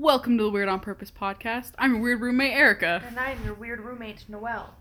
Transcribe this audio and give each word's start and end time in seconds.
Welcome 0.00 0.38
to 0.38 0.44
the 0.44 0.50
Weird 0.50 0.70
on 0.70 0.80
Purpose 0.80 1.10
podcast. 1.10 1.72
I'm 1.78 1.92
your 1.92 2.02
weird 2.02 2.22
roommate, 2.22 2.54
Erica. 2.54 3.02
And 3.06 3.18
I'm 3.18 3.44
your 3.44 3.52
weird 3.52 3.80
roommate, 3.80 4.24
Noelle. 4.30 4.74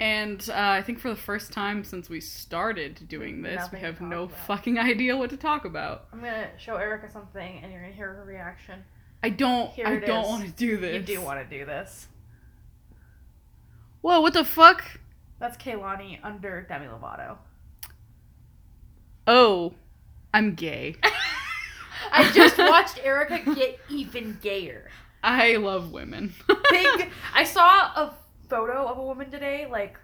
And 0.00 0.40
uh, 0.48 0.54
I 0.56 0.80
think 0.80 1.00
for 1.00 1.10
the 1.10 1.16
first 1.16 1.52
time 1.52 1.84
since 1.84 2.08
we 2.08 2.18
started 2.18 3.06
doing 3.08 3.42
this, 3.42 3.56
Nothing 3.56 3.80
we 3.80 3.86
have 3.86 4.00
no 4.00 4.22
about. 4.22 4.38
fucking 4.46 4.78
idea 4.78 5.18
what 5.18 5.28
to 5.28 5.36
talk 5.36 5.66
about. 5.66 6.06
I'm 6.14 6.20
gonna 6.20 6.48
show 6.56 6.76
Erica 6.76 7.10
something, 7.10 7.60
and 7.62 7.70
you're 7.70 7.82
gonna 7.82 7.92
hear 7.92 8.10
her 8.14 8.24
reaction. 8.24 8.82
I 9.22 9.28
don't. 9.28 9.68
Here 9.72 9.86
I 9.86 9.98
don't 9.98 10.26
want 10.26 10.46
to 10.46 10.50
do 10.50 10.78
this. 10.78 11.06
You 11.06 11.16
do 11.16 11.20
want 11.20 11.46
to 11.46 11.58
do 11.58 11.66
this. 11.66 12.08
Whoa! 14.00 14.22
What 14.22 14.32
the 14.32 14.44
fuck? 14.46 14.82
That's 15.40 15.58
Kehlani 15.58 16.20
under 16.22 16.62
Demi 16.62 16.86
Lovato. 16.86 17.36
Oh, 19.26 19.74
I'm 20.32 20.54
gay. 20.54 20.96
I 22.10 22.30
just 22.32 22.58
watched 22.58 22.98
Erica 23.04 23.54
get 23.54 23.78
even 23.88 24.38
gayer. 24.42 24.90
I 25.22 25.56
love 25.56 25.92
women. 25.92 26.34
Big. 26.70 27.10
I 27.34 27.44
saw 27.44 27.64
a 27.94 28.14
photo 28.48 28.86
of 28.88 28.98
a 28.98 29.02
woman 29.02 29.30
today, 29.30 29.66
like, 29.70 29.96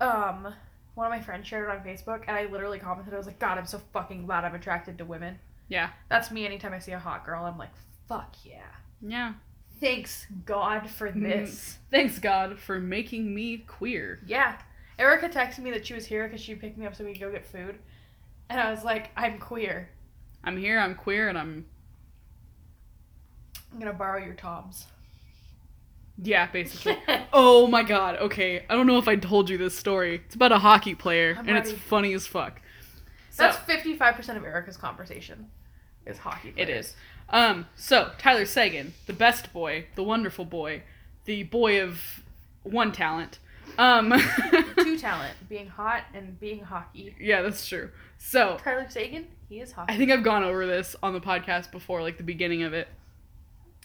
um, 0.00 0.54
one 0.94 1.06
of 1.06 1.10
my 1.10 1.20
friends 1.20 1.46
shared 1.46 1.68
it 1.68 1.74
on 1.76 1.84
Facebook, 1.84 2.24
and 2.28 2.36
I 2.36 2.46
literally 2.46 2.78
commented, 2.78 3.14
I 3.14 3.16
was 3.16 3.26
like, 3.26 3.38
God, 3.38 3.58
I'm 3.58 3.66
so 3.66 3.80
fucking 3.92 4.26
glad 4.26 4.44
I'm 4.44 4.54
attracted 4.54 4.98
to 4.98 5.04
women. 5.04 5.38
Yeah. 5.68 5.90
That's 6.08 6.30
me 6.30 6.44
anytime 6.44 6.72
I 6.74 6.78
see 6.78 6.92
a 6.92 6.98
hot 6.98 7.24
girl. 7.24 7.44
I'm 7.44 7.58
like, 7.58 7.70
fuck 8.08 8.34
yeah. 8.44 8.60
Yeah. 9.00 9.32
Thanks 9.80 10.26
God 10.44 10.88
for 10.88 11.10
Mm. 11.10 11.22
this. 11.22 11.78
Thanks 11.90 12.18
God 12.18 12.58
for 12.58 12.78
making 12.78 13.34
me 13.34 13.58
queer. 13.58 14.20
Yeah. 14.26 14.58
Erica 14.98 15.28
texted 15.28 15.60
me 15.60 15.70
that 15.72 15.86
she 15.86 15.94
was 15.94 16.04
here 16.06 16.28
because 16.28 16.40
she 16.40 16.54
picked 16.54 16.78
me 16.78 16.86
up 16.86 16.94
so 16.94 17.04
we 17.04 17.12
could 17.12 17.20
go 17.20 17.32
get 17.32 17.44
food. 17.46 17.78
And 18.50 18.60
I 18.60 18.70
was 18.70 18.84
like, 18.84 19.10
I'm 19.16 19.38
queer. 19.38 19.88
I'm 20.44 20.56
here. 20.56 20.78
I'm 20.78 20.94
queer, 20.94 21.28
and 21.28 21.38
I'm 21.38 21.66
I'm 23.72 23.78
gonna 23.78 23.92
borrow 23.92 24.22
your 24.22 24.34
Toms. 24.34 24.86
yeah, 26.22 26.46
basically. 26.46 26.96
Oh 27.34 27.66
my 27.66 27.82
god, 27.82 28.16
okay. 28.16 28.64
I 28.68 28.74
don't 28.74 28.86
know 28.86 28.98
if 28.98 29.08
I 29.08 29.16
told 29.16 29.48
you 29.48 29.56
this 29.56 29.74
story. 29.76 30.16
It's 30.26 30.34
about 30.34 30.52
a 30.52 30.58
hockey 30.58 30.94
player, 30.94 31.34
I'm 31.38 31.48
and 31.48 31.56
it's 31.56 31.72
funny 31.72 32.12
as 32.12 32.26
fuck. 32.26 32.60
So, 33.30 33.44
That's 33.44 33.56
55% 33.56 34.36
of 34.36 34.44
Erica's 34.44 34.76
conversation 34.76 35.48
is 36.04 36.18
hockey 36.18 36.48
it 36.50 36.66
players. 36.66 36.86
is. 36.88 36.96
Um, 37.30 37.66
so, 37.74 38.10
Tyler 38.18 38.44
Seguin, 38.44 38.92
the 39.06 39.14
best 39.14 39.54
boy, 39.54 39.86
the 39.94 40.02
wonderful 40.02 40.44
boy, 40.44 40.82
the 41.24 41.44
boy 41.44 41.80
of 41.82 42.20
one 42.64 42.92
talent. 42.92 43.38
Um, 43.78 44.12
Two 44.76 44.98
talent, 44.98 45.34
being 45.48 45.66
hot 45.66 46.04
and 46.14 46.38
being 46.38 46.60
hockey. 46.60 47.14
yeah, 47.20 47.42
that's 47.42 47.66
true. 47.66 47.90
So, 48.18 48.58
Tyler 48.62 48.86
Seguin, 48.88 49.26
he 49.48 49.60
is 49.60 49.72
hockey. 49.72 49.94
I 49.94 49.96
think 49.96 50.10
I've 50.10 50.22
gone 50.22 50.44
over 50.44 50.66
this 50.66 50.94
on 51.02 51.12
the 51.12 51.20
podcast 51.20 51.70
before, 51.72 52.02
like 52.02 52.16
the 52.18 52.22
beginning 52.22 52.62
of 52.62 52.72
it. 52.74 52.88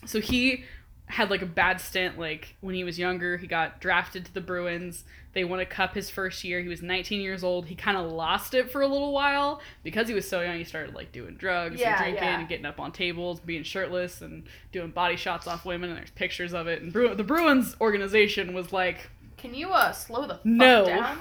So 0.05 0.19
he 0.19 0.63
had 1.07 1.29
like 1.29 1.41
a 1.41 1.45
bad 1.47 1.79
stint, 1.79 2.19
like 2.19 2.55
when 2.61 2.75
he 2.75 2.83
was 2.83 2.99
younger. 2.99 3.37
He 3.37 3.47
got 3.47 3.79
drafted 3.79 4.25
to 4.25 4.33
the 4.33 4.41
Bruins. 4.41 5.05
They 5.33 5.43
won 5.43 5.59
a 5.59 5.65
cup 5.65 5.93
his 5.95 6.09
first 6.09 6.43
year. 6.43 6.59
He 6.61 6.67
was 6.67 6.81
19 6.81 7.21
years 7.21 7.43
old. 7.43 7.67
He 7.67 7.75
kind 7.75 7.95
of 7.97 8.11
lost 8.11 8.53
it 8.53 8.69
for 8.71 8.81
a 8.81 8.87
little 8.87 9.13
while 9.13 9.61
because 9.83 10.07
he 10.07 10.13
was 10.13 10.27
so 10.27 10.41
young. 10.41 10.57
He 10.57 10.63
started 10.65 10.93
like 10.95 11.11
doing 11.11 11.35
drugs 11.35 11.79
Yeah, 11.79 11.91
and 11.91 11.97
drinking 11.99 12.23
yeah. 12.23 12.39
and 12.39 12.49
getting 12.49 12.65
up 12.65 12.79
on 12.79 12.91
tables, 12.91 13.39
being 13.39 13.63
shirtless 13.63 14.21
and 14.21 14.43
doing 14.71 14.91
body 14.91 15.15
shots 15.15 15.47
off 15.47 15.63
women. 15.65 15.89
And 15.89 15.97
there's 15.97 16.11
pictures 16.11 16.53
of 16.53 16.67
it. 16.67 16.81
And 16.81 16.91
Bru- 16.91 17.15
the 17.15 17.23
Bruins 17.23 17.75
organization 17.79 18.53
was 18.53 18.73
like, 18.73 19.09
Can 19.37 19.53
you 19.53 19.69
uh 19.69 19.91
slow 19.91 20.23
the 20.23 20.35
fuck 20.35 20.45
No. 20.45 20.85
down? 20.85 21.19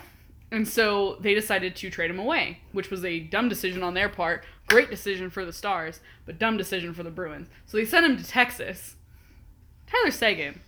and 0.52 0.66
so 0.66 1.16
they 1.20 1.34
decided 1.34 1.74
to 1.76 1.90
trade 1.90 2.10
him 2.10 2.18
away, 2.20 2.60
which 2.72 2.90
was 2.90 3.04
a 3.04 3.20
dumb 3.20 3.48
decision 3.48 3.82
on 3.82 3.94
their 3.94 4.08
part. 4.08 4.44
Great 4.68 4.90
decision 4.90 5.28
for 5.28 5.44
the 5.44 5.52
Stars, 5.52 6.00
but 6.24 6.38
dumb 6.38 6.56
decision 6.56 6.94
for 6.94 7.02
the 7.02 7.10
Bruins. 7.10 7.48
So 7.66 7.76
they 7.76 7.84
sent 7.84 8.06
him 8.06 8.16
to 8.16 8.24
Texas. 8.24 8.94
Tyler 9.86 10.10
Seguin 10.10 10.60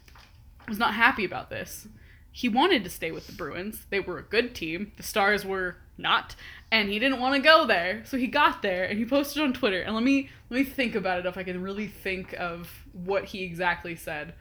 was 0.69 0.79
not 0.79 0.95
happy 0.95 1.25
about 1.25 1.49
this. 1.51 1.87
He 2.31 2.49
wanted 2.49 2.85
to 2.85 2.91
stay 2.91 3.11
with 3.11 3.27
the 3.27 3.33
Bruins. 3.33 3.87
They 3.91 4.01
were 4.01 4.19
a 4.19 4.23
good 4.23 4.55
team. 4.55 4.93
The 4.97 5.03
Stars 5.03 5.45
were 5.45 5.77
not, 5.97 6.37
and 6.71 6.89
he 6.89 6.99
didn't 7.01 7.21
want 7.21 7.35
to 7.37 7.41
go 7.41 7.65
there. 7.67 8.03
So 8.05 8.17
he 8.17 8.27
got 8.29 8.63
there 8.63 8.85
and 8.85 8.99
he 8.99 9.05
posted 9.05 9.43
on 9.43 9.53
Twitter. 9.53 9.81
And 9.81 9.95
let 9.95 10.05
me 10.05 10.29
let 10.51 10.59
me 10.59 10.65
think 10.65 10.95
about 10.95 11.19
it 11.21 11.27
if 11.27 11.37
I 11.37 11.43
can 11.43 11.63
really 11.63 11.87
think 11.89 12.33
of 12.35 12.71
what 12.93 13.25
he 13.27 13.43
exactly 13.43 13.97
said. 13.97 14.35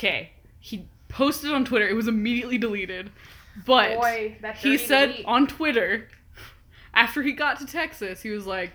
Okay. 0.00 0.30
He 0.60 0.88
posted 1.08 1.52
on 1.52 1.66
Twitter. 1.66 1.86
It 1.86 1.94
was 1.94 2.08
immediately 2.08 2.56
deleted. 2.56 3.10
But 3.66 3.98
Boy, 3.98 4.38
he 4.56 4.78
said 4.78 5.10
delete. 5.10 5.26
on 5.26 5.46
Twitter 5.46 6.08
after 6.94 7.22
he 7.22 7.32
got 7.32 7.58
to 7.58 7.66
Texas, 7.66 8.22
he 8.22 8.30
was 8.30 8.46
like, 8.46 8.72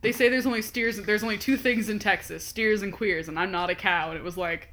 "They 0.00 0.10
say 0.10 0.28
there's 0.28 0.46
only 0.46 0.62
steers. 0.62 1.00
There's 1.00 1.22
only 1.22 1.38
two 1.38 1.56
things 1.56 1.88
in 1.88 2.00
Texas: 2.00 2.44
steers 2.44 2.82
and 2.82 2.92
queers, 2.92 3.28
and 3.28 3.38
I'm 3.38 3.52
not 3.52 3.70
a 3.70 3.76
cow." 3.76 4.10
And 4.10 4.18
it 4.18 4.24
was 4.24 4.36
like, 4.36 4.70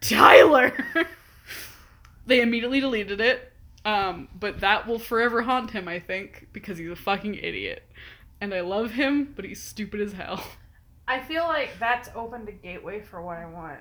Tyler. 0.00 0.72
they 2.26 2.40
immediately 2.40 2.80
deleted 2.80 3.20
it, 3.20 3.52
um, 3.84 4.28
but 4.38 4.60
that 4.60 4.86
will 4.86 4.98
forever 4.98 5.42
haunt 5.42 5.72
him, 5.72 5.88
I 5.88 5.98
think, 5.98 6.48
because 6.54 6.78
he's 6.78 6.90
a 6.90 6.96
fucking 6.96 7.34
idiot. 7.34 7.82
And 8.40 8.54
I 8.54 8.60
love 8.60 8.92
him, 8.92 9.34
but 9.36 9.44
he's 9.44 9.62
stupid 9.62 10.00
as 10.00 10.14
hell. 10.14 10.42
I 11.08 11.20
feel 11.20 11.44
like 11.44 11.72
that's 11.78 12.08
opened 12.14 12.48
a 12.48 12.52
gateway 12.52 13.02
for 13.02 13.20
what 13.20 13.36
I 13.36 13.44
want 13.44 13.78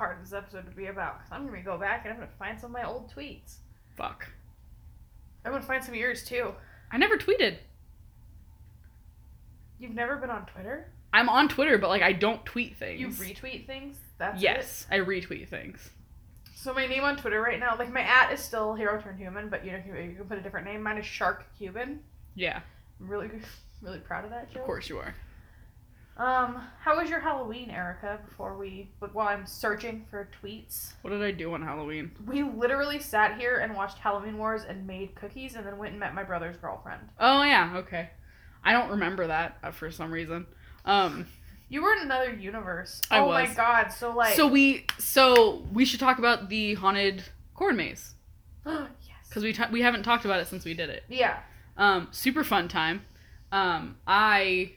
part 0.00 0.16
of 0.16 0.24
this 0.24 0.32
episode 0.32 0.64
to 0.64 0.74
be 0.74 0.86
about. 0.86 1.18
Because 1.18 1.30
I'm 1.30 1.46
going 1.46 1.60
to 1.60 1.64
go 1.64 1.76
back 1.76 2.04
and 2.04 2.12
I'm 2.12 2.16
going 2.16 2.30
to 2.30 2.36
find 2.36 2.58
some 2.58 2.70
of 2.70 2.72
my 2.72 2.88
old 2.88 3.12
tweets. 3.14 3.56
Fuck. 3.96 4.26
I'm 5.44 5.52
going 5.52 5.60
to 5.62 5.68
find 5.68 5.84
some 5.84 5.92
of 5.92 6.00
yours 6.00 6.24
too. 6.24 6.54
I 6.90 6.96
never 6.96 7.18
tweeted. 7.18 7.58
You've 9.78 9.94
never 9.94 10.16
been 10.16 10.30
on 10.30 10.46
Twitter? 10.46 10.88
I'm 11.12 11.28
on 11.28 11.48
Twitter, 11.48 11.76
but 11.76 11.88
like 11.88 12.02
I 12.02 12.12
don't 12.12 12.44
tweet 12.46 12.78
things. 12.78 12.98
You 12.98 13.08
retweet 13.08 13.66
things? 13.66 13.96
That's 14.16 14.40
yes, 14.40 14.86
I 14.90 14.98
retweet 14.98 15.48
things. 15.48 15.90
So 16.54 16.72
my 16.72 16.86
name 16.86 17.02
on 17.04 17.16
Twitter 17.16 17.40
right 17.40 17.58
now, 17.58 17.76
like 17.78 17.92
my 17.92 18.02
at 18.02 18.32
is 18.32 18.40
still 18.40 18.74
Hero 18.74 19.00
Turn 19.00 19.16
Human, 19.18 19.48
but 19.48 19.64
you 19.64 19.72
know 19.72 19.82
you 19.84 19.94
you 19.94 20.14
can 20.16 20.26
put 20.26 20.38
a 20.38 20.40
different 20.40 20.66
name. 20.66 20.82
Mine 20.82 20.98
is 20.98 21.06
Shark 21.06 21.46
Cuban. 21.58 22.00
Yeah, 22.34 22.60
I'm 23.00 23.08
really 23.08 23.30
really 23.82 23.98
proud 23.98 24.24
of 24.24 24.30
that 24.30 24.50
joke. 24.50 24.60
of 24.60 24.66
course 24.66 24.88
you 24.88 24.98
are. 24.98 25.14
Um, 26.20 26.60
how 26.80 26.98
was 27.00 27.08
your 27.08 27.20
Halloween, 27.20 27.70
Erica? 27.70 28.18
Before 28.28 28.54
we, 28.58 28.90
but 29.00 29.14
while 29.14 29.28
I'm 29.28 29.46
searching 29.46 30.04
for 30.10 30.28
tweets, 30.42 30.92
What 31.00 31.10
did 31.10 31.22
I 31.22 31.30
do 31.30 31.54
on 31.54 31.62
Halloween? 31.62 32.10
we 32.26 32.42
literally 32.42 33.00
sat 33.00 33.38
here 33.40 33.56
and 33.60 33.74
watched 33.74 33.96
Halloween 33.98 34.36
Wars 34.36 34.62
and 34.68 34.86
made 34.86 35.14
cookies, 35.14 35.54
and 35.54 35.66
then 35.66 35.78
went 35.78 35.92
and 35.92 36.00
met 36.00 36.14
my 36.14 36.22
brother's 36.22 36.58
girlfriend. 36.58 37.00
Oh 37.18 37.42
yeah, 37.42 37.72
okay. 37.76 38.10
I 38.62 38.72
don't 38.72 38.90
remember 38.90 39.28
that 39.28 39.56
uh, 39.64 39.70
for 39.70 39.90
some 39.90 40.12
reason. 40.12 40.46
Um, 40.84 41.26
You 41.70 41.82
were 41.82 41.94
in 41.94 42.00
another 42.02 42.34
universe. 42.34 43.00
I 43.10 43.20
oh 43.20 43.28
my 43.28 43.46
god! 43.46 43.88
So 43.90 44.10
like, 44.14 44.34
so 44.36 44.46
we 44.46 44.84
so 44.98 45.64
we 45.72 45.86
should 45.86 46.00
talk 46.00 46.18
about 46.18 46.50
the 46.50 46.74
haunted 46.74 47.22
corn 47.54 47.76
maze 47.76 48.12
yes, 48.66 48.88
because 49.26 49.42
we 49.42 49.54
ta- 49.54 49.70
we 49.72 49.80
haven't 49.80 50.02
talked 50.02 50.26
about 50.26 50.40
it 50.40 50.48
since 50.48 50.66
we 50.66 50.74
did 50.74 50.90
it. 50.90 51.04
yeah. 51.08 51.38
Um, 51.78 52.08
super 52.10 52.44
fun 52.44 52.68
time. 52.68 53.06
Um, 53.52 53.96
I 54.06 54.72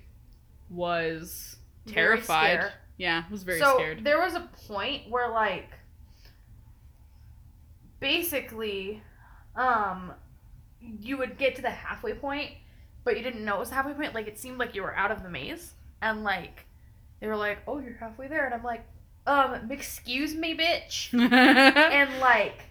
was 0.73 1.57
terrified. 1.87 2.71
Yeah, 2.97 3.23
was 3.31 3.43
very 3.43 3.59
so 3.59 3.75
scared. 3.75 4.03
there 4.03 4.19
was 4.19 4.35
a 4.35 4.49
point 4.67 5.09
where 5.09 5.29
like 5.29 5.69
basically 7.99 9.01
um 9.55 10.13
you 10.79 11.17
would 11.17 11.37
get 11.37 11.55
to 11.55 11.61
the 11.61 11.69
halfway 11.69 12.13
point 12.13 12.51
but 13.03 13.17
you 13.17 13.23
didn't 13.23 13.43
know 13.43 13.55
it 13.55 13.59
was 13.59 13.69
the 13.69 13.75
halfway 13.75 13.93
point. 13.93 14.13
Like 14.13 14.27
it 14.27 14.39
seemed 14.39 14.57
like 14.57 14.75
you 14.75 14.81
were 14.81 14.95
out 14.95 15.11
of 15.11 15.23
the 15.23 15.29
maze. 15.29 15.73
And 16.01 16.23
like 16.23 16.65
they 17.19 17.27
were 17.27 17.35
like 17.35 17.59
oh 17.67 17.79
you're 17.79 17.95
halfway 17.95 18.27
there. 18.27 18.45
And 18.45 18.53
i'm 18.53 18.63
like 18.63 18.85
um 19.27 19.71
excuse 19.71 20.35
me 20.35 20.55
bitch. 20.57 21.13
And 21.31 22.19
like 22.19 22.63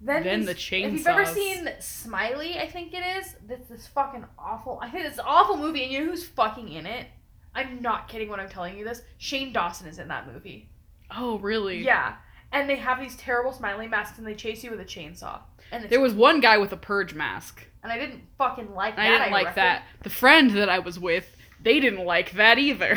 then, 0.00 0.24
Then 0.24 0.44
the 0.46 0.52
If 0.52 0.70
you've 0.72 1.06
ever 1.06 1.26
seen 1.26 1.68
Smiley, 1.78 2.58
I 2.58 2.66
think 2.66 2.94
it 2.94 3.04
is. 3.18 3.34
That's 3.46 3.68
this 3.68 3.86
fucking 3.86 4.24
awful. 4.38 4.78
I 4.82 4.88
think 4.88 5.04
it's 5.04 5.18
an 5.18 5.24
awful 5.26 5.56
movie, 5.56 5.82
and 5.84 5.92
you 5.92 6.00
know 6.00 6.06
who's 6.06 6.26
fucking 6.26 6.68
in 6.70 6.86
it? 6.86 7.06
I'm 7.54 7.82
not 7.82 8.08
kidding 8.08 8.28
when 8.28 8.40
I'm 8.40 8.48
telling 8.48 8.78
you 8.78 8.84
this. 8.84 9.02
Shane 9.18 9.52
Dawson 9.52 9.88
is 9.88 9.98
in 9.98 10.08
that 10.08 10.32
movie. 10.32 10.70
oh 11.14 11.38
really? 11.38 11.82
Yeah, 11.84 12.14
and 12.52 12.68
they 12.70 12.76
have 12.76 12.98
these 13.00 13.16
terrible 13.16 13.52
smiley 13.52 13.88
masks, 13.88 14.18
and 14.18 14.26
they 14.26 14.34
chase 14.34 14.64
you 14.64 14.70
with 14.70 14.80
a 14.80 14.84
chainsaw. 14.84 15.40
And 15.72 15.88
There 15.88 16.00
was 16.00 16.14
one 16.14 16.40
guy 16.40 16.58
with 16.58 16.72
a 16.72 16.76
purge 16.76 17.14
mask. 17.14 17.64
and 17.82 17.92
I 17.92 17.98
didn't 17.98 18.22
fucking 18.38 18.74
like 18.74 18.96
that. 18.96 19.06
I 19.06 19.08
didn't 19.10 19.32
like 19.32 19.46
reckon. 19.46 19.62
that. 19.62 19.82
The 20.02 20.10
friend 20.10 20.50
that 20.52 20.68
I 20.68 20.78
was 20.78 20.98
with, 20.98 21.36
they 21.62 21.78
didn't 21.78 22.04
like 22.06 22.32
that 22.32 22.58
either. 22.58 22.96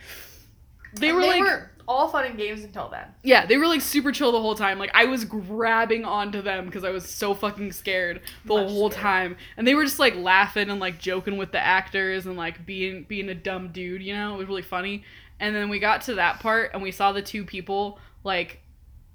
they 0.94 1.12
were 1.12 1.22
like, 1.22 1.40
were 1.40 1.70
all 1.88 2.08
fun 2.08 2.24
and 2.24 2.36
games 2.36 2.62
until 2.64 2.88
then. 2.88 3.06
yeah, 3.22 3.46
they 3.46 3.56
were 3.56 3.66
like 3.66 3.80
super 3.80 4.12
chill 4.12 4.32
the 4.32 4.40
whole 4.40 4.54
time. 4.54 4.78
Like 4.78 4.90
I 4.94 5.04
was 5.06 5.24
grabbing 5.24 6.04
onto 6.04 6.42
them 6.42 6.66
because 6.66 6.84
I 6.84 6.90
was 6.90 7.08
so 7.08 7.34
fucking 7.34 7.72
scared 7.72 8.20
the 8.44 8.54
Much 8.54 8.68
whole 8.70 8.90
scared. 8.90 9.02
time, 9.02 9.36
and 9.56 9.66
they 9.66 9.74
were 9.74 9.84
just 9.84 9.98
like 9.98 10.14
laughing 10.16 10.70
and 10.70 10.80
like 10.80 10.98
joking 10.98 11.36
with 11.36 11.52
the 11.52 11.58
actors 11.60 12.26
and 12.26 12.36
like 12.36 12.64
being 12.66 13.04
being 13.04 13.28
a 13.28 13.34
dumb 13.34 13.72
dude. 13.72 14.02
You 14.02 14.14
know, 14.14 14.34
it 14.34 14.38
was 14.38 14.48
really 14.48 14.62
funny. 14.62 15.04
And 15.38 15.54
then 15.56 15.68
we 15.68 15.78
got 15.78 16.02
to 16.02 16.14
that 16.16 16.40
part 16.40 16.70
and 16.74 16.82
we 16.82 16.90
saw 16.92 17.12
the 17.12 17.22
two 17.22 17.44
people 17.44 17.98
like 18.24 18.60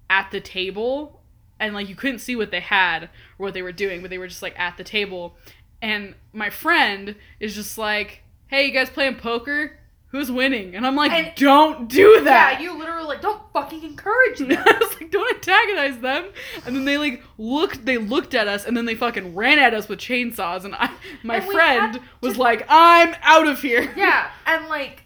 at 0.10 0.32
the 0.32 0.42
table 0.42 1.22
and 1.60 1.74
like 1.74 1.88
you 1.88 1.96
couldn't 1.96 2.20
see 2.20 2.36
what 2.36 2.52
they 2.52 2.60
had 2.60 3.04
or 3.38 3.46
what 3.46 3.54
they 3.54 3.62
were 3.62 3.72
doing, 3.72 4.02
but 4.02 4.10
they 4.10 4.18
were 4.18 4.28
just 4.28 4.42
like 4.42 4.58
at 4.60 4.76
the 4.78 4.84
table. 4.84 5.36
and 5.82 6.16
my 6.34 6.50
friend 6.50 7.16
is 7.40 7.54
just 7.56 7.78
like, 7.78 8.24
"Hey, 8.48 8.66
you 8.66 8.72
guys 8.72 8.90
playing 8.90 9.16
poker? 9.18 9.78
Who's 10.16 10.32
winning?" 10.32 10.76
And 10.76 10.88
I'm 10.88 10.96
like, 10.96 11.12
And- 11.12 11.34
"Don't 11.36 11.88
do 11.90 12.22
that." 12.24 12.60
Yeah, 12.62 12.72
you 12.72 12.78
literally 12.80 13.06
like 13.06 13.22
don't 13.22 13.42
fucking 13.54 13.84
encourage 13.84 14.40
them. 14.40 14.52
I 14.66 14.78
was 14.80 14.94
like, 15.00 15.12
don't 15.12 15.36
antagonize 15.36 16.00
them. 16.00 16.26
And 16.66 16.76
then 16.76 16.86
they 16.86 16.98
like 16.98 17.22
looked 17.38 17.86
they 17.86 17.98
looked 17.98 18.34
at 18.34 18.48
us 18.48 18.66
and 18.66 18.76
then 18.78 18.86
they 18.86 18.96
fucking 18.96 19.36
ran 19.36 19.60
at 19.60 19.74
us 19.74 19.88
with 19.90 20.00
chainsaws 20.00 20.64
and 20.66 20.74
I 20.76 20.90
my 21.24 21.36
And 21.38 21.46
friend 21.46 22.00
was 22.22 22.34
to- 22.36 22.40
like, 22.42 22.66
I'm 22.70 23.14
out 23.22 23.48
of 23.48 23.62
here. 23.62 23.92
yeah, 23.96 24.30
and 24.46 24.68
like 24.68 25.04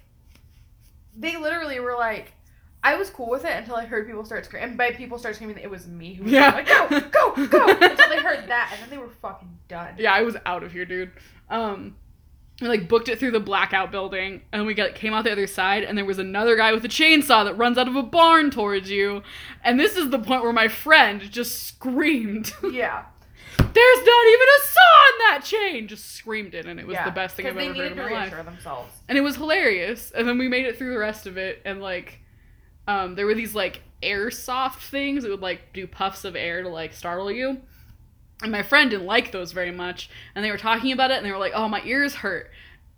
they 1.18 1.38
literally 1.38 1.80
were 1.80 1.96
like 1.98 2.34
I 2.82 2.96
was 2.96 3.10
cool 3.10 3.30
with 3.30 3.44
it 3.44 3.52
until 3.58 3.76
I 3.76 3.86
heard 3.86 4.08
people 4.08 4.24
start 4.24 4.46
screaming. 4.46 4.70
And 4.70 4.78
by 4.78 4.92
people 4.92 5.18
start 5.20 5.36
screaming, 5.36 5.58
it 5.58 5.70
was 5.70 5.86
me 5.86 6.14
who 6.14 6.24
was 6.24 6.32
Yeah. 6.32 6.52
like, 6.52 6.66
"Go, 6.68 6.88
go, 6.88 7.48
go!" 7.48 7.68
until 7.82 8.08
they 8.10 8.22
heard 8.22 8.48
that, 8.48 8.70
and 8.72 8.82
then 8.82 8.90
they 8.90 8.98
were 8.98 9.10
fucking 9.22 9.50
done. 9.68 9.96
Yeah, 9.98 10.14
I 10.14 10.22
was 10.22 10.38
out 10.46 10.64
of 10.64 10.72
here, 10.72 10.86
dude. 10.86 11.12
Um 11.50 11.96
we 12.62 12.68
like 12.68 12.88
booked 12.90 13.08
it 13.10 13.20
through 13.20 13.32
the 13.32 13.40
blackout 13.40 13.92
building 13.92 14.42
and 14.52 14.66
we 14.66 14.74
got 14.74 14.94
came 14.96 15.14
out 15.14 15.24
the 15.24 15.32
other 15.32 15.48
side 15.48 15.84
and 15.84 15.98
there 15.98 16.06
was 16.06 16.20
another 16.20 16.56
guy 16.58 16.74
with 16.74 16.84
a 16.84 16.90
chainsaw 16.90 17.46
that 17.46 17.54
runs 17.56 17.78
out 17.78 17.88
of 17.88 17.96
a 17.96 18.04
barn 18.04 18.52
towards 18.52 18.90
you. 18.92 19.24
And 19.64 19.80
this 19.80 19.96
is 19.96 20.10
the 20.10 20.20
point 20.20 20.44
where 20.44 20.52
my 20.54 20.68
friend 20.68 21.22
just 21.22 21.64
screamed. 21.68 22.54
Yeah, 22.72 23.06
There's 23.58 24.06
not 24.06 24.28
even 24.28 24.48
a 24.48 24.62
saw 24.66 25.06
in 25.10 25.18
that 25.20 25.42
chain! 25.44 25.88
Just 25.88 26.12
screamed 26.16 26.54
it 26.54 26.66
and 26.66 26.80
it 26.80 26.86
was 26.88 26.96
yeah, 26.96 27.06
the 27.06 27.12
best 27.12 27.36
thing 27.36 27.46
i've 27.48 27.58
ever 27.58 27.74
heard 27.74 27.92
in 27.94 27.98
my 27.98 28.08
to 28.10 28.14
life. 28.14 28.24
reassure 28.32 28.44
themselves. 28.44 28.94
and 29.08 29.18
it 29.18 29.22
was 29.22 29.36
hilarious. 29.38 30.12
And 30.12 30.28
then 30.28 30.38
we 30.38 30.48
made 30.48 30.66
it 30.66 30.78
through 30.78 30.92
the 30.92 31.00
rest 31.00 31.28
of 31.28 31.38
it, 31.38 31.62
and 31.66 31.82
like, 31.82 32.20
um, 32.88 33.16
there 33.16 33.26
were 33.26 33.36
these 33.36 33.56
like 33.56 33.82
airsoft 34.04 34.90
things 34.90 35.24
that 35.24 35.30
would 35.30 35.42
like 35.42 35.74
do 35.74 35.86
puffs 35.88 36.26
of 36.26 36.36
air 36.36 36.64
to 36.64 36.70
like 36.70 36.94
startle 36.94 37.32
you. 37.32 37.62
And 38.42 38.52
my 38.52 38.64
friend 38.64 38.90
didn't 38.90 39.06
like 39.06 39.32
those 39.32 39.52
very 39.52 39.72
much, 39.72 40.10
and 40.34 40.44
they 40.46 40.52
were 40.52 40.58
talking 40.58 40.92
about 40.92 41.12
it, 41.12 41.18
and 41.18 41.26
they 41.26 41.32
were 41.32 41.38
like, 41.38 41.52
"Oh, 41.56 41.68
my 41.68 41.82
ears 41.84 42.16
hurt," 42.16 42.52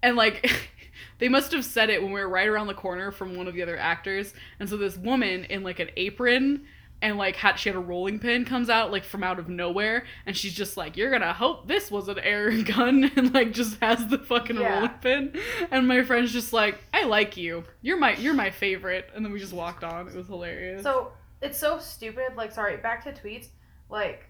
and 0.03 0.15
like. 0.15 0.49
They 1.17 1.29
must 1.29 1.51
have 1.51 1.63
said 1.63 1.91
it 1.91 2.01
when 2.01 2.11
we 2.11 2.19
were 2.19 2.27
right 2.27 2.47
around 2.47 2.65
the 2.65 2.73
corner 2.73 3.11
from 3.11 3.35
one 3.35 3.47
of 3.47 3.53
the 3.53 3.61
other 3.61 3.77
actors, 3.77 4.33
and 4.59 4.67
so 4.67 4.75
this 4.75 4.97
woman 4.97 5.43
in 5.45 5.61
like 5.63 5.79
an 5.79 5.89
apron 5.95 6.65
and 6.99 7.15
like 7.15 7.35
had 7.35 7.57
she 7.59 7.69
had 7.69 7.75
a 7.75 7.79
rolling 7.79 8.17
pin 8.17 8.43
comes 8.43 8.71
out 8.71 8.91
like 8.91 9.03
from 9.03 9.23
out 9.23 9.37
of 9.37 9.47
nowhere, 9.47 10.03
and 10.25 10.35
she's 10.35 10.53
just 10.53 10.77
like, 10.77 10.97
"You're 10.97 11.11
gonna 11.11 11.31
hope 11.33 11.67
this 11.67 11.91
was 11.91 12.07
an 12.07 12.17
air 12.19 12.51
gun," 12.63 13.03
and 13.15 13.33
like 13.35 13.51
just 13.53 13.79
has 13.81 14.07
the 14.07 14.17
fucking 14.17 14.57
Yeah. 14.57 14.73
rolling 14.73 14.89
pin, 14.99 15.39
and 15.69 15.87
my 15.87 16.01
friend's 16.03 16.33
just 16.33 16.53
like, 16.53 16.79
"I 16.91 17.03
like 17.05 17.37
you. 17.37 17.65
You're 17.83 17.97
my 17.97 18.15
you're 18.15 18.33
my 18.33 18.49
favorite," 18.49 19.07
and 19.15 19.23
then 19.23 19.31
we 19.31 19.39
just 19.39 19.53
walked 19.53 19.83
on. 19.83 20.07
It 20.07 20.15
was 20.15 20.25
hilarious. 20.27 20.81
So 20.81 21.11
it's 21.39 21.57
so 21.59 21.77
stupid. 21.77 22.35
Like, 22.35 22.51
sorry, 22.51 22.77
back 22.77 23.03
to 23.03 23.11
tweets. 23.11 23.47
Like, 23.89 24.27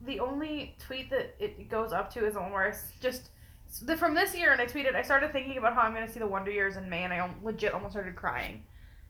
the 0.00 0.20
only 0.20 0.76
tweet 0.78 1.10
that 1.10 1.34
it 1.38 1.68
goes 1.68 1.92
up 1.92 2.12
to 2.14 2.26
is 2.26 2.34
the 2.34 2.40
one 2.40 2.52
where 2.52 2.68
it's 2.68 2.92
just 3.00 3.30
the, 3.82 3.96
from 3.96 4.14
this 4.14 4.34
year, 4.36 4.52
and 4.52 4.60
I 4.60 4.66
tweeted. 4.66 4.94
I 4.94 5.02
started 5.02 5.32
thinking 5.32 5.58
about 5.58 5.74
how 5.74 5.82
I'm 5.82 5.94
gonna 5.94 6.10
see 6.10 6.20
the 6.20 6.26
Wonder 6.26 6.50
Years 6.50 6.76
in 6.76 6.88
May, 6.88 7.04
and 7.04 7.12
I 7.12 7.30
legit 7.42 7.74
almost 7.74 7.92
started 7.92 8.14
crying. 8.14 8.62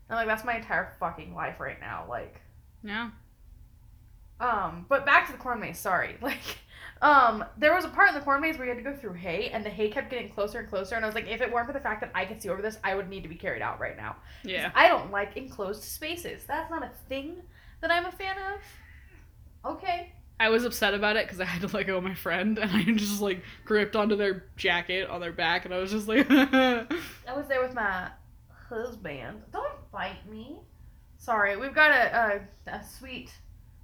And 0.09 0.17
like, 0.17 0.27
that's 0.27 0.45
my 0.45 0.57
entire 0.57 0.93
fucking 1.01 1.35
life 1.35 1.61
right 1.61 1.81
now. 1.81 2.07
Like, 2.09 2.41
yeah, 2.83 3.11
um, 4.41 4.87
but 4.89 5.07
back 5.07 5.27
to 5.27 5.33
the 5.33 5.39
corn 5.39 5.61
maze. 5.61 5.79
Sorry, 5.79 6.17
like. 6.23 6.59
Um, 7.03 7.45
there 7.59 7.75
was 7.75 7.85
a 7.85 7.89
part 7.89 8.09
in 8.09 8.15
the 8.15 8.21
corn 8.23 8.41
maze 8.41 8.57
where 8.57 8.67
you 8.67 8.75
had 8.75 8.83
to 8.83 8.91
go 8.91 8.97
through 8.97 9.13
hay, 9.15 9.51
and 9.51 9.65
the 9.65 9.69
hay 9.69 9.91
kept 9.91 10.11
getting 10.11 10.31
closer 10.31 10.61
and 10.61 10.69
closer. 10.69 10.95
And 10.95 11.05
I 11.05 11.09
was 11.09 11.15
like, 11.15 11.29
if 11.29 11.43
it 11.43 11.53
weren't 11.53 11.67
for 11.67 11.75
the 11.75 11.81
fact 11.81 12.01
that 12.01 12.11
I 12.15 12.25
could 12.25 12.41
see 12.41 12.49
over 12.49 12.63
this, 12.63 12.79
I 12.83 12.95
would 12.95 13.11
need 13.11 13.23
to 13.25 13.29
be 13.29 13.35
carried 13.35 13.61
out 13.61 13.79
right 13.79 13.97
now. 13.97 14.17
yeah. 14.43 14.71
I 14.75 14.89
don't 14.89 15.11
like 15.11 15.37
enclosed 15.37 15.83
spaces. 15.83 16.45
That's 16.47 16.71
not 16.71 16.83
a 16.83 16.91
thing 17.09 17.43
that 17.83 17.91
I'm 17.91 18.07
a 18.07 18.13
fan 18.13 18.37
of. 18.39 19.73
Okay. 19.73 20.15
I 20.41 20.49
was 20.49 20.65
upset 20.65 20.95
about 20.95 21.17
it 21.17 21.27
because 21.27 21.41
I 21.41 21.45
had 21.45 21.69
to 21.69 21.77
let 21.77 21.87
go 21.87 21.97
of 21.97 22.05
my 22.05 22.15
friend, 22.15 22.59
and 22.59 22.71
I 22.71 22.83
just 22.97 23.21
like 23.21 23.43
gripped 23.65 23.97
onto 23.97 24.17
their 24.17 24.45
jacket 24.57 25.09
on 25.09 25.21
their 25.21 25.33
back, 25.33 25.65
and 25.65 25.73
I 25.73 25.79
was 25.79 25.91
just 25.91 26.09
like, 26.09 26.27
I 26.31 26.87
was 27.35 27.47
there 27.49 27.63
with 27.63 27.75
my 27.75 28.09
husband. 28.69 29.43
Don't 29.53 29.91
bite 29.93 30.29
me. 30.31 30.57
Sorry, 31.19 31.57
we've 31.57 31.75
got 31.75 31.91
a, 31.91 32.41
a, 32.67 32.71
a 32.73 32.85
sweet, 32.85 33.31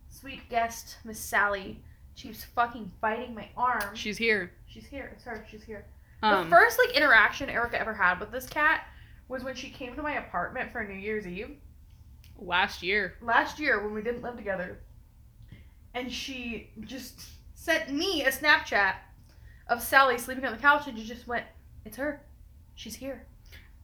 sweet 0.08 0.49
guest, 0.50 0.99
Miss 1.05 1.19
Sally. 1.19 1.82
She's 2.14 2.44
fucking 2.44 2.91
biting 3.00 3.35
my 3.35 3.49
arm. 3.56 3.94
"She's 3.94 4.19
here." 4.19 4.52
She's 4.67 4.87
here. 4.87 5.11
It's 5.14 5.25
her. 5.25 5.47
She's 5.50 5.62
here. 5.62 5.87
Um, 6.23 6.44
the 6.44 6.50
first 6.50 6.79
like 6.79 6.94
interaction 6.97 7.49
Erica 7.49 7.81
ever 7.81 7.94
had 7.94 8.20
with 8.20 8.31
this 8.31 8.47
cat 8.47 8.87
was 9.29 9.43
when 9.43 9.55
she 9.55 9.70
came 9.70 9.94
to 9.94 10.02
my 10.02 10.14
apartment 10.19 10.70
for 10.70 10.85
New 10.85 10.94
Year's 10.99 11.26
Eve. 11.26 11.56
last 12.38 12.82
year. 12.82 13.14
last 13.23 13.58
year 13.58 13.82
when 13.82 13.94
we 13.94 14.02
didn't 14.02 14.23
live 14.23 14.37
together, 14.37 14.81
and 15.94 16.12
she 16.12 16.70
just 16.81 17.20
sent 17.54 17.90
me 17.92 18.25
a 18.25 18.31
Snapchat 18.31 18.94
of 19.69 19.82
Sally 19.82 20.19
sleeping 20.19 20.44
on 20.44 20.52
the 20.52 20.58
couch, 20.58 20.87
and 20.87 20.98
she 20.98 21.04
just 21.04 21.26
went, 21.26 21.44
"It's 21.84 21.96
her, 21.96 22.22
she's 22.75 22.96
here." 22.96 23.26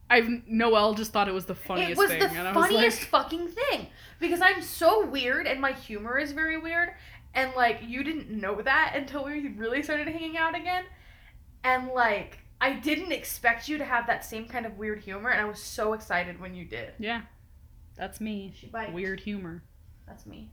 I've 0.09 0.29
Noelle 0.47 0.93
just 0.93 1.11
thought 1.11 1.27
it 1.27 1.33
was 1.33 1.45
the 1.45 1.55
funniest 1.55 1.91
it 1.91 1.97
was 1.97 2.09
thing, 2.09 2.19
the 2.19 2.29
and 2.29 2.47
I 2.47 2.53
was 2.53 2.67
funniest 2.67 3.01
like, 3.01 3.09
fucking 3.09 3.49
thing 3.49 3.87
because 4.19 4.39
I'm 4.41 4.61
so 4.61 5.05
weird 5.05 5.47
and 5.47 5.59
my 5.59 5.73
humor 5.73 6.17
is 6.17 6.31
very 6.31 6.57
weird, 6.57 6.93
and 7.33 7.53
like 7.55 7.81
you 7.85 8.03
didn't 8.03 8.29
know 8.29 8.61
that 8.61 8.93
until 8.95 9.25
we 9.25 9.49
really 9.49 9.83
started 9.83 10.07
hanging 10.07 10.37
out 10.37 10.55
again, 10.55 10.85
and 11.63 11.89
like. 11.89 12.39
I 12.59 12.73
didn't 12.73 13.11
expect 13.11 13.69
you 13.69 13.77
to 13.77 13.85
have 13.85 14.07
that 14.07 14.25
same 14.25 14.47
kind 14.47 14.65
of 14.65 14.79
weird 14.79 15.01
humor, 15.03 15.29
and 15.29 15.39
I 15.39 15.45
was 15.45 15.61
so 15.61 15.93
excited 15.93 16.39
when 16.39 16.55
you 16.55 16.65
did. 16.65 16.93
"Yeah, 16.97 17.21
that's 17.95 18.19
me. 18.19 18.51
She 18.57 18.65
bites. 18.65 18.91
Weird 18.91 19.19
humor." 19.19 19.61
That's 20.07 20.25
me. 20.25 20.49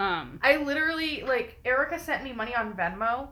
Um, 0.00 0.40
I 0.42 0.56
literally 0.56 1.22
like 1.26 1.58
Erica 1.62 1.98
sent 1.98 2.24
me 2.24 2.32
money 2.32 2.54
on 2.56 2.72
Venmo 2.72 3.28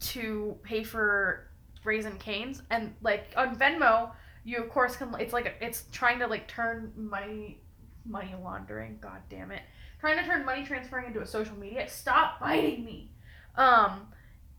to 0.00 0.56
pay 0.62 0.84
for 0.84 1.48
Raising 1.82 2.16
Cane's, 2.18 2.62
and 2.70 2.94
like 3.02 3.32
on 3.36 3.56
Venmo, 3.56 4.12
you 4.44 4.58
of 4.58 4.70
course 4.70 4.94
can. 4.94 5.12
It's 5.18 5.32
like 5.32 5.56
it's 5.60 5.86
trying 5.90 6.20
to 6.20 6.28
like 6.28 6.46
turn 6.46 6.92
money, 6.94 7.60
money 8.06 8.32
laundering. 8.40 8.98
God 9.00 9.18
damn 9.28 9.50
it, 9.50 9.62
trying 9.98 10.16
to 10.16 10.24
turn 10.24 10.44
money 10.44 10.64
transferring 10.64 11.08
into 11.08 11.22
a 11.22 11.26
social 11.26 11.56
media. 11.56 11.88
Stop 11.88 12.38
biting 12.38 12.84
me. 12.84 13.10
Um, 13.56 14.06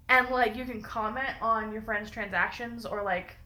and 0.10 0.30
like 0.32 0.58
you 0.58 0.66
can 0.66 0.82
comment 0.82 1.34
on 1.42 1.72
your 1.72 1.82
friends' 1.82 2.12
transactions 2.12 2.86
or 2.86 3.04
like 3.04 3.38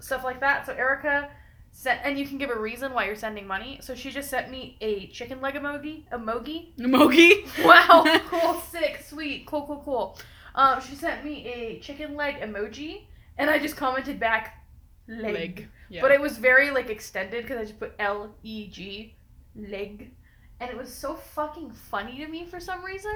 stuff 0.00 0.24
like 0.24 0.40
that. 0.40 0.64
So 0.64 0.72
Erica. 0.72 1.30
Sent, 1.74 2.00
and 2.04 2.18
you 2.18 2.26
can 2.26 2.36
give 2.36 2.50
a 2.50 2.58
reason 2.58 2.92
why 2.92 3.06
you're 3.06 3.16
sending 3.16 3.46
money. 3.46 3.78
So 3.80 3.94
she 3.94 4.10
just 4.10 4.28
sent 4.28 4.50
me 4.50 4.76
a 4.82 5.06
chicken 5.06 5.40
leg 5.40 5.54
emoji, 5.54 6.04
emoji, 6.12 6.76
Mogi. 6.78 7.46
Wow, 7.64 8.04
cool, 8.28 8.60
sick, 8.60 9.02
sweet, 9.02 9.46
cool, 9.46 9.66
cool, 9.66 9.82
cool. 9.82 10.18
Um, 10.54 10.80
she 10.82 10.94
sent 10.94 11.24
me 11.24 11.46
a 11.46 11.80
chicken 11.80 12.14
leg 12.14 12.36
emoji, 12.36 13.04
and 13.38 13.48
I 13.48 13.58
just 13.58 13.76
commented 13.76 14.20
back, 14.20 14.62
leg. 15.08 15.34
Leg. 15.34 15.68
Yeah. 15.88 16.02
But 16.02 16.12
it 16.12 16.20
was 16.20 16.36
very 16.36 16.70
like 16.70 16.90
extended 16.90 17.42
because 17.42 17.58
I 17.58 17.62
just 17.62 17.80
put 17.80 17.94
L 17.98 18.34
E 18.42 18.68
G, 18.68 19.16
leg, 19.56 20.12
and 20.60 20.70
it 20.70 20.76
was 20.76 20.92
so 20.92 21.14
fucking 21.14 21.72
funny 21.72 22.18
to 22.18 22.28
me 22.28 22.44
for 22.44 22.60
some 22.60 22.84
reason. 22.84 23.14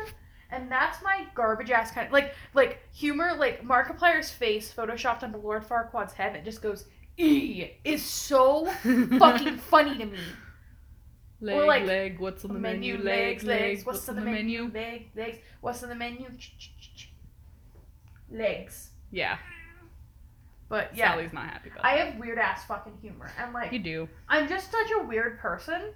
And 0.51 0.71
that's 0.71 1.03
my 1.03 1.27
garbage 1.35 1.71
ass 1.71 1.91
kind 1.91 2.07
of 2.07 2.13
like 2.13 2.35
like 2.55 2.81
humor 2.95 3.35
like 3.37 3.63
Markiplier's 3.63 4.31
face 4.31 4.73
photoshopped 4.75 5.23
onto 5.23 5.39
Lord 5.39 5.65
Farquaad's 5.65 6.15
head, 6.15 6.35
it 6.37 6.45
just 6.45 6.63
goes 6.63 6.87
e 7.19 7.71
is 7.85 8.03
so 8.05 8.67
fucking 9.19 9.57
funny 9.71 9.99
to 9.99 10.07
me. 10.07 10.19
leg, 11.41 11.57
or 11.57 11.67
like, 11.67 11.87
leg. 11.87 12.19
What's 12.21 12.45
on 12.45 12.53
the 12.55 12.59
menu? 12.61 12.99
Legs, 12.99 13.45
legs. 13.45 13.85
What's, 13.87 14.09
on 14.09 14.17
the 14.17 14.23
menu? 14.23 14.71
Legs, 14.73 15.11
legs. 15.17 15.39
What's 15.61 15.83
on 15.83 15.89
the 15.89 15.95
menu? 15.95 16.27
Legs. 18.31 18.91
Yeah. 19.11 19.39
But 20.69 20.97
yeah, 20.97 21.13
Sally's 21.13 21.33
not 21.33 21.45
happy 21.47 21.71
about 21.71 21.85
I 21.85 21.97
that. 21.97 22.07
have 22.09 22.19
weird 22.21 22.39
ass 22.39 22.65
fucking 22.65 22.99
humor, 23.01 23.31
and 23.39 23.53
like 23.53 23.71
You 23.73 23.79
do. 23.79 24.09
I'm 24.29 24.49
just 24.49 24.73
such 24.73 24.91
a 24.99 25.05
weird 25.05 25.39
person, 25.39 25.93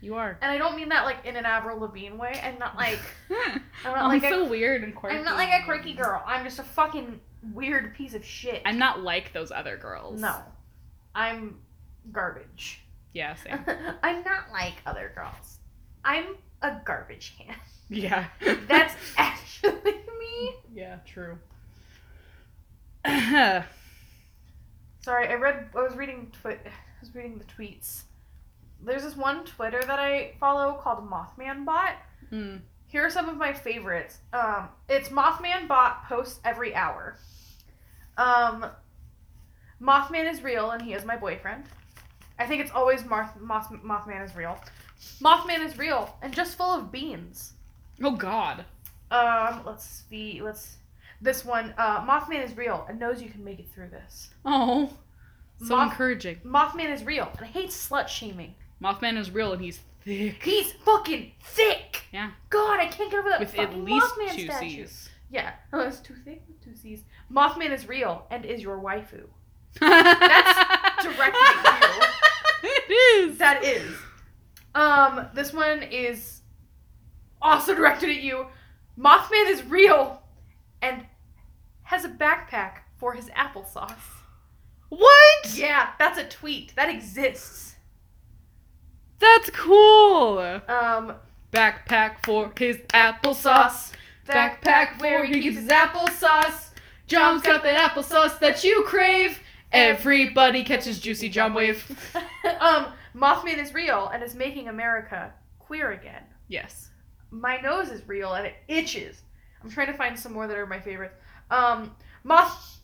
You 0.00 0.14
are. 0.14 0.38
and 0.40 0.50
I 0.50 0.56
don't 0.56 0.76
mean 0.76 0.88
that 0.88 1.04
like 1.04 1.26
in 1.26 1.36
an 1.36 1.44
Avril 1.44 1.78
Lavigne 1.80 2.16
way. 2.16 2.40
I'm 2.42 2.58
not 2.58 2.74
like 2.76 2.98
I'm 3.30 3.60
not 3.84 3.98
I'm 3.98 4.08
like 4.08 4.24
a, 4.24 4.30
so 4.30 4.46
weird 4.48 4.82
and 4.82 4.94
quirky. 4.94 5.18
I'm 5.18 5.24
not 5.26 5.36
like 5.36 5.50
a 5.50 5.62
quirky 5.66 5.92
girl. 5.92 6.22
I'm 6.26 6.42
just 6.42 6.58
a 6.58 6.62
fucking 6.62 7.20
weird 7.54 7.94
piece 7.94 8.14
of 8.14 8.24
shit. 8.24 8.62
I'm 8.64 8.78
not 8.78 9.02
like 9.02 9.32
those 9.32 9.50
other 9.52 9.76
girls. 9.76 10.20
no, 10.20 10.36
I'm 11.14 11.58
garbage. 12.12 12.82
Yeah, 13.12 13.34
same. 13.44 13.58
I'm 14.02 14.22
not 14.24 14.50
like 14.52 14.74
other 14.86 15.12
girls. 15.14 15.58
I'm 16.04 16.36
a 16.62 16.76
garbage 16.84 17.36
can. 17.38 17.54
Yeah. 17.88 18.26
That's 18.68 18.94
actually 19.16 19.72
me. 20.20 20.54
yeah, 20.74 20.96
true. 21.06 21.38
Sorry, 25.00 25.28
I 25.28 25.34
read. 25.34 25.68
I 25.76 25.82
was 25.82 25.94
reading. 25.96 26.32
Twi- 26.42 26.58
I 26.64 27.00
was 27.00 27.14
reading 27.14 27.38
the 27.38 27.44
tweets. 27.44 28.02
There's 28.84 29.02
this 29.04 29.16
one 29.16 29.44
Twitter 29.44 29.80
that 29.82 29.98
I 29.98 30.34
follow 30.40 30.74
called 30.74 31.08
Mothman 31.08 31.64
Bot. 31.64 31.94
mm. 32.32 32.60
Here 32.88 33.04
are 33.04 33.10
some 33.10 33.28
of 33.28 33.36
my 33.36 33.52
favorites. 33.52 34.18
Um, 34.32 34.68
it's 34.88 35.08
Mothman 35.08 35.66
Bot 35.68 36.06
posts 36.08 36.40
every 36.44 36.74
hour. 36.74 37.16
Um, 38.16 38.66
Mothman 39.80 40.30
is 40.30 40.42
real 40.42 40.70
and 40.70 40.82
he 40.82 40.92
is 40.94 41.04
my 41.04 41.16
boyfriend. 41.16 41.64
I 42.38 42.46
think 42.46 42.62
it's 42.62 42.70
always 42.70 43.02
Marth- 43.02 43.38
Moth- 43.40 43.70
Mothman 43.84 44.24
is 44.24 44.34
real. 44.34 44.58
Mothman 45.20 45.64
is 45.64 45.78
real 45.78 46.16
and 46.22 46.32
just 46.34 46.56
full 46.56 46.70
of 46.72 46.90
beans. 46.90 47.52
Oh 48.02 48.12
God. 48.12 48.64
Um, 49.10 49.62
let's 49.64 50.04
see. 50.08 50.40
Let's. 50.42 50.76
This 51.22 51.44
one, 51.46 51.72
uh, 51.78 52.04
Mothman 52.06 52.44
is 52.44 52.54
real 52.56 52.84
and 52.90 52.98
knows 53.00 53.22
you 53.22 53.30
can 53.30 53.42
make 53.42 53.58
it 53.58 53.66
through 53.74 53.88
this. 53.88 54.28
Oh, 54.44 54.90
so 55.58 55.76
Moth- 55.76 55.92
encouraging. 55.92 56.36
Mothman 56.44 56.92
is 56.92 57.04
real 57.04 57.30
and 57.38 57.46
hates 57.46 57.88
slut 57.88 58.08
shaming. 58.08 58.54
Mothman 58.82 59.16
is 59.16 59.30
real 59.30 59.52
and 59.54 59.62
he's 59.62 59.80
thick. 60.04 60.42
He's 60.42 60.72
fucking 60.72 61.32
thick. 61.42 62.02
Yeah. 62.12 62.32
God, 62.50 62.80
I 62.80 62.86
can't 62.86 63.10
get 63.10 63.18
over 63.20 63.30
that 63.30 63.40
With 63.40 63.58
at 63.58 63.74
least 63.78 64.06
Mothman 64.14 64.34
two 64.34 64.44
statue. 64.44 64.68
C's. 64.86 65.08
Yeah, 65.30 65.52
oh, 65.72 65.80
it's 65.80 66.00
too 66.00 66.14
thick 66.24 66.42
with 66.46 66.62
two 66.62 66.74
C's. 66.76 67.02
Mothman 67.32 67.72
is 67.72 67.88
real 67.88 68.26
and 68.30 68.44
is 68.44 68.62
your 68.62 68.78
waifu. 68.78 69.24
That's 69.80 71.04
directly 71.04 71.40
at 71.64 72.10
you. 72.62 72.68
It 72.68 72.92
is. 72.92 73.38
That 73.38 73.64
is. 73.64 73.94
Um, 74.74 75.26
this 75.34 75.52
one 75.52 75.82
is 75.82 76.40
also 77.42 77.74
directed 77.74 78.10
at 78.10 78.22
you. 78.22 78.46
Mothman 78.98 79.48
is 79.50 79.62
real 79.64 80.22
and 80.82 81.06
has 81.82 82.04
a 82.04 82.08
backpack 82.08 82.78
for 82.96 83.12
his 83.12 83.26
applesauce. 83.30 83.92
What? 84.88 85.54
Yeah, 85.54 85.90
that's 85.98 86.18
a 86.18 86.24
tweet. 86.24 86.74
That 86.76 86.88
exists. 86.88 87.74
That's 89.18 89.50
cool. 89.50 90.38
Um, 90.68 91.14
Backpack 91.52 92.24
for 92.24 92.52
his 92.56 92.76
applesauce. 92.92 93.92
Backpack 94.26 95.00
where 95.00 95.24
he 95.24 95.40
keeps 95.40 95.56
his 95.56 95.68
applesauce. 95.68 96.65
John's 97.06 97.42
got 97.42 97.62
that 97.62 97.90
applesauce 97.90 98.38
that 98.40 98.64
you 98.64 98.82
crave. 98.86 99.40
Everybody 99.72 100.64
catches 100.64 101.00
juicy 101.00 101.28
John 101.28 101.54
wave. 101.54 101.84
um, 102.60 102.86
Mothman 103.14 103.58
is 103.58 103.74
real 103.74 104.08
and 104.08 104.22
is 104.22 104.34
making 104.34 104.68
America 104.68 105.32
queer 105.58 105.92
again. 105.92 106.22
Yes. 106.48 106.90
My 107.30 107.58
nose 107.58 107.90
is 107.90 108.06
real 108.08 108.34
and 108.34 108.46
it 108.46 108.54
itches. 108.68 109.22
I'm 109.62 109.70
trying 109.70 109.88
to 109.88 109.94
find 109.94 110.18
some 110.18 110.32
more 110.32 110.46
that 110.46 110.56
are 110.56 110.66
my 110.66 110.80
favorites. 110.80 111.14
Um, 111.50 111.94
Moth. 112.24 112.78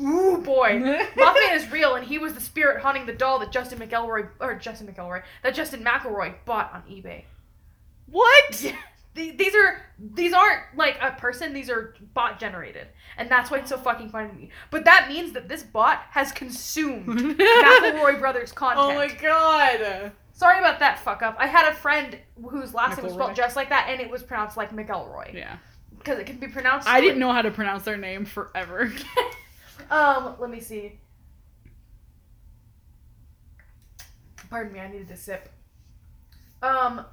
Ooh 0.00 0.38
boy. 0.38 0.80
Mothman 1.14 1.54
is 1.54 1.70
real, 1.70 1.96
and 1.96 2.06
he 2.06 2.18
was 2.18 2.32
the 2.32 2.40
spirit 2.40 2.80
haunting 2.80 3.04
the 3.04 3.12
doll 3.12 3.38
that 3.40 3.52
Justin 3.52 3.78
McElroy 3.78 4.28
or 4.40 4.54
Justin 4.54 4.86
McElroy 4.86 5.22
that 5.42 5.54
Justin 5.54 5.84
McElroy 5.84 6.34
bought 6.44 6.72
on 6.72 6.82
eBay. 6.82 7.24
what? 8.06 8.72
Th- 9.14 9.36
These 9.36 9.54
are 9.54 9.82
these 10.14 10.32
aren't 10.32 10.62
like 10.76 10.96
a 11.00 11.10
person; 11.12 11.52
these 11.52 11.68
are 11.68 11.94
bot 12.14 12.38
generated, 12.38 12.86
and 13.16 13.28
that's 13.30 13.50
why 13.50 13.58
it's 13.58 13.68
so 13.68 13.76
fucking 13.76 14.08
funny 14.10 14.28
to 14.28 14.34
me. 14.34 14.50
But 14.70 14.84
that 14.84 15.08
means 15.08 15.32
that 15.32 15.48
this 15.48 15.62
bot 15.64 16.02
has 16.10 16.30
consumed 16.32 17.06
McElroy 17.38 18.20
Brothers 18.20 18.52
content. 18.52 18.80
oh 18.90 18.94
my 18.94 19.08
god. 19.08 20.12
Sorry 20.32 20.58
about 20.58 20.78
that 20.78 20.98
fuck 21.00 21.22
up. 21.22 21.36
I 21.38 21.46
had 21.46 21.70
a 21.70 21.74
friend 21.74 22.16
whose 22.50 22.72
last 22.72 22.96
name 22.96 23.04
was 23.06 23.14
spelled 23.14 23.34
just 23.34 23.56
like 23.56 23.68
that, 23.70 23.88
and 23.90 24.00
it 24.00 24.08
was 24.08 24.22
pronounced 24.22 24.56
like 24.56 24.70
McElroy 24.74 25.34
Yeah. 25.34 25.56
because 25.98 26.18
it 26.18 26.24
can 26.26 26.36
be 26.38 26.46
pronounced. 26.48 26.88
I 26.88 27.00
didn't 27.00 27.18
know 27.18 27.32
how 27.32 27.42
to 27.42 27.50
pronounce 27.50 27.82
their 27.82 27.96
name 27.98 28.24
forever. 28.24 28.92
Um, 29.90 30.36
let 30.38 30.50
me 30.50 30.60
see. 30.60 31.00
Pardon 34.50 34.72
me, 34.72 34.80
I 34.80 34.88
needed 34.88 35.10
a 35.10 35.16
sip. 35.16 35.48
Um, 36.62 37.04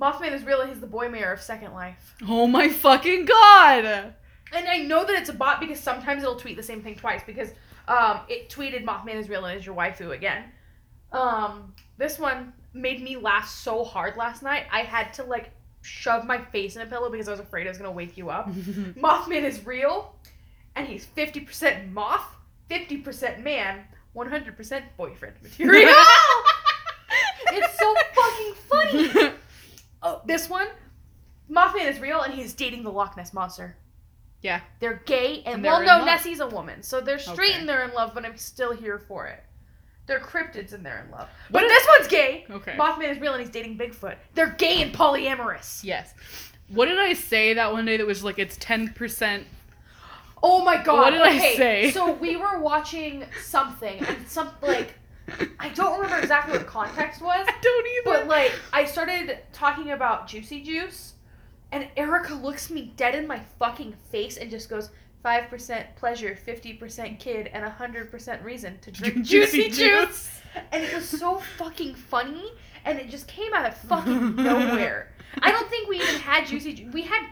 Mothman 0.00 0.32
is 0.32 0.44
real. 0.44 0.66
He's 0.66 0.80
the 0.80 0.86
boy 0.86 1.08
mayor 1.08 1.32
of 1.32 1.40
Second 1.40 1.72
Life. 1.72 2.16
oh 2.26 2.46
my 2.46 2.68
fucking 2.68 3.24
god. 3.24 4.14
And 4.54 4.68
I 4.68 4.78
know 4.78 5.04
that 5.04 5.14
it's 5.14 5.30
a 5.30 5.32
bot 5.32 5.60
because 5.60 5.80
sometimes 5.80 6.22
it'll 6.22 6.36
tweet 6.36 6.56
the 6.56 6.62
same 6.62 6.82
thing 6.82 6.94
twice 6.94 7.22
because 7.26 7.50
um, 7.88 8.20
it 8.28 8.50
tweeted 8.50 8.84
Mothman 8.84 9.14
is 9.14 9.28
real 9.28 9.44
and 9.46 9.58
is 9.58 9.64
your 9.64 9.74
waifu 9.74 10.12
again. 10.12 10.44
Um, 11.10 11.74
this 11.98 12.18
one 12.18 12.52
made 12.74 13.02
me 13.02 13.16
laugh 13.16 13.48
so 13.48 13.84
hard 13.84 14.16
last 14.16 14.42
night. 14.42 14.64
I 14.70 14.80
had 14.80 15.12
to 15.14 15.24
like 15.24 15.50
shove 15.82 16.24
my 16.24 16.38
face 16.38 16.76
in 16.76 16.82
a 16.82 16.86
pillow 16.86 17.10
because 17.10 17.28
I 17.28 17.32
was 17.32 17.40
afraid 17.40 17.66
I 17.66 17.70
was 17.70 17.78
gonna 17.78 17.90
wake 17.90 18.16
you 18.16 18.30
up. 18.30 18.50
Mothman 18.52 19.44
is 19.44 19.64
real, 19.66 20.14
and 20.74 20.86
he's 20.86 21.06
50% 21.16 21.92
moth, 21.92 22.24
50% 22.70 23.42
man, 23.42 23.84
100% 24.16 24.82
boyfriend 24.96 25.34
material. 25.42 25.94
it's 27.48 27.78
so 27.78 27.94
fucking 28.14 28.54
funny. 28.68 29.34
Oh, 30.02 30.20
this 30.26 30.48
one, 30.48 30.68
Mothman 31.50 31.88
is 31.88 31.98
real, 32.00 32.22
and 32.22 32.32
he's 32.34 32.54
dating 32.54 32.82
the 32.82 32.90
Loch 32.90 33.16
Ness 33.16 33.32
monster. 33.32 33.76
Yeah. 34.40 34.60
They're 34.80 35.02
gay, 35.06 35.42
and, 35.46 35.54
And 35.56 35.62
well, 35.62 35.74
they're 35.76 35.82
in 35.82 35.86
no, 35.86 35.96
love. 35.98 36.06
Nessie's 36.06 36.40
a 36.40 36.46
woman, 36.46 36.82
so 36.82 37.00
they're 37.00 37.18
straight 37.18 37.50
Okay. 37.52 37.60
and 37.60 37.68
they're 37.68 37.84
in 37.84 37.92
love, 37.94 38.12
but 38.14 38.24
I'm 38.24 38.36
still 38.36 38.72
here 38.72 38.98
for 38.98 39.26
it. 39.28 39.42
They're 40.06 40.18
cryptids 40.18 40.72
and 40.72 40.84
they're 40.84 41.04
in 41.04 41.10
love. 41.12 41.28
But 41.50 41.62
is- 41.62 41.70
this 41.70 41.86
one's 41.88 42.08
gay. 42.08 42.44
okay. 42.50 42.72
Mothman 42.76 43.10
is 43.10 43.20
real, 43.20 43.32
and 43.34 43.40
he's 43.40 43.50
dating 43.50 43.78
Bigfoot. 43.78 44.16
They're 44.34 44.50
gay 44.50 44.82
and 44.82 44.92
polyamorous. 44.92 45.84
yes. 45.84 46.12
What 46.68 46.86
did 46.86 46.98
I 46.98 47.12
say 47.12 47.54
that 47.54 47.72
one 47.72 47.84
day 47.84 47.98
that 47.98 48.06
was 48.06 48.24
like 48.24 48.38
it's 48.38 48.56
10% 48.56 49.44
Oh 50.42 50.64
my 50.64 50.82
god. 50.82 50.96
What 50.98 51.10
did 51.10 51.20
I 51.22 51.36
okay, 51.36 51.56
say? 51.56 51.90
So 51.92 52.12
we 52.14 52.34
were 52.36 52.58
watching 52.58 53.24
something 53.44 54.02
and 54.04 54.26
some 54.26 54.50
like 54.62 54.94
I 55.58 55.68
don't 55.70 55.94
remember 56.00 56.18
exactly 56.18 56.52
what 56.52 56.60
the 56.60 56.70
context 56.70 57.20
was, 57.22 57.46
I 57.48 57.54
don't 57.62 57.86
either. 57.86 58.18
but 58.20 58.28
like 58.28 58.52
I 58.72 58.84
started 58.84 59.38
talking 59.52 59.90
about 59.92 60.26
Juicy 60.26 60.62
Juice 60.62 61.14
and 61.70 61.88
Erica 61.96 62.34
looks 62.34 62.70
me 62.70 62.92
dead 62.96 63.14
in 63.14 63.26
my 63.26 63.40
fucking 63.58 63.94
face 64.10 64.36
and 64.36 64.50
just 64.50 64.68
goes 64.68 64.90
5% 65.24 65.84
pleasure, 65.96 66.36
50% 66.46 67.18
kid, 67.20 67.46
and 67.52 67.64
100% 67.64 68.44
reason 68.44 68.78
to 68.80 68.90
drink 68.90 69.22
juicy, 69.24 69.70
juice. 69.70 70.28
And 70.72 70.82
it 70.82 70.92
was 70.94 71.08
so 71.08 71.40
fucking 71.56 71.94
funny, 71.94 72.50
and 72.84 72.98
it 72.98 73.08
just 73.08 73.28
came 73.28 73.54
out 73.54 73.64
of 73.64 73.76
fucking 73.88 74.34
nowhere. 74.36 75.12
I 75.40 75.52
don't 75.52 75.70
think 75.70 75.88
we 75.88 75.96
even 75.96 76.16
had 76.16 76.46
juicy. 76.46 76.74
Ju- 76.74 76.90
we 76.92 77.02
had 77.02 77.24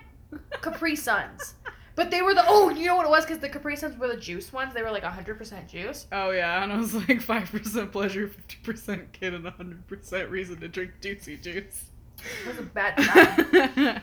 Capri 0.62 0.94
Suns, 0.97 1.54
but 1.94 2.11
they 2.11 2.23
were 2.23 2.35
the 2.35 2.44
oh, 2.47 2.70
you 2.70 2.87
know 2.87 2.97
what 2.97 3.06
it 3.06 3.11
was? 3.11 3.25
Because 3.25 3.38
the 3.40 3.49
Capri 3.49 3.76
Suns 3.76 3.99
were 3.99 4.09
the 4.09 4.16
juice 4.16 4.52
ones. 4.52 4.75
They 4.75 4.82
were 4.82 4.90
like 4.90 5.02
hundred 5.02 5.38
percent 5.38 5.68
juice. 5.68 6.06
Oh 6.12 6.30
yeah, 6.30 6.62
and 6.62 6.73
I 6.73 6.76
was 6.78 6.94
like 6.94 7.23
5% 7.23 7.92
pleasure, 7.92 8.30
50% 8.64 9.12
kid, 9.12 9.35
and 9.35 9.44
100% 9.44 10.30
reason 10.30 10.61
to 10.61 10.68
drink 10.68 10.92
juicy 11.00 11.37
juice. 11.37 11.85
It 12.18 12.49
was 12.49 12.59
a 12.59 12.62
bad 12.62 12.97
time. 12.97 14.02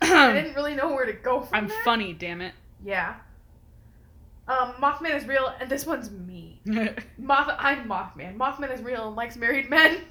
I 0.00 0.32
didn't 0.32 0.54
really 0.54 0.74
know 0.74 0.92
where 0.92 1.06
to 1.06 1.12
go 1.12 1.40
from 1.42 1.54
I'm 1.56 1.68
there. 1.68 1.82
funny, 1.84 2.12
damn 2.12 2.40
it. 2.40 2.54
Yeah. 2.84 3.14
Um, 4.48 4.72
Mothman 4.74 5.16
is 5.16 5.26
real, 5.26 5.52
and 5.60 5.70
this 5.70 5.86
one's 5.86 6.10
me. 6.10 6.60
Moth, 7.18 7.54
I'm 7.58 7.88
Mothman. 7.88 8.36
Mothman 8.36 8.72
is 8.72 8.82
real 8.82 9.06
and 9.06 9.16
likes 9.16 9.36
married 9.36 9.70
men. 9.70 10.02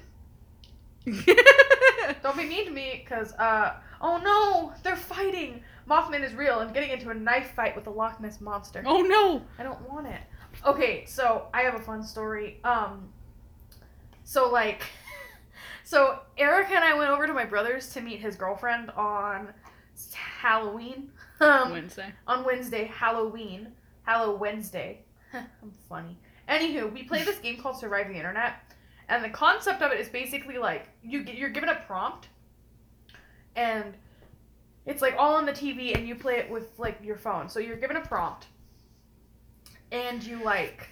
Don't 1.04 2.36
be 2.36 2.44
mean 2.44 2.66
to 2.66 2.70
me, 2.70 3.04
cause 3.08 3.32
uh, 3.34 3.74
oh 4.00 4.18
no, 4.18 4.72
they're 4.82 4.96
fighting. 4.96 5.62
Mothman 5.88 6.22
is 6.22 6.34
real 6.34 6.60
and 6.60 6.72
getting 6.72 6.90
into 6.90 7.10
a 7.10 7.14
knife 7.14 7.52
fight 7.54 7.74
with 7.74 7.84
the 7.84 7.90
Loch 7.90 8.20
Ness 8.20 8.40
monster. 8.40 8.82
oh 8.86 9.02
no! 9.02 9.42
I 9.58 9.62
don't 9.62 9.80
want 9.88 10.06
it. 10.06 10.20
Okay, 10.66 11.04
so 11.06 11.46
I 11.52 11.62
have 11.62 11.74
a 11.74 11.78
fun 11.80 12.02
story. 12.04 12.60
Um, 12.64 13.08
so 14.24 14.50
like, 14.50 14.82
so 15.84 16.20
Erica 16.38 16.74
and 16.74 16.84
I 16.84 16.94
went 16.96 17.10
over 17.10 17.26
to 17.26 17.32
my 17.34 17.44
brother's 17.44 17.92
to 17.94 18.00
meet 18.00 18.20
his 18.20 18.36
girlfriend 18.36 18.90
on 18.90 19.52
Halloween. 20.14 21.10
Um, 21.40 21.72
Wednesday. 21.72 22.12
on 22.28 22.44
Wednesday, 22.44 22.84
Halloween, 22.84 23.72
Hallow 24.04 24.36
Wednesday. 24.36 25.00
I'm 25.32 25.72
funny. 25.88 26.16
Anywho, 26.48 26.92
we 26.92 27.02
play 27.02 27.24
this 27.24 27.38
game 27.40 27.60
called 27.60 27.76
Survive 27.80 28.06
the 28.06 28.14
Internet, 28.14 28.52
and 29.08 29.24
the 29.24 29.28
concept 29.28 29.82
of 29.82 29.90
it 29.90 29.98
is 29.98 30.08
basically 30.08 30.56
like 30.58 30.88
you 31.02 31.24
get, 31.24 31.34
you're 31.34 31.48
given 31.48 31.68
a 31.68 31.74
prompt, 31.84 32.28
and 33.56 33.94
it's 34.86 35.02
like 35.02 35.14
all 35.18 35.34
on 35.36 35.46
the 35.46 35.52
TV, 35.52 35.94
and 35.96 36.06
you 36.08 36.14
play 36.14 36.36
it 36.36 36.50
with 36.50 36.78
like 36.78 36.98
your 37.02 37.16
phone. 37.16 37.48
So 37.48 37.58
you're 37.60 37.76
given 37.76 37.96
a 37.96 38.00
prompt, 38.00 38.46
and 39.90 40.22
you 40.22 40.42
like, 40.42 40.88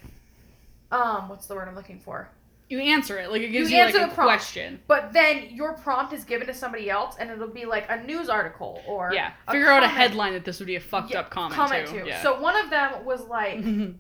um, 0.93 1.29
what's 1.29 1.47
the 1.47 1.55
word 1.55 1.69
I'm 1.69 1.75
looking 1.75 1.99
for? 1.99 2.29
You 2.69 2.79
answer 2.79 3.19
it 3.19 3.33
like 3.33 3.43
it 3.43 3.49
gives 3.49 3.69
You 3.71 3.79
you, 3.79 3.85
like 3.85 3.95
a 3.97 3.99
prompt. 4.15 4.15
question. 4.17 4.81
But 4.87 5.13
then 5.13 5.49
your 5.51 5.73
prompt 5.73 6.13
is 6.13 6.23
given 6.23 6.47
to 6.47 6.55
somebody 6.55 6.89
else, 6.89 7.17
and 7.19 7.29
it'll 7.31 7.49
be 7.49 7.65
like 7.65 7.87
a 7.91 8.01
news 8.05 8.29
article 8.29 8.81
or 8.87 9.11
Yeah, 9.13 9.33
figure 9.51 9.69
out 9.69 9.83
a 9.83 9.89
headline 9.89 10.35
that 10.35 10.45
this 10.45 10.61
would 10.61 10.67
be 10.67 10.77
a 10.77 10.81
fucked 10.81 11.11
Yeah, 11.11 11.21
up 11.21 11.31
comment, 11.31 11.55
comment 11.57 11.87
too. 11.89 12.01
too. 12.03 12.07
Yeah. 12.07 12.23
So 12.23 12.41
one 12.41 12.57
of 12.57 12.71
them 12.71 13.05
was 13.05 13.25
like. 13.27 13.65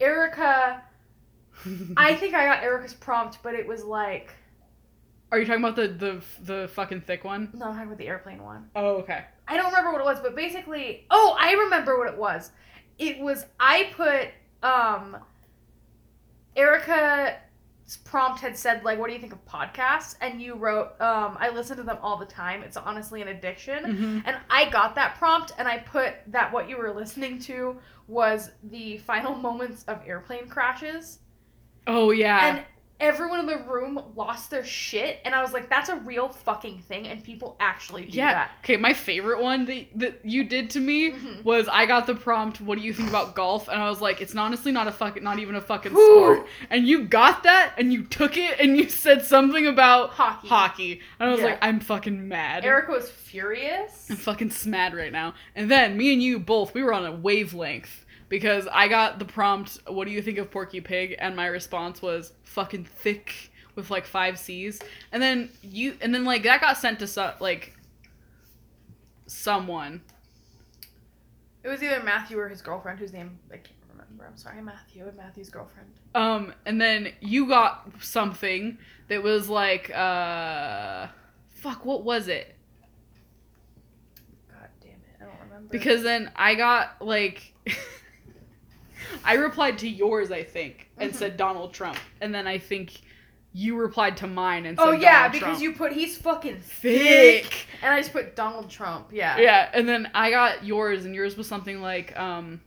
Erica, 0.00 0.82
I 1.96 2.14
think 2.14 2.34
I 2.34 2.46
got 2.46 2.62
Erica's 2.62 2.94
prompt, 2.94 3.38
but 3.42 3.54
it 3.54 3.66
was 3.66 3.84
like 3.84 4.32
Are 5.32 5.38
you 5.38 5.46
talking 5.46 5.62
about 5.62 5.76
the 5.76 5.88
the 5.88 6.22
the 6.42 6.68
fucking 6.68 7.02
thick 7.02 7.24
one? 7.24 7.50
no, 7.54 7.66
I'm 7.66 7.72
talking 7.72 7.86
about 7.86 7.98
the 7.98 8.08
airplane 8.08 8.42
one. 8.42 8.68
Oh 8.74 8.96
okay. 8.96 9.24
I 9.46 9.56
don't 9.56 9.66
remember 9.66 9.92
what 9.92 10.00
it 10.00 10.04
was, 10.04 10.20
but 10.20 10.34
basically, 10.34 11.06
oh, 11.10 11.36
I 11.38 11.52
remember 11.52 11.98
what 11.98 12.08
it 12.08 12.16
was. 12.18 12.50
It 12.98 13.18
was 13.20 13.46
I 13.58 13.90
put 13.96 14.28
um 14.62 15.16
Erica's 16.56 17.36
prompt 18.04 18.40
had 18.40 18.56
said 18.56 18.84
like, 18.84 18.98
"What 18.98 19.08
do 19.08 19.14
you 19.14 19.20
think 19.20 19.32
of 19.32 19.44
podcasts?" 19.46 20.16
And 20.20 20.40
you 20.42 20.54
wrote, 20.54 21.00
um, 21.00 21.36
"I 21.40 21.50
listen 21.50 21.76
to 21.76 21.82
them 21.82 21.98
all 22.02 22.16
the 22.16 22.26
time. 22.26 22.62
It's 22.62 22.76
honestly 22.76 23.22
an 23.22 23.28
addiction." 23.28 23.84
Mhm. 23.84 24.22
And 24.26 24.36
I 24.48 24.68
got 24.70 24.94
that 24.96 25.16
prompt, 25.16 25.52
and 25.58 25.66
I 25.68 25.78
put 25.78 26.14
that 26.28 26.52
what 26.52 26.68
you 26.68 26.76
were 26.76 26.92
listening 26.92 27.38
to 27.40 27.78
was 28.08 28.50
the 28.64 28.98
final 28.98 29.34
moments 29.48 29.84
of 29.84 30.00
airplane 30.06 30.48
crashes. 30.48 31.20
Oh 31.86 32.10
yeah. 32.10 32.46
And 32.56 32.64
everyone 33.00 33.40
in 33.40 33.46
the 33.46 33.58
room 33.58 34.00
lost 34.14 34.50
their 34.50 34.64
shit, 34.64 35.20
and 35.24 35.34
I 35.34 35.42
was 35.42 35.52
like, 35.52 35.68
that's 35.70 35.88
a 35.88 35.96
real 35.96 36.28
fucking 36.28 36.80
thing, 36.82 37.08
and 37.08 37.24
people 37.24 37.56
actually 37.58 38.04
do 38.04 38.18
Yeah. 38.18 38.32
that. 38.34 38.50
Okay, 38.62 38.76
my 38.76 38.92
favorite 38.92 39.42
one 39.42 39.64
that, 39.66 39.86
that 39.96 40.20
you 40.24 40.44
did 40.44 40.70
to 40.70 40.80
me 40.80 41.12
Mhm. 41.12 41.42
was 41.44 41.66
I 41.68 41.86
got 41.86 42.06
the 42.06 42.14
prompt, 42.14 42.60
"What 42.60 42.78
do 42.78 42.84
you 42.84 42.92
think 42.92 43.08
about 43.08 43.34
golf?" 43.34 43.68
And 43.68 43.80
I 43.80 43.88
was 43.88 44.00
like, 44.00 44.20
"It's 44.20 44.34
honestly 44.36 44.70
not 44.72 44.86
a 44.86 44.92
fucking, 44.92 45.22
not 45.22 45.38
even 45.38 45.54
a 45.54 45.60
fucking 45.60 45.92
Ooh. 45.92 45.94
sport." 46.16 46.46
And 46.70 46.86
you 46.86 47.04
got 47.04 47.42
that, 47.44 47.72
and 47.78 47.92
you 47.92 48.04
took 48.04 48.36
it, 48.36 48.60
and 48.60 48.76
you 48.76 48.88
said 48.88 49.24
something 49.24 49.66
about 49.66 50.10
Hockey. 50.10 50.48
hockey, 50.48 51.00
and 51.18 51.28
I 51.28 51.32
was 51.32 51.40
Yeah. 51.40 51.46
like, 51.46 51.58
"I'm 51.62 51.80
fucking 51.80 52.28
mad." 52.28 52.64
Erica 52.64 52.92
was 52.92 53.10
furious. 53.10 54.08
I'm 54.10 54.16
fucking 54.16 54.50
smad 54.50 54.94
right 54.94 55.12
now. 55.12 55.34
And 55.56 55.70
then 55.70 55.96
me 55.96 56.12
and 56.12 56.22
you 56.22 56.38
both, 56.38 56.74
we 56.74 56.82
were 56.82 56.92
on 56.92 57.06
a 57.06 57.12
wavelength 57.12 58.04
because 58.30 58.66
I 58.72 58.88
got 58.88 59.18
the 59.18 59.26
prompt, 59.26 59.80
"What 59.86 60.06
do 60.06 60.12
you 60.12 60.22
think 60.22 60.38
of 60.38 60.50
Porky 60.50 60.80
Pig?" 60.80 61.16
and 61.18 61.36
my 61.36 61.46
response 61.46 62.00
was 62.00 62.32
fucking 62.44 62.84
thick 62.86 63.50
with 63.74 63.90
like 63.90 64.06
five 64.06 64.38
C's. 64.38 64.80
And 65.12 65.22
then 65.22 65.50
you, 65.62 65.98
and 66.00 66.14
then 66.14 66.24
like 66.24 66.44
that 66.44 66.62
got 66.62 66.78
sent 66.78 67.00
to 67.00 67.36
like 67.40 67.74
someone. 69.26 70.00
It 71.62 71.68
was 71.68 71.82
either 71.82 72.02
Matthew 72.02 72.38
or 72.38 72.48
his 72.48 72.62
girlfriend, 72.62 72.98
whose 72.98 73.12
name 73.12 73.38
I 73.50 73.56
can't 73.56 73.74
remember. 73.90 74.24
I'm 74.26 74.36
sorry, 74.36 74.62
Matthew 74.62 75.06
and 75.06 75.16
Matthew's 75.16 75.50
girlfriend. 75.50 75.90
Um, 76.14 76.54
and 76.64 76.80
then 76.80 77.12
you 77.20 77.46
got 77.46 77.90
something 78.00 78.78
that 79.08 79.22
was 79.22 79.48
like, 79.48 79.90
uh, 79.94 81.08
fuck, 81.50 81.84
what 81.84 82.04
was 82.04 82.28
it? 82.28 82.56
God 84.48 84.68
damn 84.80 84.90
it, 84.92 85.20
I 85.20 85.24
don't 85.24 85.40
remember. 85.44 85.68
Because 85.70 86.02
then 86.02 86.30
I 86.34 86.54
got 86.54 87.04
like 87.04 87.52
I 89.24 89.34
replied 89.34 89.78
to 89.78 89.88
yours, 89.88 90.30
I 90.30 90.42
think, 90.44 90.90
and 90.98 91.12
Mhm. 91.12 91.14
said 91.16 91.36
Donald 91.36 91.72
Trump. 91.74 91.98
And 92.20 92.34
then 92.34 92.46
I 92.46 92.58
think 92.58 92.92
you 93.52 93.76
replied 93.76 94.16
to 94.18 94.26
mine 94.28 94.64
and 94.66 94.78
said 94.78 94.86
oh 94.86 94.92
yeah, 94.92 95.14
Donald 95.24 95.32
because 95.32 95.46
Trump. 95.58 95.62
you 95.62 95.72
put 95.72 95.92
he's 95.92 96.16
fucking 96.18 96.60
thick, 96.60 97.44
thick. 97.46 97.66
and 97.82 97.92
I 97.92 97.98
just 97.98 98.12
put 98.12 98.36
Donald 98.36 98.70
Trump. 98.70 99.08
Yeah. 99.12 99.38
Yeah, 99.38 99.68
and 99.74 99.88
then 99.88 100.08
I 100.14 100.30
got 100.30 100.64
yours 100.64 101.04
and 101.04 101.14
yours 101.14 101.36
was 101.36 101.48
something 101.48 101.82
like 101.82 102.16
um 102.18 102.60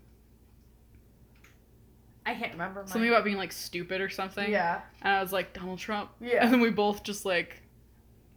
I 2.25 2.33
can't 2.35 2.53
remember. 2.53 2.81
Mine. 2.81 2.87
something 2.87 3.09
about 3.09 3.23
being 3.25 3.37
like 3.37 3.51
stupid 3.51 3.99
or 4.01 4.09
something. 4.09 4.49
Yeah. 4.49 4.81
And 5.01 5.15
I 5.15 5.21
was 5.21 5.33
like 5.33 5.53
Donald 5.53 5.79
Trump. 5.79 6.09
Yeah. 6.21 6.43
And 6.43 6.53
then 6.53 6.59
we 6.61 6.69
both 6.69 7.03
just 7.03 7.25
like 7.25 7.61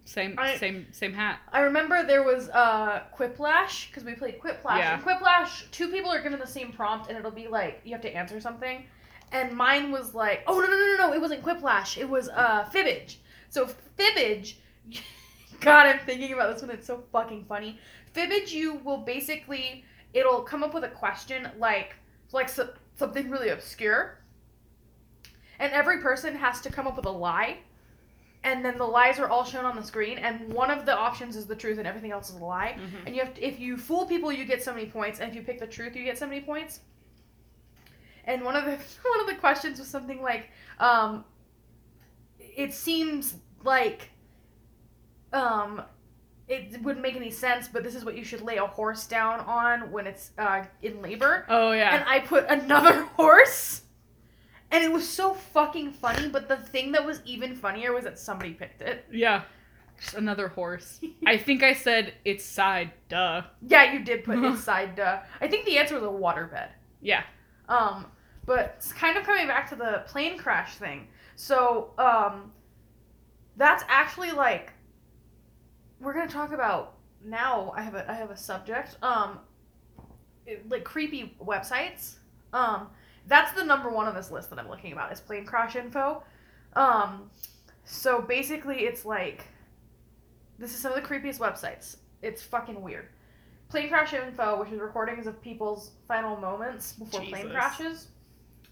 same 0.07 0.37
I- 0.39 0.57
same 0.57 0.87
same 0.93 1.13
hat. 1.13 1.41
I 1.53 1.61
remember 1.61 2.07
there 2.07 2.23
was 2.23 2.49
uh 2.51 3.03
Quiplash 3.17 3.89
because 3.89 4.05
we 4.05 4.15
played 4.15 4.41
Quiplash. 4.41 4.79
Yeah. 4.79 4.95
And 4.95 5.05
Quiplash, 5.05 5.71
two 5.73 5.89
people 5.89 6.11
are 6.11 6.23
given 6.23 6.39
the 6.39 6.47
same 6.47 6.73
prompt, 6.73 7.09
and 7.09 7.19
it'll 7.19 7.31
be 7.31 7.49
like 7.49 7.81
you 7.85 7.93
have 7.93 8.03
to 8.03 8.17
answer 8.17 8.41
something. 8.41 8.85
And 9.33 9.53
mine 9.53 9.91
was 9.91 10.15
like, 10.15 10.45
oh 10.47 10.55
no 10.61 10.67
no 10.67 10.71
no 10.71 10.97
no 10.97 11.09
no, 11.09 11.13
it 11.13 11.21
wasn't 11.21 11.43
Quiplash, 11.43 11.99
it 11.99 12.09
was 12.09 12.29
uh 12.29 12.69
Fibbage. 12.73 13.17
So 13.51 13.69
Fibbage, 13.99 14.55
God, 15.61 15.87
I'm 15.87 15.99
thinking 15.99 16.33
about 16.33 16.53
this 16.55 16.63
one. 16.63 16.71
It's 16.71 16.87
so 16.87 17.03
fucking 17.13 17.45
funny. 17.49 17.79
Fibbage, 18.15 18.53
you 18.53 18.75
will 18.85 18.99
basically 18.99 19.85
it'll 20.15 20.43
come 20.43 20.63
up 20.63 20.73
with 20.73 20.85
a 20.85 20.89
question 20.89 21.51
like 21.59 21.97
like 22.33 22.49
so, 22.49 22.71
something 22.95 23.29
really 23.29 23.49
obscure, 23.49 24.21
and 25.59 25.73
every 25.73 26.01
person 26.01 26.37
has 26.37 26.61
to 26.61 26.71
come 26.71 26.87
up 26.87 26.97
with 26.97 27.07
a 27.07 27.11
lie 27.11 27.59
and 28.47 28.65
then 28.65 28.79
the 28.79 28.85
lies 28.99 29.19
are 29.19 29.29
all 29.29 29.45
shown 29.45 29.65
on 29.65 29.75
the 29.77 29.83
screen 29.83 30.19
and 30.19 30.35
one 30.53 30.71
of 30.71 30.87
the 30.87 30.97
options 30.97 31.37
is 31.37 31.47
the 31.47 31.55
truth 31.57 31.79
and 31.79 31.87
everything 31.87 32.13
else 32.13 32.31
is 32.31 32.37
a 32.37 32.45
lie 32.45 32.77
Mhm. 32.79 33.07
and 33.07 33.15
you 33.17 33.21
have 33.25 33.35
to, 33.35 33.41
if 33.45 33.59
you 33.59 33.77
fool 33.77 34.07
people 34.07 34.31
you 34.33 34.45
get 34.45 34.63
so 34.63 34.73
many 34.73 34.87
points 34.87 35.21
and 35.21 35.29
if 35.31 35.35
you 35.37 35.43
pick 35.43 35.59
the 35.59 35.67
truth 35.67 35.97
you 35.97 36.05
get 36.05 36.17
so 36.17 36.27
many 36.27 36.41
points 36.41 36.81
and 38.25 38.43
one 38.43 38.57
of 38.57 38.65
the 38.65 38.71
one 39.15 39.21
of 39.21 39.27
the 39.27 39.35
questions 39.35 39.79
was 39.79 39.89
something 39.89 40.23
like 40.23 40.51
um 40.79 41.25
it 42.39 42.73
seems 42.73 43.35
like 43.65 44.11
um 45.33 45.83
it 46.49 46.81
wouldn't 46.83 47.03
make 47.03 47.17
any 47.17 47.31
sense 47.31 47.67
but 47.69 47.83
this 47.83 47.95
is 47.97 48.05
what 48.05 48.17
you 48.17 48.25
should 48.25 48.41
lay 48.43 48.57
a 48.59 48.67
horse 48.67 49.07
down 49.07 49.41
on 49.41 49.91
when 49.91 50.07
it's 50.07 50.31
uh 50.39 50.63
in 50.83 51.03
labor 51.03 51.45
Oh 51.49 51.73
yeah. 51.73 51.97
and 51.97 52.05
I 52.09 52.21
put 52.21 52.47
another 52.49 53.03
horse. 53.17 53.83
And 54.71 54.83
it 54.83 54.91
was 54.93 55.09
so 55.09 55.33
fucking 55.35 55.93
funny, 55.93 56.29
but 56.29 56.49
the 56.49 56.57
thing 56.57 56.93
that 56.93 57.05
was 57.05 57.21
even 57.25 57.55
funnier 57.55 57.93
was 57.93 58.05
that 58.05 58.19
somebody 58.19 58.53
picked 58.53 58.83
it. 58.83 59.05
yeah. 59.13 59.43
Just 60.01 60.15
another 60.15 60.49
horse. 60.49 61.01
I 61.25 61.37
think 61.47 61.63
I 61.63 61.73
said 61.73 62.13
it's 62.25 62.45
side, 62.45 62.91
duh. 63.09 63.43
Yeah, 63.67 63.93
you 63.95 64.05
did 64.05 64.25
put 64.25 64.37
inside. 64.39 64.95
duh. 64.97 65.21
I 65.41 65.49
think 65.49 65.65
the 65.65 65.79
answer 65.79 65.95
was 65.95 66.03
a 66.03 66.07
waterbed. 66.07 66.69
Yeah. 67.01 67.23
Um, 67.69 68.07
but 68.45 68.75
it's 68.77 68.93
kind 68.93 69.17
of 69.17 69.25
coming 69.25 69.47
back 69.47 69.71
to 69.71 69.77
the 69.77 70.03
plane 70.07 70.37
crash 70.37 70.75
thing. 70.75 71.09
So, 71.37 71.93
um, 71.97 72.53
that's 73.57 73.85
actually 73.89 74.33
like 74.33 74.73
we're 75.99 76.13
gonna 76.13 76.29
talk 76.29 76.53
about 76.53 76.97
now. 77.25 77.73
I 77.75 77.81
have 77.81 77.95
a 77.95 78.11
I 78.11 78.15
have 78.15 78.31
a 78.31 78.37
subject. 78.37 78.99
Um, 79.03 79.39
it- 80.45 80.69
like 80.69 80.85
creepy 80.85 81.35
websites. 81.43 82.17
Um, 82.53 82.89
that's 83.27 83.53
the 83.53 83.65
number 83.65 83.89
one 83.91 84.07
on 84.07 84.15
this 84.15 84.31
list 84.31 84.51
that 84.51 84.59
I'm 84.59 84.69
looking 84.69 84.93
about 84.93 85.13
is 85.13 85.21
plane 85.21 85.45
crash 85.45 85.77
info. 85.77 86.23
Um, 86.75 87.31
so 87.85 88.21
basically, 88.21 88.81
it's 88.81 89.05
like 89.05 89.45
this 90.59 90.73
is 90.75 90.81
some 90.81 90.93
of 90.93 91.01
the 91.03 91.07
creepiest 91.07 91.39
websites. 91.39 91.97
It's 92.23 92.43
fucking 92.43 92.81
weird. 92.81 93.09
Plane 93.69 93.89
crash 93.89 94.15
info, 94.15 94.61
which 94.61 94.71
is 94.71 94.81
recordings 94.81 95.27
of 95.27 95.41
people's 95.43 95.91
final 96.07 96.37
moments 96.37 96.93
before 96.93 97.21
plane 97.23 97.51
crashes. 97.51 98.09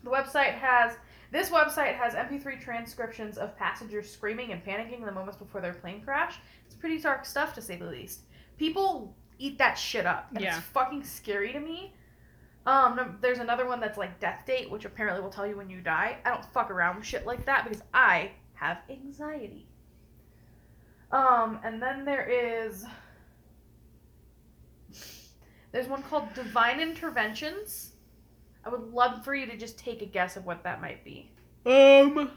The 0.04 0.10
website 0.10 0.54
has 0.54 0.96
this 1.32 1.50
website 1.50 1.94
has 1.96 2.14
MP3 2.14 2.60
transcriptions 2.60 3.38
of 3.38 3.56
passengers 3.58 4.08
screaming 4.08 4.52
and 4.52 4.64
panicking 4.64 4.98
in 5.00 5.06
the 5.06 5.12
moments 5.12 5.36
before 5.36 5.60
their 5.60 5.74
plane 5.74 6.00
crash. 6.00 6.36
It's 6.66 6.76
pretty 6.76 6.98
dark 7.00 7.24
stuff 7.24 7.54
to 7.56 7.62
say 7.62 7.76
the 7.76 7.86
least. 7.86 8.20
People 8.56 9.16
eat 9.40 9.58
that 9.58 9.74
shit 9.74 10.06
up, 10.06 10.28
and 10.30 10.40
Yeah. 10.44 10.56
it's 10.58 10.66
fucking 10.68 11.02
scary 11.02 11.52
to 11.52 11.58
me. 11.58 11.92
Um, 12.66 12.96
no- 12.96 13.14
there's 13.20 13.38
another 13.40 13.66
one 13.66 13.80
that's 13.80 13.98
like 13.98 14.18
death 14.20 14.44
date, 14.46 14.70
which 14.70 14.84
apparently 14.84 15.20
will 15.22 15.30
tell 15.30 15.46
you 15.46 15.56
when 15.56 15.68
you 15.68 15.80
die. 15.80 16.16
I 16.24 16.30
don't 16.30 16.44
fuck 16.46 16.70
around 16.70 16.96
with 16.96 17.06
shit 17.06 17.26
like 17.26 17.44
that 17.46 17.64
because 17.64 17.82
I 17.92 18.30
have 18.54 18.78
anxiety. 18.88 19.66
Um, 21.12 21.60
and 21.62 21.80
then 21.80 22.04
there 22.04 22.26
is 22.28 22.84
there's 25.72 25.88
one 25.88 26.02
called 26.02 26.32
Divine 26.34 26.80
Interventions. 26.80 27.92
I 28.64 28.70
would 28.70 28.92
love 28.92 29.24
for 29.24 29.34
you 29.34 29.46
to 29.46 29.56
just 29.56 29.78
take 29.78 30.00
a 30.02 30.06
guess 30.06 30.36
of 30.36 30.46
what 30.46 30.62
that 30.64 30.80
might 30.80 31.04
be. 31.04 31.30
Um 31.66 32.30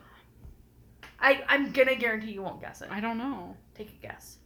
I 1.19 1.43
I'm 1.47 1.71
gonna 1.71 1.95
guarantee 1.95 2.31
you 2.31 2.41
won't 2.41 2.61
guess 2.61 2.81
it. 2.81 2.89
I 2.91 2.99
don't 2.99 3.17
know. 3.17 3.55
Take 3.75 3.89
a 3.89 4.01
guess. 4.01 4.37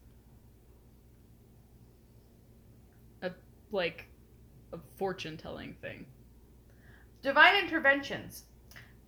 A 3.21 3.31
Like 3.71 4.07
a 4.73 4.77
fortune 4.97 5.38
telling 5.38 5.73
thing. 5.81 6.05
Divine 7.21 7.63
Interventions, 7.63 8.43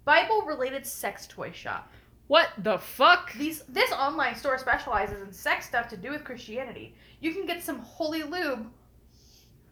Bible 0.06 0.42
related 0.44 0.86
sex 0.86 1.26
toy 1.28 1.52
shop. 1.52 1.92
What 2.28 2.50
the 2.60 2.78
fuck? 2.78 3.34
These 3.34 3.64
this 3.64 3.92
online 3.92 4.36
store 4.36 4.58
specializes 4.58 5.22
in 5.22 5.32
sex 5.32 5.66
stuff 5.66 5.88
to 5.90 5.98
do 5.98 6.12
with 6.12 6.24
Christianity. 6.24 6.96
You 7.20 7.34
can 7.34 7.46
get 7.46 7.62
some 7.62 7.80
holy 7.80 8.24
lube, 8.24 8.68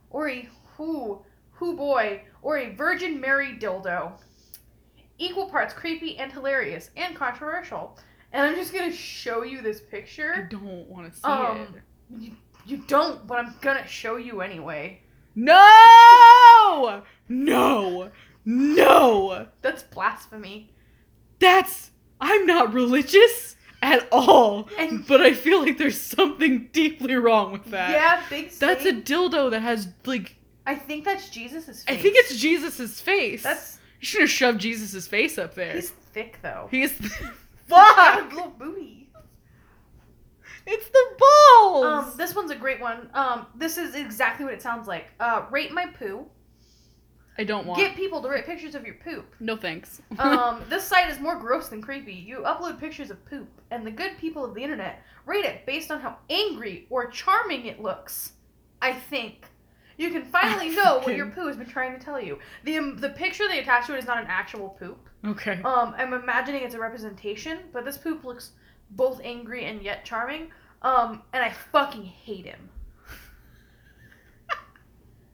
or 0.10 0.30
a 0.30 0.49
who 0.75 1.21
who 1.51 1.75
boy, 1.77 2.23
or 2.41 2.58
a 2.58 2.73
Virgin 2.75 3.19
Mary 3.21 3.58
dildo. 3.60 4.13
Equal 5.17 5.49
parts 5.49 5.73
creepy 5.73 6.17
and 6.17 6.32
hilarious 6.32 6.89
and 6.97 7.15
controversial. 7.15 7.97
And 8.34 8.43
I'm 8.45 8.56
just 8.56 8.73
gonna 8.73 8.91
show 8.91 9.43
you 9.43 9.62
this 9.62 9.82
picture. 9.82 10.34
I 10.36 10.41
don't 10.49 10.88
want 10.88 11.12
to 11.13 11.19
see 11.19 11.25
Um, 11.27 11.75
it. 11.75 11.84
You, 12.19 12.32
you 12.65 12.77
don't, 12.88 13.27
but 13.27 13.38
I'm 13.39 13.54
gonna 13.62 13.88
show 13.88 14.15
you 14.17 14.41
anyway. 14.41 15.01
No! 15.36 17.04
No! 17.30 18.12
No! 18.46 19.48
That's 19.62 19.84
blasphemy. 19.84 20.72
That's 21.39 21.91
I'm 22.20 22.46
not 22.46 22.74
religious 22.74 23.56
at 23.82 24.08
all. 24.12 24.70
And- 24.78 25.06
but 25.08 25.22
I 25.22 25.34
feel 25.34 25.62
like 25.62 25.78
there's 25.78 26.00
something 26.00 26.70
deeply 26.72 27.15
wrong 27.15 27.52
with 27.52 27.65
that. 27.72 27.91
yeah, 27.91 28.22
big. 28.30 28.52
That's 28.52 28.86
a 28.86 28.94
dildo 28.94 29.52
that 29.52 29.62
has 29.62 29.88
like 30.06 30.36
I 30.65 30.76
think 30.76 31.06
that's 31.06 31.30
Jesus's 31.30 31.84
face. 31.84 31.98
I 31.98 32.00
think 32.00 32.15
it's 32.17 32.38
Jesus's 32.38 33.02
face. 33.02 33.44
That's 33.44 33.80
you 34.00 34.06
should 34.06 34.22
have 34.22 34.30
shoved 34.30 34.62
Jesus's 34.62 35.08
face 35.08 35.38
up 35.38 35.56
there. 35.56 35.74
he's 35.74 35.89
thick 35.89 36.38
though. 36.41 36.67
He's 36.70 36.91
Got 37.00 37.12
a 38.20 38.22
fuck. 38.22 38.34
little 38.34 38.50
booty. 38.52 39.10
It's 40.67 40.88
the 40.89 41.06
balls. 41.17 41.86
Um, 41.86 42.13
this 42.17 42.36
one's 42.36 42.51
a 42.51 42.51
great 42.62 42.80
one. 42.80 43.10
Um, 43.13 43.47
this 43.56 43.78
is 43.78 43.95
exactly 43.95 44.45
what 44.45 44.54
it 44.54 44.62
sounds 44.62 44.88
like. 44.88 45.08
Uh, 45.19 45.45
rate 45.52 45.71
my 45.71 45.88
poo. 45.88 46.26
I 47.38 47.43
don't 47.43 47.65
want. 47.65 47.80
Get 47.80 47.95
people 47.95 48.21
to 48.21 48.30
rate 48.30 48.45
pictures 48.45 48.76
of 48.76 48.86
your 48.86 48.95
poop. 48.95 49.26
no 49.39 49.58
thanks. 49.58 50.02
Um, 50.19 50.63
this 50.69 50.84
site 50.84 51.10
is 51.10 51.19
more 51.19 51.36
gross 51.38 51.69
than 51.69 51.82
creepy. 51.82 52.13
You 52.13 52.39
upload 52.39 52.80
pictures 52.80 53.10
of 53.10 53.26
poop, 53.26 53.50
and 53.71 53.86
the 53.86 53.91
good 53.91 54.17
people 54.17 54.45
of 54.45 54.54
the 54.54 54.63
internet 54.63 55.02
rate 55.26 55.45
it 55.45 55.65
based 55.65 55.91
on 55.91 56.00
how 56.00 56.17
angry 56.30 56.88
or 56.89 57.08
charming 57.08 57.65
it 57.65 57.82
looks. 57.82 58.34
I 58.82 58.93
think. 58.93 59.45
You 59.97 60.10
can 60.10 60.24
finally 60.24 60.69
know 60.76 61.00
what 61.00 61.15
your 61.15 61.28
poo 61.28 61.47
has 61.47 61.58
been 61.58 61.67
trying 61.67 61.97
to 61.97 62.04
tell 62.04 62.19
you. 62.19 62.39
The 62.63 62.78
um, 62.78 62.97
the 62.97 63.10
picture 63.10 63.47
they 63.47 63.60
attach 63.60 63.88
to 63.88 63.95
it 63.95 64.00
is 64.00 64.06
not 64.06 64.17
an 64.17 64.28
actual 64.28 64.69
poop. 64.69 65.00
Okay. 65.26 65.62
Um, 65.63 65.93
I'm 65.97 66.13
imagining 66.13 66.63
it's 66.63 66.76
a 66.76 66.80
representation, 66.80 67.60
but 67.71 67.86
this 67.86 67.97
poop 67.97 68.24
looks 68.24 68.52
both 68.91 69.21
angry 69.24 69.65
and 69.65 69.82
yet 69.82 70.04
charming. 70.04 70.52
Um, 70.82 71.22
and 71.34 71.44
I 71.44 71.52
fucking 71.72 72.04
hate 72.04 72.46
him. 72.46 72.70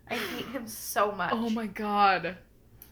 I 0.09 0.15
hate 0.15 0.45
him 0.47 0.67
so 0.67 1.11
much. 1.11 1.31
Oh 1.33 1.49
my 1.49 1.67
god. 1.67 2.37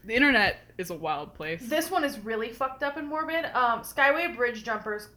The 0.04 0.14
internet 0.14 0.58
is 0.78 0.92
a 0.92 0.96
wild 0.96 1.34
place. 1.34 1.62
This 1.64 1.90
one 1.90 2.04
is 2.04 2.20
really 2.20 2.50
fucked 2.50 2.84
up 2.84 2.98
and 2.98 3.08
morbid. 3.08 3.46
Um, 3.46 3.82
Skyway 3.82 4.36
bridge 4.36 4.64
jumpers 4.64 5.10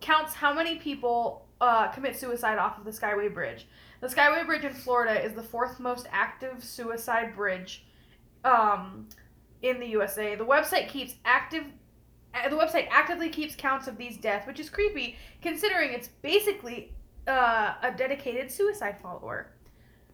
counts 0.00 0.34
how 0.34 0.52
many 0.52 0.76
people 0.76 1.46
uh, 1.60 1.88
commit 1.88 2.18
suicide 2.18 2.58
off 2.58 2.78
of 2.78 2.84
the 2.84 2.90
Skyway 2.90 3.32
bridge. 3.32 3.66
The 4.00 4.08
Skyway 4.08 4.44
bridge 4.44 4.64
in 4.64 4.74
Florida 4.74 5.24
is 5.24 5.32
the 5.32 5.42
fourth 5.42 5.80
most 5.80 6.06
active 6.10 6.62
suicide 6.62 7.34
bridge 7.34 7.84
um, 8.44 9.08
in 9.62 9.80
the 9.80 9.86
USA. 9.86 10.34
The 10.34 10.44
website 10.44 10.88
keeps 10.88 11.14
active. 11.24 11.64
Uh, 12.34 12.48
The 12.48 12.56
website 12.56 12.88
actively 12.90 13.28
keeps 13.28 13.54
counts 13.54 13.88
of 13.88 13.96
these 13.96 14.16
deaths, 14.16 14.46
which 14.46 14.60
is 14.60 14.70
creepy 14.70 15.16
considering 15.40 15.92
it's 15.92 16.08
basically 16.08 16.92
uh, 17.26 17.74
a 17.82 17.92
dedicated 17.92 18.50
suicide 18.50 18.98
follower. 19.00 19.52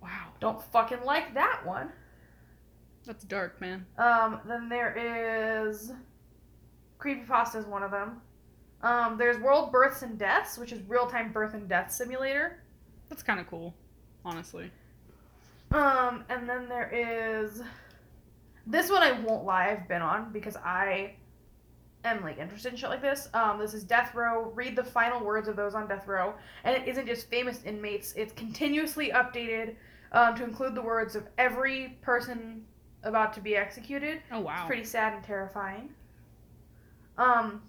Wow. 0.02 0.28
Don't 0.40 0.62
fucking 0.62 1.04
like 1.04 1.34
that 1.34 1.64
one. 1.64 1.90
That's 3.06 3.24
dark, 3.24 3.60
man. 3.60 3.86
Um, 3.96 4.40
then 4.46 4.68
there 4.68 5.64
is 5.64 5.92
Creepypasta 6.98 7.56
is 7.56 7.64
one 7.66 7.82
of 7.82 7.90
them. 7.90 8.20
Um, 8.82 9.16
there's 9.18 9.38
World 9.38 9.72
Births 9.72 10.02
and 10.02 10.18
Deaths, 10.18 10.58
which 10.58 10.72
is 10.72 10.80
real 10.88 11.06
time 11.06 11.32
birth 11.32 11.54
and 11.54 11.68
death 11.68 11.90
simulator. 11.90 12.62
That's 13.08 13.22
kind 13.22 13.40
of 13.40 13.46
cool, 13.48 13.74
honestly. 14.24 14.70
Um, 15.72 16.24
and 16.28 16.48
then 16.48 16.68
there 16.68 16.90
is 16.92 17.62
this 18.66 18.90
one 18.90 19.02
I 19.02 19.12
won't 19.20 19.44
lie, 19.44 19.70
I've 19.70 19.88
been 19.88 20.02
on 20.02 20.32
because 20.32 20.56
I 20.56 21.14
am 22.04 22.22
like 22.22 22.38
interested 22.38 22.72
in 22.72 22.78
shit 22.78 22.90
like 22.90 23.02
this. 23.02 23.28
Um, 23.34 23.58
this 23.58 23.74
is 23.74 23.84
Death 23.84 24.14
Row. 24.14 24.50
Read 24.54 24.76
the 24.76 24.84
final 24.84 25.24
words 25.24 25.48
of 25.48 25.56
those 25.56 25.74
on 25.74 25.88
Death 25.88 26.06
Row, 26.06 26.34
and 26.64 26.76
it 26.76 26.88
isn't 26.88 27.06
just 27.06 27.28
famous 27.28 27.62
inmates. 27.64 28.12
It's 28.16 28.32
continuously 28.32 29.10
updated 29.10 29.74
um, 30.12 30.34
to 30.36 30.44
include 30.44 30.74
the 30.74 30.82
words 30.82 31.16
of 31.16 31.26
every 31.38 31.98
person 32.02 32.64
about 33.02 33.32
to 33.34 33.40
be 33.40 33.56
executed. 33.56 34.20
Oh 34.32 34.40
wow. 34.40 34.56
It's 34.58 34.66
pretty 34.66 34.84
sad 34.84 35.14
and 35.14 35.24
terrifying. 35.24 35.90
Um, 37.16 37.62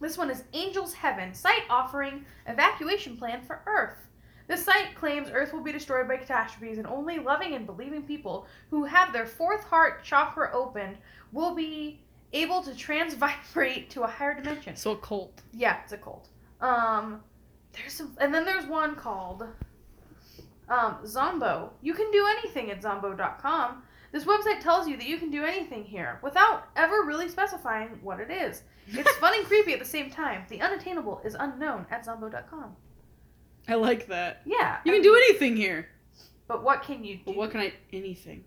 this 0.00 0.16
one 0.16 0.30
is 0.30 0.44
Angel's 0.54 0.94
Heaven, 0.94 1.34
site 1.34 1.64
offering 1.68 2.24
evacuation 2.46 3.16
plan 3.16 3.42
for 3.42 3.62
Earth. 3.66 3.98
This 4.46 4.64
site 4.64 4.94
claims 4.96 5.30
Earth 5.32 5.52
will 5.52 5.62
be 5.62 5.72
destroyed 5.72 6.08
by 6.08 6.16
catastrophes, 6.16 6.78
and 6.78 6.86
only 6.86 7.18
loving 7.18 7.54
and 7.54 7.66
believing 7.66 8.02
people 8.02 8.46
who 8.70 8.84
have 8.84 9.12
their 9.12 9.26
fourth 9.26 9.62
heart 9.64 10.02
chakra 10.02 10.50
opened 10.52 10.96
will 11.32 11.54
be 11.54 12.00
able 12.32 12.62
to 12.62 12.70
transvibrate 12.70 13.88
to 13.90 14.02
a 14.02 14.06
higher 14.06 14.34
dimension. 14.34 14.76
So 14.76 14.92
a 14.92 14.96
cult. 14.96 15.42
Yeah, 15.52 15.78
it's 15.82 15.92
a 15.92 15.98
cult. 15.98 16.28
Um, 16.60 17.20
there's 17.72 17.92
some, 17.92 18.16
and 18.20 18.32
then 18.32 18.44
there's 18.44 18.66
one 18.66 18.94
called 18.94 19.46
um, 20.68 20.98
Zombo. 21.04 21.70
You 21.82 21.94
can 21.94 22.10
do 22.10 22.26
anything 22.26 22.70
at 22.70 22.82
zombo.com. 22.82 23.82
This 24.12 24.24
website 24.24 24.60
tells 24.60 24.88
you 24.88 24.96
that 24.96 25.06
you 25.06 25.18
can 25.18 25.30
do 25.30 25.44
anything 25.44 25.84
here 25.84 26.18
without 26.22 26.64
ever 26.76 27.04
really 27.04 27.28
specifying 27.28 27.98
what 28.02 28.18
it 28.18 28.30
is. 28.30 28.62
It's 28.88 29.10
fun 29.18 29.34
and 29.34 29.46
creepy 29.46 29.72
at 29.72 29.78
the 29.78 29.84
same 29.84 30.10
time. 30.10 30.44
The 30.48 30.60
unattainable 30.60 31.20
is 31.24 31.36
unknown 31.38 31.86
at 31.90 32.04
zombo.com. 32.04 32.74
I 33.68 33.74
like 33.74 34.08
that. 34.08 34.42
Yeah. 34.44 34.78
You 34.84 34.92
can 34.92 35.02
do 35.02 35.14
anything 35.14 35.56
here. 35.56 35.88
But 36.48 36.64
what 36.64 36.82
can 36.82 37.04
you 37.04 37.18
do? 37.18 37.22
But 37.26 37.36
what 37.36 37.52
can 37.52 37.60
I? 37.60 37.72
Anything? 37.92 38.44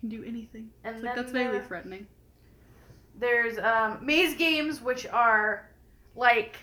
Can 0.00 0.08
do 0.08 0.24
anything. 0.24 0.70
And 0.84 0.96
It's 0.96 1.04
like, 1.04 1.14
that's 1.14 1.30
vaguely 1.32 1.58
there- 1.58 1.66
threatening. 1.66 2.06
there's 3.18 3.58
um, 3.58 3.98
maze 4.04 4.34
games, 4.36 4.80
which 4.80 5.06
are 5.06 5.68
like 6.16 6.56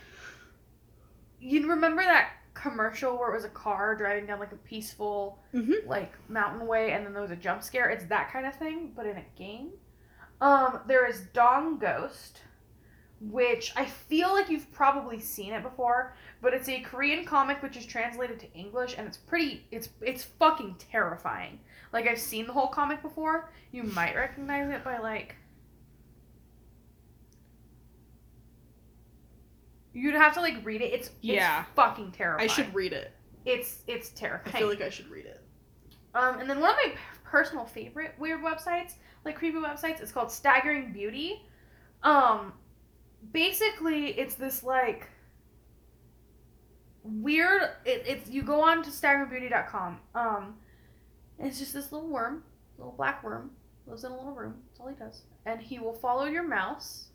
you 1.39 1.69
remember 1.69 2.01
that 2.01 2.31
commercial 2.53 3.17
where 3.17 3.29
it 3.29 3.35
was 3.35 3.45
a 3.45 3.49
car 3.49 3.95
driving 3.95 4.25
down 4.25 4.39
like 4.39 4.51
a 4.51 4.55
peaceful 4.57 5.37
Mm-hmm. 5.53 5.87
like 5.87 6.11
mountain 6.29 6.65
way 6.67 6.91
and 6.93 7.05
then 7.05 7.13
there 7.13 7.21
was 7.21 7.29
a 7.31 7.35
jump 7.35 7.61
scare 7.63 7.89
it's 7.89 8.05
that 8.05 8.31
kind 8.33 8.45
of 8.47 8.55
thing 8.55 8.91
but 8.95 9.05
in 9.05 9.15
a 9.17 9.25
game 9.37 9.69
um 10.41 10.79
there 10.87 11.05
is 11.07 11.21
dong 11.33 11.77
ghost 11.77 12.41
which 13.21 13.71
i 13.75 13.85
feel 13.85 14.33
like 14.33 14.49
you've 14.49 14.71
probably 14.71 15.19
seen 15.19 15.53
it 15.53 15.61
before 15.63 16.15
but 16.41 16.53
it's 16.53 16.67
a 16.67 16.79
korean 16.81 17.23
comic 17.25 17.61
which 17.63 17.77
is 17.77 17.85
translated 17.85 18.39
to 18.39 18.51
english 18.53 18.95
and 18.97 19.07
it's 19.07 19.17
pretty 19.17 19.63
it's 19.71 19.89
it's 20.01 20.23
fucking 20.23 20.75
terrifying 20.91 21.59
like 21.93 22.07
i've 22.07 22.19
seen 22.19 22.45
the 22.47 22.53
whole 22.53 22.67
comic 22.67 23.01
before 23.01 23.49
you 23.71 23.83
might 23.83 24.15
recognize 24.15 24.69
it 24.69 24.83
by 24.83 24.97
like 24.97 25.35
you'd 29.93 30.13
have 30.15 30.33
to 30.33 30.41
like 30.41 30.63
read 30.65 30.81
it 30.81 30.93
it's, 30.93 31.09
Yeah. 31.21 31.61
it's 31.61 31.69
fucking 31.75 32.11
terrifying 32.11 32.49
I 32.49 32.53
should 32.53 32.73
read 32.73 32.93
it. 32.93 33.11
it's 33.45 33.83
it's 33.87 34.09
terrifying. 34.09 34.55
I 34.55 34.59
feel 34.59 34.67
like 34.69 34.81
I 34.81 34.89
should 34.89 35.09
read 35.09 35.25
it. 35.25 35.41
um, 36.15 36.39
and 36.39 36.49
then 36.49 36.59
one 36.59 36.71
of 36.71 36.75
my 36.77 36.93
personal 37.23 37.65
favorite 37.65 38.13
weird 38.19 38.41
websites, 38.41 38.93
like 39.25 39.35
creepy 39.35 39.57
websites, 39.57 40.01
it's 40.01 40.11
called 40.11 40.31
Staggering 40.31 40.93
Beauty. 40.93 41.41
Um, 42.03 42.53
basically, 43.33 44.07
it's 44.19 44.35
this 44.35 44.63
like 44.63 45.09
weird. 47.03 47.63
It, 47.85 48.03
it's 48.05 48.29
you 48.29 48.43
go 48.43 48.61
on 48.61 48.83
to 48.83 48.89
staggeringbeauty.com. 48.89 49.99
Um, 50.15 50.55
and 51.39 51.47
it's 51.47 51.59
just 51.59 51.73
this 51.73 51.91
little 51.91 52.09
worm, 52.09 52.43
little 52.77 52.93
black 52.93 53.23
worm, 53.23 53.51
lives 53.85 54.03
in 54.03 54.11
a 54.11 54.15
little 54.15 54.33
room. 54.33 54.55
That's 54.67 54.79
all 54.79 54.87
he 54.87 54.95
does, 54.95 55.23
and 55.45 55.61
he 55.61 55.79
will 55.79 55.93
follow 55.93 56.25
your 56.25 56.47
mouse. 56.47 57.09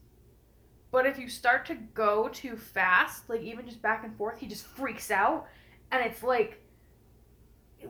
But 0.91 1.07
if 1.07 1.19
you 1.19 1.29
start 1.29 1.65
to 1.67 1.75
go 1.75 2.29
too 2.29 2.57
fast, 2.57 3.29
like 3.29 3.41
even 3.43 3.67
just 3.67 3.81
back 3.81 4.05
and 4.05 4.15
forth, 4.17 4.39
he 4.39 4.47
just 4.47 4.67
freaks 4.67 5.11
out, 5.11 5.47
and 5.91 6.05
it's 6.05 6.23
like 6.23 6.63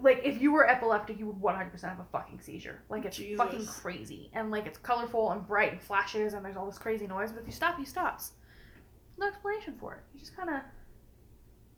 like 0.01 0.21
if 0.25 0.41
you 0.41 0.53
were 0.53 0.69
epileptic, 0.69 1.19
you 1.19 1.27
would 1.27 1.37
100% 1.37 1.83
have 1.83 2.01
a 2.01 2.05
fucking 2.11 2.41
seizure. 2.41 2.83
Like 2.89 3.05
it's 3.05 3.17
Jesus. 3.17 3.37
fucking 3.37 3.67
crazy, 3.67 4.31
and 4.33 4.51
like 4.51 4.67
it's 4.67 4.79
colorful 4.79 5.33
and 5.33 5.47
bright 5.47 5.73
and 5.73 5.83
flashes, 5.83 6.35
and 6.35 6.45
there's 6.45 6.57
all 6.57 6.67
this 6.67 6.79
crazy 6.79 7.07
noise. 7.07 7.33
But 7.33 7.41
if 7.41 7.47
you 7.47 7.53
stop, 7.53 7.79
he 7.79 7.85
stops. 7.85 8.33
No 9.19 9.27
explanation 9.27 9.75
for 9.79 9.95
it. 9.95 10.01
He 10.13 10.19
just 10.19 10.35
kind 10.37 10.49
of, 10.49 10.61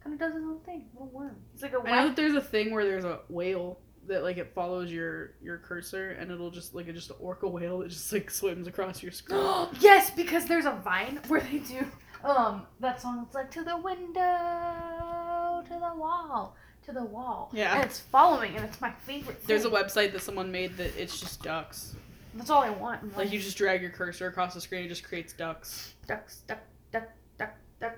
kind 0.03 0.15
of 0.15 0.21
does 0.21 0.35
his 0.35 0.45
own 0.45 0.61
thing. 0.61 0.87
Little 0.93 1.09
worm. 1.09 1.37
He's 1.53 1.63
like 1.63 1.73
a 1.73 1.81
I 1.81 2.03
know 2.03 2.09
that 2.09 2.17
there's 2.17 2.35
a 2.35 2.41
thing 2.41 2.73
where 2.73 2.85
there's 2.85 3.05
a 3.05 3.21
whale 3.29 3.81
that 4.07 4.23
like 4.23 4.37
it 4.37 4.53
follows 4.55 4.91
your 4.91 5.33
your 5.43 5.59
cursor 5.59 6.11
and 6.13 6.31
it'll 6.31 6.51
just 6.51 6.75
like 6.75 6.87
it's 6.89 6.97
just 6.99 7.11
an 7.11 7.17
orca 7.21 7.49
whale 7.49 7.79
that 7.79 7.89
just 7.89 8.13
like 8.13 8.31
swims 8.31 8.67
across 8.67 9.03
your 9.03 9.13
screen. 9.13 9.41
yes, 9.81 10.11
because 10.11 10.47
there's 10.47 10.67
a 10.67 10.81
vine 10.85 11.21
where 11.29 11.41
they 11.41 11.59
do 11.59 11.87
um 12.25 12.67
that 12.81 13.01
song. 13.01 13.25
It's 13.27 13.35
like 13.35 13.51
to 13.53 13.63
the 13.63 13.77
window, 13.77 15.63
to 15.67 15.73
the 15.73 15.95
wall, 15.97 16.57
to 16.85 16.93
the 16.93 17.05
wall. 17.05 17.51
Yeah. 17.53 17.75
and 17.77 17.85
it's 17.85 18.01
following, 18.01 18.57
and 18.57 18.65
it's 18.65 18.81
my 18.81 18.91
favorite. 18.91 19.39
Thing. 19.39 19.47
There's 19.47 19.65
a 19.65 19.71
website 19.71 20.13
that 20.13 20.23
someone 20.23 20.51
made 20.51 20.77
that 20.77 20.97
it's 20.97 21.21
just 21.21 21.43
ducks. 21.43 21.95
That's 22.35 22.51
all 22.51 22.63
I 22.63 22.71
want. 22.71 23.03
in 23.03 23.13
Like 23.17 23.33
you 23.33 23.39
just 23.39 23.57
drag 23.57 23.81
your 23.81 23.91
cursor 23.91 24.27
across 24.27 24.55
the 24.55 24.61
screen, 24.61 24.85
it 24.85 24.89
just 24.89 25.05
creates 25.05 25.33
ducks. 25.33 25.95
ducks, 26.07 26.43
duck, 26.47 26.59
duck, 26.93 27.09
duck, 27.39 27.55
duck. 27.81 27.97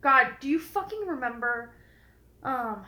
God, 0.00 0.28
do 0.40 0.48
you 0.48 0.58
fucking 0.58 1.00
remember? 1.06 1.74
Um. 2.42 2.84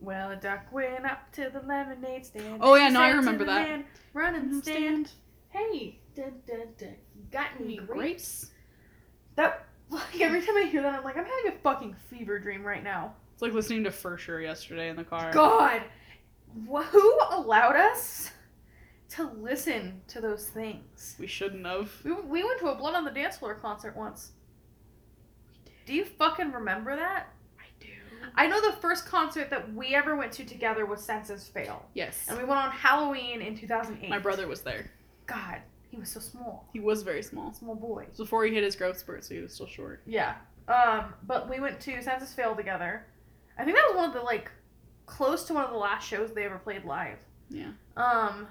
Well, 0.00 0.30
a 0.30 0.36
duck 0.36 0.72
went 0.72 1.04
up 1.04 1.30
to 1.32 1.50
the 1.52 1.60
lemonade 1.60 2.24
stand. 2.24 2.58
Oh, 2.60 2.74
yeah, 2.74 2.88
no, 2.88 3.00
I 3.00 3.10
remember 3.10 3.44
that. 3.44 3.68
man, 3.68 3.84
Run 4.12 4.34
and 4.34 4.62
stand. 4.62 5.10
Hey, 5.48 5.98
dun, 6.14 6.34
dun, 6.46 6.68
dun. 6.78 6.94
got 7.30 7.48
any 7.58 7.76
grapes? 7.76 7.88
Grapes? 7.88 8.50
That 9.36 9.66
like 9.90 10.20
every 10.20 10.40
time 10.40 10.56
I 10.56 10.64
hear 10.64 10.82
that, 10.82 10.94
I'm 10.94 11.04
like, 11.04 11.16
I'm 11.16 11.24
having 11.24 11.52
a 11.52 11.58
fucking 11.62 11.96
fever 12.10 12.38
dream 12.38 12.62
right 12.62 12.82
now. 12.84 13.14
It's 13.32 13.42
like 13.42 13.52
listening 13.52 13.84
to 13.84 13.90
For 13.90 14.18
Sure 14.18 14.40
yesterday 14.40 14.88
in 14.88 14.96
the 14.96 15.04
car. 15.04 15.32
God, 15.32 15.82
who 16.66 17.18
allowed 17.30 17.76
us 17.76 18.30
to 19.10 19.30
listen 19.38 20.00
to 20.08 20.20
those 20.20 20.48
things? 20.48 21.16
We 21.18 21.26
shouldn't 21.26 21.64
have. 21.66 21.90
We, 22.04 22.12
we 22.12 22.44
went 22.44 22.60
to 22.60 22.68
a 22.68 22.74
Blood 22.74 22.94
on 22.94 23.04
the 23.04 23.10
Dance 23.10 23.38
Floor 23.38 23.54
concert 23.54 23.96
once. 23.96 24.32
Do 25.86 25.94
you 25.94 26.04
fucking 26.04 26.52
remember 26.52 26.96
that? 26.96 27.28
I 28.34 28.46
know 28.46 28.60
the 28.60 28.76
first 28.76 29.06
concert 29.06 29.50
that 29.50 29.72
we 29.74 29.94
ever 29.94 30.16
went 30.16 30.32
to 30.32 30.44
together 30.44 30.86
was 30.86 31.02
Senses 31.02 31.46
Fail. 31.48 31.84
Yes. 31.94 32.24
And 32.28 32.38
we 32.38 32.44
went 32.44 32.60
on 32.60 32.70
Halloween 32.70 33.42
in 33.42 33.56
2008. 33.56 34.08
My 34.08 34.18
brother 34.18 34.46
was 34.46 34.62
there. 34.62 34.90
God, 35.26 35.60
he 35.90 35.96
was 35.96 36.08
so 36.10 36.20
small. 36.20 36.68
He 36.72 36.80
was 36.80 37.02
very 37.02 37.22
small. 37.22 37.52
Small 37.52 37.74
boy. 37.74 38.06
Before 38.16 38.44
he 38.44 38.54
hit 38.54 38.64
his 38.64 38.76
growth 38.76 38.98
spurt, 38.98 39.24
so 39.24 39.34
he 39.34 39.40
was 39.40 39.52
still 39.52 39.66
short. 39.66 40.02
Yeah. 40.06 40.34
Um, 40.68 41.14
but 41.26 41.48
we 41.48 41.60
went 41.60 41.80
to 41.80 42.02
Senses 42.02 42.32
Fail 42.34 42.54
together. 42.54 43.06
I 43.58 43.64
think 43.64 43.76
that 43.76 43.86
was 43.88 43.96
one 43.96 44.08
of 44.08 44.14
the, 44.14 44.22
like, 44.22 44.50
close 45.06 45.44
to 45.44 45.54
one 45.54 45.64
of 45.64 45.70
the 45.70 45.76
last 45.76 46.06
shows 46.06 46.32
they 46.32 46.44
ever 46.44 46.58
played 46.58 46.84
live. 46.84 47.18
Yeah. 47.50 47.70
Um, 47.96 48.46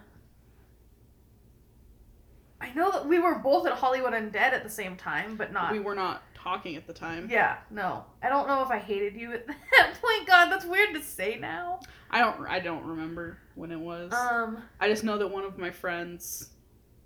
I 2.59 2.73
know 2.73 2.91
that 2.91 3.07
we 3.07 3.19
were 3.19 3.35
both 3.35 3.67
at 3.67 3.73
Hollywood 3.73 4.13
Undead 4.13 4.35
at 4.35 4.63
the 4.63 4.69
same 4.69 4.95
time, 4.95 5.35
but 5.35 5.53
not. 5.53 5.71
We 5.71 5.79
were 5.79 5.95
not 5.95 6.23
talking 6.37 6.75
at 6.75 6.85
the 6.87 6.93
time. 6.93 7.27
Yeah, 7.31 7.57
no. 7.71 8.05
I 8.23 8.29
don't 8.29 8.47
know 8.47 8.61
if 8.63 8.69
I 8.69 8.77
hated 8.79 9.15
you 9.15 9.33
at 9.33 9.47
that 9.47 9.93
point. 10.01 10.27
God, 10.27 10.49
that's 10.49 10.65
weird 10.65 10.93
to 10.93 11.01
say 11.01 11.37
now. 11.39 11.79
I 12.09 12.19
don't 12.19 12.47
I 12.47 12.59
don't 12.59 12.85
remember 12.85 13.37
when 13.55 13.71
it 13.71 13.79
was. 13.79 14.13
Um, 14.13 14.59
I 14.79 14.87
just 14.87 15.03
know 15.03 15.17
that 15.17 15.27
one 15.27 15.43
of 15.43 15.57
my 15.57 15.71
friends 15.71 16.49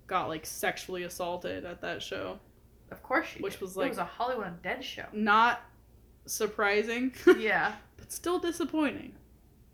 got 0.06 0.28
like 0.28 0.44
sexually 0.46 1.02
assaulted 1.04 1.64
at 1.64 1.80
that 1.80 2.02
show. 2.02 2.38
of 2.90 3.02
course 3.02 3.26
she 3.28 3.40
Which 3.40 3.54
did. 3.54 3.62
was 3.62 3.76
it 3.76 3.80
like- 3.80 3.88
was 3.90 3.98
a 3.98 4.04
Hollywood 4.04 4.62
Undead 4.62 4.82
show. 4.82 5.04
Not 5.12 5.60
surprising, 6.26 7.12
yeah. 7.38 7.74
but 7.96 8.12
still 8.12 8.38
disappointing. 8.38 9.12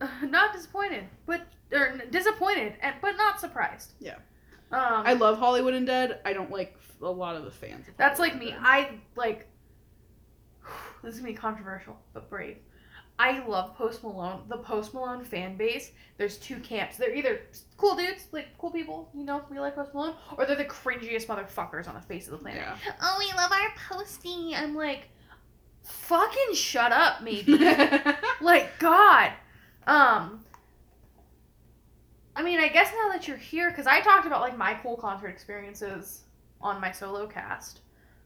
not 0.23 0.53
disappointed, 0.53 1.05
but 1.27 1.43
or 1.73 1.99
disappointed, 2.11 2.75
and 2.81 2.95
but 3.03 3.17
not 3.17 3.41
surprised. 3.41 3.93
Yeah. 4.01 4.15
Um, 4.71 5.03
I 5.07 5.15
love 5.15 5.39
Hollywood 5.39 5.75
Undead. 5.75 6.19
I 6.25 6.33
don't 6.33 6.51
like 6.51 6.79
a 7.01 7.09
lot 7.09 7.37
of 7.37 7.45
the 7.45 7.51
fans. 7.51 7.89
Of 7.89 7.97
That's 7.97 8.19
like 8.21 8.39
me. 8.39 8.51
Dead. 8.51 8.59
I 8.63 8.91
like. 9.17 9.47
This 11.01 11.15
is 11.15 11.21
gonna 11.21 11.33
be 11.33 11.39
controversial, 11.39 11.97
but 12.13 12.29
brave. 12.29 12.57
I 13.21 13.45
love 13.47 13.77
Post 13.77 14.03
Malone. 14.03 14.43
The 14.49 14.59
Post 14.59 14.95
Malone 14.95 15.25
fan 15.25 15.57
base. 15.57 15.93
There's 16.19 16.37
two 16.39 16.59
camps. 16.61 16.97
They're 16.97 17.15
either 17.15 17.41
cool 17.77 17.97
dudes, 17.97 18.27
like 18.33 18.47
cool 18.59 18.71
people, 18.71 19.11
you 19.15 19.25
know, 19.25 19.43
we 19.51 19.59
like 19.59 19.75
Post 19.75 19.95
Malone, 19.95 20.15
or 20.37 20.47
they're 20.47 20.57
the 20.57 20.65
cringiest 20.65 21.27
motherfuckers 21.27 21.89
on 21.89 21.95
the 21.95 22.01
face 22.01 22.27
of 22.27 22.33
the 22.33 22.39
planet. 22.39 22.63
Yeah. 22.63 22.93
Oh, 23.01 23.17
we 23.19 23.27
love 23.37 23.51
our 23.51 23.73
posty. 23.89 24.55
I'm 24.55 24.75
like, 24.75 25.09
fucking 25.83 26.55
shut 26.55 26.93
up, 26.93 27.23
maybe. 27.23 27.59
like 28.41 28.79
God. 28.79 29.33
Um. 29.87 30.45
I 32.39 32.43
mean, 32.43 32.61
I 32.61 32.69
guess 32.69 32.93
now 32.93 33.11
that 33.13 33.27
you're 33.27 33.37
here, 33.37 33.71
because 33.71 33.87
I 33.87 34.01
talked 34.01 34.27
about 34.27 34.41
like 34.41 34.57
my 34.57 34.75
cool 34.75 34.97
concert 34.97 35.29
experiences 35.29 36.23
on 36.61 36.81
my 36.81 36.93
solo 36.93 37.27
cast. 37.27 37.81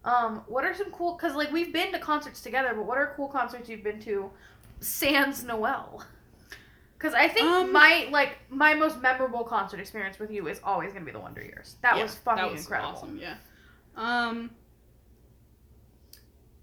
Um, 0.05 0.42
what 0.46 0.64
are 0.64 0.75
some 0.75 0.90
cool? 0.90 1.14
Because 1.16 1.35
like 1.35 1.51
we've 1.51 1.72
been 1.72 1.92
to 1.92 1.98
concerts 1.98 2.42
together, 2.42 2.75
but 2.75 2.85
what 2.85 2.98
are 2.98 3.14
cool 3.16 3.29
concerts 3.29 3.68
you've 3.68 3.83
been 3.85 4.01
to? 4.03 4.31
Sans 4.81 5.42
Noelle. 5.44 6.05
Because 6.98 7.14
I 7.14 7.27
think 7.29 7.46
Um, 7.46 7.72
my 7.72 8.09
like 8.11 8.37
my 8.51 8.75
most 8.75 9.01
memorable 9.01 9.44
concert 9.44 9.81
experience 9.81 10.18
with 10.18 10.31
you 10.31 10.46
is 10.48 10.61
always 10.62 10.92
gonna 10.92 11.05
be 11.05 11.12
the 11.12 11.18
Wonder 11.20 11.42
Years. 11.42 11.77
That 11.83 11.96
Yeah, 11.96 12.03
was 12.03 12.14
fucking 12.16 12.42
that 12.44 12.53
was 12.53 12.61
incredible. 12.61 12.90
Awesome, 12.92 13.18
yeah. 13.18 13.37
Um, 13.96 14.51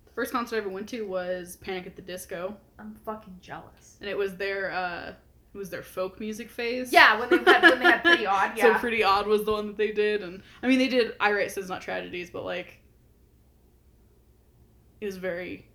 the 0.05 0.11
first 0.11 0.31
concert 0.31 0.55
I 0.57 0.59
ever 0.59 0.69
went 0.69 0.87
to 0.89 1.01
was 1.07 1.57
Panic 1.57 1.87
at 1.87 1.95
the 1.95 2.01
Disco, 2.01 2.55
I'm 2.77 2.93
fucking 3.05 3.37
jealous. 3.41 3.97
and 4.01 4.09
it 4.09 4.17
was 4.17 4.35
their 4.37 4.71
uh, 4.71 5.13
was 5.53 5.69
their 5.69 5.81
folk 5.83 6.19
music 6.19 6.49
phase. 6.49 6.91
Yeah, 6.93 7.19
when 7.19 7.29
they 7.29 7.51
had 7.51 7.63
when 7.63 7.79
they 7.79 7.85
had 7.85 8.03
pretty 8.03 8.25
odd. 8.27 8.57
Yeah. 8.57 8.73
So 8.73 8.79
Pretty 8.79 9.03
Odd 9.03 9.27
was 9.27 9.43
the 9.45 9.51
one 9.51 9.67
that 9.67 9.77
they 9.77 9.91
did, 9.91 10.21
and 10.21 10.41
I 10.63 10.67
mean 10.67 10.77
they 10.79 10.87
did 10.87 11.13
I 11.19 11.31
Write 11.33 11.51
Sins 11.51 11.69
Not 11.69 11.81
Tragedies, 11.81 12.29
but 12.29 12.43
like 12.45 12.79
it 15.01 15.05
was 15.05 15.17
very 15.17 15.65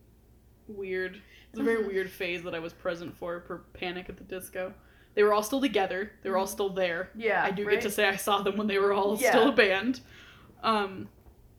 weird. 0.69 1.17
It 1.17 1.23
was 1.53 1.61
a 1.61 1.65
very 1.65 1.83
Mhm. 1.83 1.87
weird 1.89 2.11
phase 2.11 2.43
that 2.43 2.55
I 2.55 2.59
was 2.59 2.73
present 2.73 3.17
for 3.17 3.41
for 3.43 3.59
Panic 3.73 4.09
at 4.09 4.17
the 4.17 4.25
Disco. 4.25 4.75
They 5.15 5.23
were 5.23 5.33
all 5.33 5.43
still 5.43 5.61
together. 5.61 6.13
They 6.23 6.31
were 6.31 6.37
all 6.37 6.47
Mhm. 6.47 6.51
still 6.51 6.71
there. 6.71 7.11
yeah. 7.15 7.45
I 7.45 7.51
do 7.51 7.65
right? 7.67 7.75
get 7.75 7.83
to 7.83 7.91
say 7.91 8.09
I 8.09 8.17
saw 8.17 8.43
them 8.43 8.57
when 8.57 8.67
they 8.67 8.79
were 8.79 8.93
all 8.93 9.17
Yeah. 9.19 9.31
still 9.31 9.49
a 9.51 9.53
band. 9.53 10.01
Um, 10.63 11.09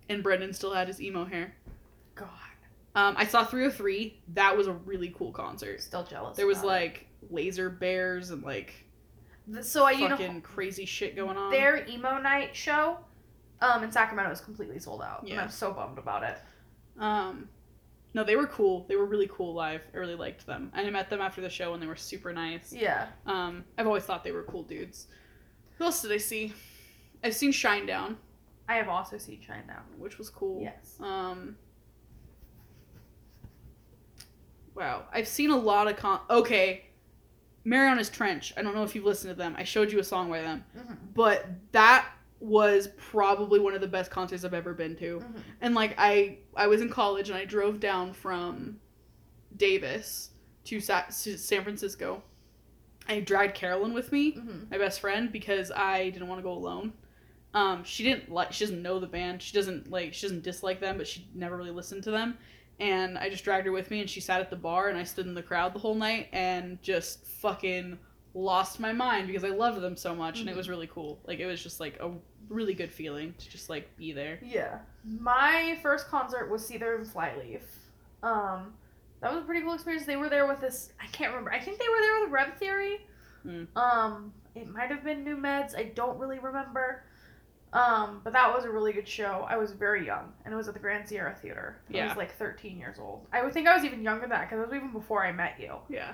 and 0.10 0.22
Brendon 0.24 0.52
still 0.54 0.74
had 0.74 0.88
his 0.88 1.02
emo 1.02 1.26
hair. 1.26 1.56
God, 2.16 2.30
Um, 2.96 3.16
I 3.18 3.26
saw 3.26 3.46
3OH!3. 3.46 4.20
That 4.34 4.58
was 4.58 4.68
a 4.68 4.74
really 4.74 5.10
cool 5.10 5.32
concert. 5.32 5.82
still 5.82 6.04
jealous. 6.04 6.36
There 6.38 6.48
was 6.48 6.64
like 6.64 7.08
laser 7.30 7.70
bears 7.70 8.30
and 8.32 8.44
like 8.44 8.74
so 9.62 9.86
I 9.86 9.92
you 9.92 10.10
know 10.10 10.18
fucking 10.18 10.42
crazy 10.42 10.86
shit 10.86 11.16
going 11.16 11.38
on. 11.38 11.52
their 11.52 11.86
emo 11.88 12.18
night 12.20 12.56
show, 12.56 12.98
um 13.62 13.84
in 13.84 13.92
Sacramento 13.92 14.32
is 14.32 14.42
completely 14.42 14.80
sold 14.80 15.02
out, 15.02 15.22
and 15.22 15.30
Yeah. 15.30 15.42
I'm 15.44 15.50
so 15.50 15.72
bummed 15.72 15.98
about 15.98 16.24
it. 16.24 16.38
Um, 17.00 17.50
no, 18.14 18.24
they 18.24 18.38
were 18.38 18.48
cool. 18.48 18.86
They 18.88 18.96
were 18.96 19.06
really 19.06 19.28
cool 19.32 19.54
live. 19.54 19.82
I 19.94 19.98
really 19.98 20.16
liked 20.16 20.46
them. 20.46 20.72
And 20.74 20.88
I 20.88 20.90
met 20.90 21.10
them 21.10 21.20
after 21.20 21.42
the 21.42 21.50
show 21.50 21.74
and 21.74 21.84
they 21.84 21.88
were 21.88 21.98
super 21.98 22.32
nice. 22.32 22.72
Yeah. 22.72 23.08
Um, 23.26 23.66
I've 23.78 23.86
always 23.88 24.04
thought 24.04 24.24
they 24.24 24.32
were 24.32 24.44
cool 24.44 24.64
dudes. 24.64 25.08
Who 25.78 25.84
else 25.84 26.02
did 26.02 26.14
I 26.14 26.18
see? 26.18 26.54
I've 27.24 27.36
seen 27.36 27.52
Shinedown, 27.52 28.16
I 28.70 28.76
have 28.76 28.88
also 28.88 29.18
seen 29.18 29.42
Shinedown. 29.42 29.84
which 29.98 30.18
was 30.18 30.30
cool. 30.30 30.62
Yes. 30.62 30.96
Um. 31.02 31.58
Wow, 34.76 35.04
I've 35.14 35.28
seen 35.28 35.52
a 35.52 35.58
lot 35.58 35.88
of 35.88 35.96
con. 35.98 36.20
Okay, 36.30 36.86
Marianas 37.66 38.10
Trench. 38.10 38.54
I 38.56 38.62
don't 38.62 38.74
know 38.76 38.84
if 38.84 38.96
you've 38.96 39.06
listened 39.06 39.32
to 39.32 39.36
them. 39.38 39.56
I 39.58 39.64
showed 39.64 39.92
you 39.92 40.00
a 40.00 40.04
song 40.04 40.30
by 40.30 40.42
them, 40.42 40.64
Mm-hmm. 40.78 40.94
but 41.14 41.48
that 41.72 42.08
was 42.40 42.90
probably 42.98 43.60
one 43.60 43.74
of 43.74 43.82
the 43.82 43.88
best 43.88 44.12
concerts 44.12 44.44
I've 44.46 44.54
ever 44.54 44.74
been 44.74 44.96
to. 44.98 45.18
Mm-hmm. 45.20 45.40
And 45.62 45.74
like 45.76 45.96
I, 45.98 46.38
I 46.56 46.68
was 46.68 46.82
in 46.82 46.90
college 46.90 47.30
and 47.30 47.38
I 47.38 47.44
drove 47.46 47.80
down 47.80 48.14
from 48.14 48.78
Davis 49.58 50.30
to 50.66 50.80
Sa- 50.80 51.06
to 51.24 51.38
San 51.38 51.64
Francisco. 51.64 52.22
I 53.08 53.20
dragged 53.20 53.56
Carolyn 53.56 53.94
with 53.94 54.12
me, 54.12 54.34
Mm-hmm. 54.34 54.70
my 54.72 54.78
best 54.78 55.00
friend, 55.00 55.32
because 55.32 55.72
I 55.72 56.10
didn't 56.10 56.28
want 56.28 56.40
to 56.40 56.44
go 56.44 56.52
alone. 56.54 56.94
Um, 57.54 57.84
she 57.84 58.04
didn't 58.04 58.30
like. 58.32 58.52
She 58.52 58.66
doesn't 58.66 58.82
know 58.82 59.00
the 59.00 59.08
band. 59.08 59.42
She 59.42 59.54
doesn't 59.56 59.90
like. 59.90 60.14
She 60.14 60.24
doesn't 60.28 60.44
dislike 60.44 60.80
them, 60.82 60.98
but 60.98 61.08
she 61.08 61.28
never 61.34 61.56
really 61.56 61.72
listened 61.72 62.04
to 62.04 62.12
them. 62.12 62.38
And 62.80 63.18
I 63.18 63.30
just 63.30 63.44
dragged 63.44 63.66
her 63.66 63.72
with 63.72 63.90
me, 63.90 64.02
and 64.02 64.10
she 64.10 64.20
sat 64.20 64.42
at 64.42 64.50
the 64.50 64.56
bar, 64.56 64.90
and 64.90 64.98
I 64.98 65.04
stood 65.04 65.28
in 65.28 65.34
the 65.34 65.42
crowd 65.44 65.74
the 65.74 65.80
whole 65.80 65.96
night, 65.96 66.28
and 66.34 66.82
just 66.82 67.26
fucking 67.26 67.98
lost 68.34 68.80
my 68.82 68.92
mind 68.92 69.28
because 69.28 69.46
I 69.46 69.50
loved 69.50 69.80
them 69.82 69.96
so 69.96 70.14
much, 70.14 70.42
and 70.42 70.50
it 70.50 70.54
Mhm. 70.54 70.58
was 70.58 70.68
really 70.70 70.88
cool. 70.88 71.20
Like 71.26 71.40
it 71.40 71.46
was 71.46 71.64
just 71.64 71.80
like 71.80 71.98
a 72.02 72.12
really 72.50 72.74
good 72.74 72.92
feeling 72.92 73.34
to 73.38 73.50
just 73.50 73.70
like 73.70 73.96
be 73.98 74.12
there. 74.12 74.40
Yeah. 74.44 74.80
My 75.06 75.80
first 75.82 76.08
concert 76.10 76.50
was 76.52 76.70
Seether 76.70 76.96
and 76.98 77.08
Flyleaf. 77.08 77.64
Um, 78.22 78.74
that 79.22 79.32
was 79.34 79.42
a 79.42 79.46
pretty 79.46 79.62
cool 79.62 79.74
experience. 79.74 80.06
They 80.06 80.18
were 80.18 80.30
there 80.30 80.46
with 80.46 80.60
this. 80.60 80.92
I 81.02 81.08
can't 81.08 81.32
remember. 81.32 81.52
I 81.54 81.60
think 81.62 81.80
they 81.80 81.88
were 81.88 82.00
there 82.02 82.22
with 82.24 82.32
Rev 82.32 82.58
Theory. 82.58 83.08
Hmm. 83.44 83.64
Um, 83.78 84.34
it 84.54 84.68
might 84.68 84.90
have 84.92 85.04
been 85.04 85.24
New 85.24 85.38
Meds. 85.38 85.78
I 85.78 85.84
don't 85.96 86.18
really 86.20 86.40
remember. 86.40 87.04
Um, 87.76 88.22
but 88.24 88.32
that 88.34 88.54
was 88.56 88.64
a 88.64 88.70
really 88.70 88.94
good 88.94 89.08
show. 89.08 89.46
I 89.50 89.58
was 89.58 89.72
very 89.74 90.06
young, 90.06 90.32
and 90.46 90.54
it 90.54 90.58
was 90.58 90.68
at 90.70 90.74
the 90.74 90.80
Grand 90.80 91.08
Sierra 91.08 91.36
Theater. 91.36 91.82
I 91.90 91.94
Yeah. 91.98 92.08
was 92.08 92.16
like 92.18 92.32
13 92.38 92.78
years 92.80 93.00
old. 93.00 93.28
I 93.34 93.44
would 93.44 93.54
think 93.54 93.68
I 93.68 93.76
was 93.76 93.84
even 93.84 94.02
younger 94.02 94.22
than 94.22 94.30
that 94.30 94.50
because 94.50 94.60
it 94.64 94.68
was 94.68 94.74
even 94.76 94.92
before 94.94 95.26
I 95.26 95.32
met 95.34 95.60
you. 95.60 95.76
Yeah. 95.90 96.14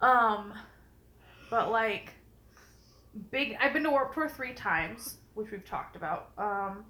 Um, 0.00 0.54
but 1.50 1.70
like, 1.70 2.12
big. 3.32 3.56
I've 3.60 3.72
been 3.72 3.82
to 3.82 3.90
Warped 3.90 4.14
Tour 4.14 4.28
three 4.28 4.54
times, 4.54 5.16
which 5.34 5.50
we've 5.50 5.64
talked 5.64 5.96
about. 5.96 6.30
Um, 6.38 6.84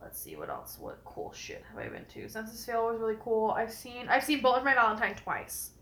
let's 0.00 0.20
see 0.20 0.36
what 0.36 0.48
else. 0.48 0.78
What 0.78 1.02
cool 1.04 1.32
shit 1.32 1.64
have 1.70 1.78
I 1.78 1.88
been 1.88 2.04
to? 2.06 2.28
Senses 2.28 2.64
Fail 2.64 2.86
was 2.86 3.00
really 3.00 3.16
cool. 3.20 3.50
I've 3.50 3.72
seen. 3.72 4.08
I've 4.08 4.22
seen 4.24 4.40
Bullet 4.42 4.60
for 4.60 4.64
My 4.66 4.74
Valentine 4.74 5.16
twice. 5.16 5.72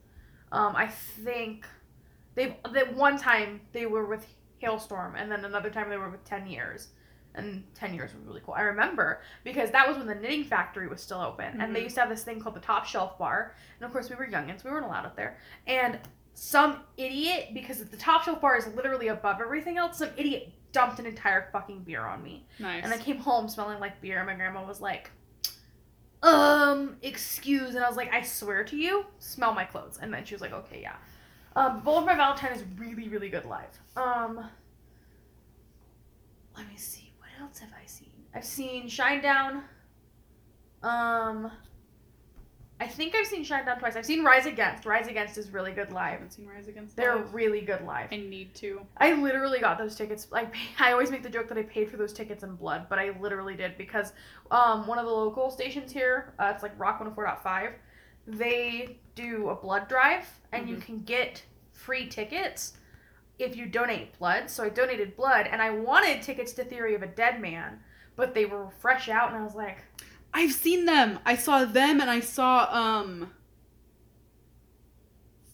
Um, 0.52 0.74
I 0.74 0.86
think 0.88 1.66
they 2.34 2.56
that 2.72 2.94
one 2.96 3.18
time 3.18 3.60
they 3.72 3.84
were 3.84 4.06
with 4.06 4.26
Halestorm, 4.62 5.20
and 5.20 5.30
then 5.30 5.44
another 5.44 5.68
time 5.68 5.90
they 5.90 5.98
were 5.98 6.08
with 6.10 6.24
Ten 6.24 6.46
Years. 6.46 6.88
And 7.44 7.74
10 7.74 7.94
years 7.94 8.12
was 8.14 8.24
really 8.26 8.40
cool. 8.44 8.54
I 8.54 8.62
remember 8.62 9.20
because 9.44 9.70
that 9.70 9.86
was 9.88 9.96
when 9.98 10.06
the 10.06 10.14
Knitting 10.14 10.44
Factory 10.44 10.88
was 10.88 11.00
still 11.02 11.20
open. 11.20 11.60
And 11.60 11.74
they 11.74 11.80
Mhm. 11.80 11.84
used 11.84 11.94
to 11.96 12.00
have 12.02 12.10
this 12.10 12.22
thing 12.24 12.40
called 12.40 12.54
the 12.54 12.60
Top 12.60 12.84
Shelf 12.86 13.18
Bar. 13.18 13.54
And 13.78 13.84
of 13.86 13.92
course, 13.92 14.08
we 14.10 14.16
were 14.16 14.26
youngins. 14.26 14.64
We 14.64 14.70
weren't 14.70 14.86
allowed 14.86 15.06
up 15.06 15.16
there. 15.16 15.36
And 15.66 15.98
some 16.34 16.84
idiot, 16.96 17.48
because 17.52 17.84
the 17.84 17.96
top 17.96 18.22
shelf 18.22 18.40
bar 18.40 18.56
is 18.56 18.66
literally 18.68 19.08
above 19.08 19.40
everything 19.40 19.76
else, 19.78 19.98
some 19.98 20.10
idiot 20.16 20.50
dumped 20.72 20.98
an 21.00 21.06
entire 21.06 21.48
fucking 21.52 21.80
beer 21.82 22.02
on 22.02 22.22
me. 22.22 22.46
Nice. 22.58 22.84
And 22.84 22.92
I 22.92 22.96
came 22.98 23.18
home 23.18 23.48
smelling 23.48 23.80
like 23.80 24.00
beer, 24.00 24.18
and 24.18 24.26
my 24.26 24.34
grandma 24.34 24.64
was 24.64 24.80
like, 24.80 25.10
um, 26.22 26.96
excuse. 27.02 27.74
And 27.74 27.84
I 27.84 27.88
was 27.88 27.96
like, 27.96 28.12
I 28.12 28.22
swear 28.22 28.62
to 28.64 28.76
you, 28.76 29.06
smell 29.18 29.52
my 29.54 29.64
clothes. 29.64 29.98
And 30.00 30.12
then 30.12 30.24
she 30.24 30.34
was 30.34 30.40
like, 30.40 30.52
okay, 30.52 30.80
yeah. 30.82 30.96
Um, 31.56 31.80
Bullet 31.80 32.02
for 32.02 32.06
My 32.06 32.14
Valentine 32.14 32.52
is 32.52 32.62
really, 32.78 33.08
really 33.08 33.28
good 33.28 33.44
live. 33.44 33.78
Um, 33.96 34.48
let 36.56 36.68
me 36.68 36.76
see. 36.76 37.09
What 37.40 37.48
else 37.48 37.58
have 37.60 37.70
I 37.72 37.86
seen? 37.86 38.10
I've 38.34 38.44
seen 38.44 38.84
Shinedown. 38.86 39.62
Um, 40.82 41.50
I 42.78 42.86
think 42.86 43.14
I've 43.14 43.26
seen 43.26 43.44
Shinedown 43.46 43.78
twice. 43.78 43.96
I've 43.96 44.04
seen 44.04 44.22
Rise 44.24 44.44
Against. 44.44 44.84
Rise 44.84 45.06
Against 45.08 45.38
is 45.38 45.50
really 45.50 45.72
good 45.72 45.90
live. 45.90 45.96
I 46.08 46.10
haven't 46.10 46.32
seen 46.34 46.46
Rise 46.46 46.68
Against. 46.68 46.96
They're 46.96 47.16
Live. 47.16 47.32
really 47.32 47.62
good 47.62 47.82
live. 47.86 48.08
I 48.12 48.16
need 48.16 48.54
to. 48.56 48.82
I 48.98 49.14
literally 49.14 49.58
got 49.58 49.78
those 49.78 49.96
tickets. 49.96 50.28
Like 50.30 50.54
I 50.78 50.92
always 50.92 51.10
make 51.10 51.22
the 51.22 51.30
joke 51.30 51.48
that 51.48 51.56
I 51.56 51.62
paid 51.62 51.90
for 51.90 51.96
those 51.96 52.12
tickets 52.12 52.42
in 52.44 52.56
blood, 52.56 52.86
but 52.90 52.98
I 52.98 53.16
literally 53.18 53.56
did 53.56 53.78
because 53.78 54.12
um, 54.50 54.86
one 54.86 54.98
of 54.98 55.06
the 55.06 55.12
local 55.12 55.50
stations 55.50 55.90
here, 55.92 56.34
uh, 56.38 56.52
it's 56.54 56.62
like 56.62 56.78
Rock 56.78 57.00
104.5, 57.02 57.72
they 58.26 58.98
do 59.14 59.48
a 59.48 59.54
blood 59.54 59.88
drive 59.88 60.26
and 60.52 60.68
you 60.68 60.76
Mhm. 60.76 60.82
can 60.82 60.98
get 61.04 61.42
free 61.72 62.06
tickets 62.06 62.74
if 63.40 63.56
you 63.56 63.66
donate 63.66 64.18
blood. 64.18 64.50
So 64.50 64.64
I 64.64 64.68
donated 64.68 65.16
blood 65.16 65.48
and 65.50 65.60
I 65.60 65.70
wanted 65.70 66.22
tickets 66.22 66.52
to 66.54 66.64
Theory 66.64 66.94
of 66.94 67.02
a 67.02 67.06
Deadman, 67.06 67.80
but 68.16 68.34
they 68.34 68.46
were 68.46 68.70
fresh 68.80 69.08
out 69.08 69.28
and 69.28 69.38
I 69.40 69.44
was 69.44 69.54
like, 69.54 69.78
I've 70.32 70.52
seen 70.52 70.84
them. 70.84 71.18
I 71.24 71.36
saw 71.36 71.64
them 71.64 72.00
and 72.00 72.10
I 72.10 72.20
saw 72.20 72.68
um 72.70 73.30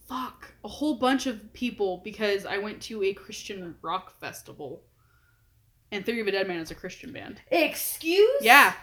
fuck, 0.09 0.55
a 0.65 0.69
whole 0.69 0.95
bunch 0.95 1.27
of 1.27 1.53
people 1.53 2.01
because 2.05 2.47
I 2.47 2.59
went 2.59 2.81
to 2.83 3.03
a 3.03 3.13
Christian 3.13 3.75
rock 3.83 4.19
festival. 4.21 4.83
And 5.93 6.05
Theory 6.05 6.21
of 6.21 6.27
a 6.27 6.33
Deadman 6.33 6.59
is 6.59 6.71
a 6.71 6.75
Christian 6.75 7.13
band. 7.13 7.41
"Excuse?" 7.51 8.43
Yeah. 8.43 8.75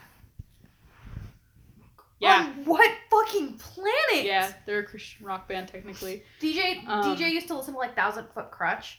Yeah. 2.24 2.46
On 2.58 2.66
what 2.66 2.90
fucking 3.10 3.58
planet? 3.58 4.26
Yeah, 4.26 4.52
they're 4.66 4.80
a 4.80 4.84
Christian 4.86 5.26
rock 5.26 5.48
band 5.48 5.68
technically. 5.68 6.24
DJ 6.42 6.86
Um, 6.88 7.16
DJ 7.16 7.32
used 7.32 7.48
to 7.48 7.56
listen 7.56 7.74
to 7.74 7.80
like 7.80 7.96
Thousand 7.96 8.28
Foot 8.34 8.52
Krutch, 8.52 8.96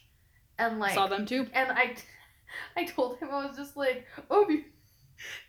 and 0.59 0.79
like 0.79 0.95
Saw 0.95 1.07
them 1.07 1.27
too. 1.27 1.47
and 1.53 1.71
I, 1.73 1.97
I 2.77 2.85
told 2.85 3.19
him 3.19 3.29
I 3.33 3.47
was 3.47 3.57
just 3.57 3.77
like, 3.77 4.07
oh, 4.31 4.49
you, 4.49 4.65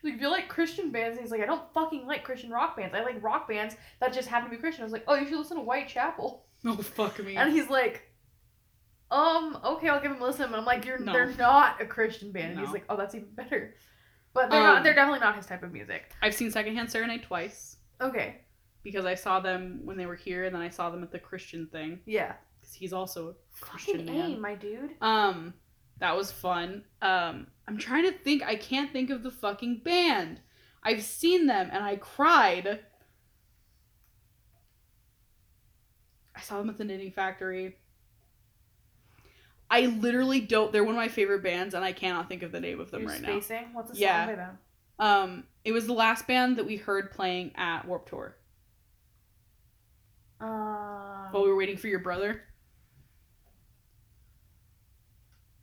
like, 0.03 0.13
if 0.15 0.21
you 0.21 0.29
like 0.29 0.47
Christian 0.47 0.91
bands, 0.91 1.17
and 1.17 1.23
he's 1.25 1.31
like, 1.31 1.41
I 1.41 1.45
don't 1.45 1.63
fucking 1.73 2.07
like 2.07 2.23
Christian 2.23 2.49
rock 2.51 2.77
bands. 2.77 2.95
I 2.95 3.03
like 3.03 3.21
rock 3.23 3.47
bands 3.47 3.75
that 3.99 4.13
just 4.13 4.27
happen 4.27 4.49
to 4.49 4.55
be 4.55 4.61
Christian. 4.61 4.83
I 4.83 4.85
was 4.85 4.93
like, 4.93 5.03
oh, 5.07 5.15
you 5.15 5.27
should 5.27 5.37
listen 5.37 5.57
to 5.57 5.63
Whitechapel. 5.63 6.43
Oh 6.67 6.75
fuck 6.77 7.23
me. 7.23 7.35
And 7.35 7.51
he's 7.53 7.69
like, 7.69 8.01
um, 9.11 9.59
okay, 9.63 9.87
I'll 9.89 10.01
give 10.01 10.11
him 10.11 10.19
a 10.21 10.25
listen. 10.25 10.49
But 10.49 10.57
I'm 10.57 10.65
like, 10.65 10.83
you're 10.85 10.97
No. 10.97 11.13
they're 11.13 11.31
not 11.33 11.79
a 11.79 11.85
Christian 11.85 12.31
band. 12.31 12.53
And 12.53 12.59
he's 12.61 12.71
like, 12.71 12.85
oh, 12.89 12.97
that's 12.97 13.13
even 13.13 13.29
better. 13.35 13.75
But 14.35 14.51
they're 14.51 14.59
Um, 14.59 14.65
not. 14.67 14.83
They're 14.83 14.93
definitely 14.93 15.21
not 15.21 15.35
his 15.35 15.47
type 15.47 15.63
of 15.63 15.71
music. 15.71 16.11
I've 16.21 16.35
seen 16.35 16.51
Secondhand 16.51 16.91
Serenade 16.91 17.23
twice 17.23 17.77
Okay. 18.01 18.41
because 18.83 19.05
I 19.05 19.15
saw 19.15 19.39
them 19.39 19.79
when 19.85 19.97
they 19.97 20.05
were 20.05 20.15
here, 20.15 20.43
and 20.43 20.53
then 20.53 20.61
I 20.61 20.69
saw 20.69 20.89
them 20.91 21.01
at 21.01 21.11
the 21.11 21.17
Christian 21.19 21.67
thing 21.67 22.01
Yeah. 22.05 22.35
because 22.59 22.75
he's 22.75 22.93
also 22.93 23.29
a 23.29 23.33
Christian 23.61 23.99
Fucking 24.01 24.13
man. 24.13 24.31
aim, 24.31 24.41
my 24.41 24.53
dude. 24.55 24.95
Um, 25.01 25.53
that 25.99 26.15
was 26.15 26.31
fun. 26.31 26.83
Um, 27.01 27.47
I'm 27.67 27.77
trying 27.77 28.03
to 28.03 28.11
think. 28.11 28.43
I 28.43 28.57
can't 28.57 28.91
think 28.91 29.09
of 29.09 29.23
the 29.23 29.31
fucking 29.31 29.79
band. 29.79 30.41
I've 30.83 31.01
seen 31.01 31.47
them 31.47 31.69
and 31.71 31.83
I 31.83 31.95
cried. 31.95 32.83
I 36.35 36.41
saw 36.41 36.57
them 36.59 36.69
at 36.69 36.77
the 36.77 36.83
Knitting 36.83 37.11
Factory. 37.13 37.77
I 39.83 39.87
literally 39.87 40.41
don't. 40.41 40.71
They're 40.71 40.83
one 40.83 40.95
of 40.95 40.97
my 40.97 41.07
favorite 41.07 41.43
bands, 41.43 41.73
and 41.73 41.83
I 41.83 41.91
cannot 41.93 42.29
think 42.29 42.43
of 42.43 42.51
the 42.51 42.59
name 42.59 42.79
of 42.79 42.91
them 42.91 43.01
You're 43.01 43.09
right 43.11 43.21
spacing. 43.23 43.73
What's 43.73 43.91
a 43.91 43.95
Yeah. 43.95 44.25
song 44.25 44.27
by 44.27 44.35
them? 44.35 44.59
now. 44.99 45.23
Um, 45.23 45.47
it 45.63 45.71
was 45.71 45.87
the 45.87 45.93
last 45.93 46.27
band 46.27 46.57
that 46.57 46.65
we 46.65 46.77
heard 46.77 47.11
playing 47.11 47.51
at 47.55 47.85
Warp 47.85 48.07
Tour 48.09 48.37
Um, 50.39 51.31
while 51.31 51.43
we 51.43 51.49
were 51.49 51.55
waiting 51.55 51.77
for 51.77 51.87
your 51.87 51.99
brother. 51.99 52.43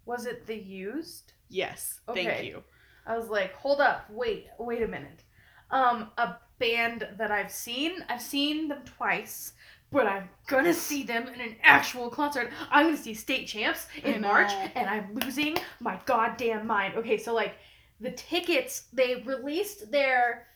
was 0.05 0.27
it 0.27 0.47
the 0.47 0.57
used? 0.57 1.33
Yes, 1.49 2.01
thank 2.13 2.43
you. 2.43 2.63
I 3.07 3.17
was 3.17 3.29
like, 3.29 3.55
hold 3.55 3.81
up, 3.81 4.09
wait, 4.11 4.49
wait 4.59 4.83
a 4.83 4.89
minute. 4.89 5.25
Um, 5.71 6.11
a 6.19 6.37
band 6.59 7.09
that 7.19 7.31
I've 7.31 7.51
seen, 7.51 8.05
I've 8.09 8.23
seen 8.23 8.69
them 8.69 8.83
twice, 8.85 9.53
but 9.93 10.07
I'm 10.07 10.29
gonna 10.47 10.75
see 10.75 11.03
them 11.03 11.29
in 11.29 11.41
an 11.41 11.57
actual 11.63 12.09
concert. 12.11 12.51
I'm 12.71 12.87
gonna 12.87 12.97
see 12.97 13.15
State 13.15 13.47
Champs 13.47 13.87
in 14.03 14.21
March, 14.23 14.51
and 14.75 14.89
I'm 14.89 15.15
losing 15.15 15.57
my 15.81 16.01
goddamn 16.07 16.67
mind. 16.67 16.95
Okay, 16.97 17.19
so 17.19 17.35
like 17.35 17.55
the 18.01 18.11
tickets, 18.13 18.85
they 18.93 19.23
released 19.27 19.91
their 19.93 20.49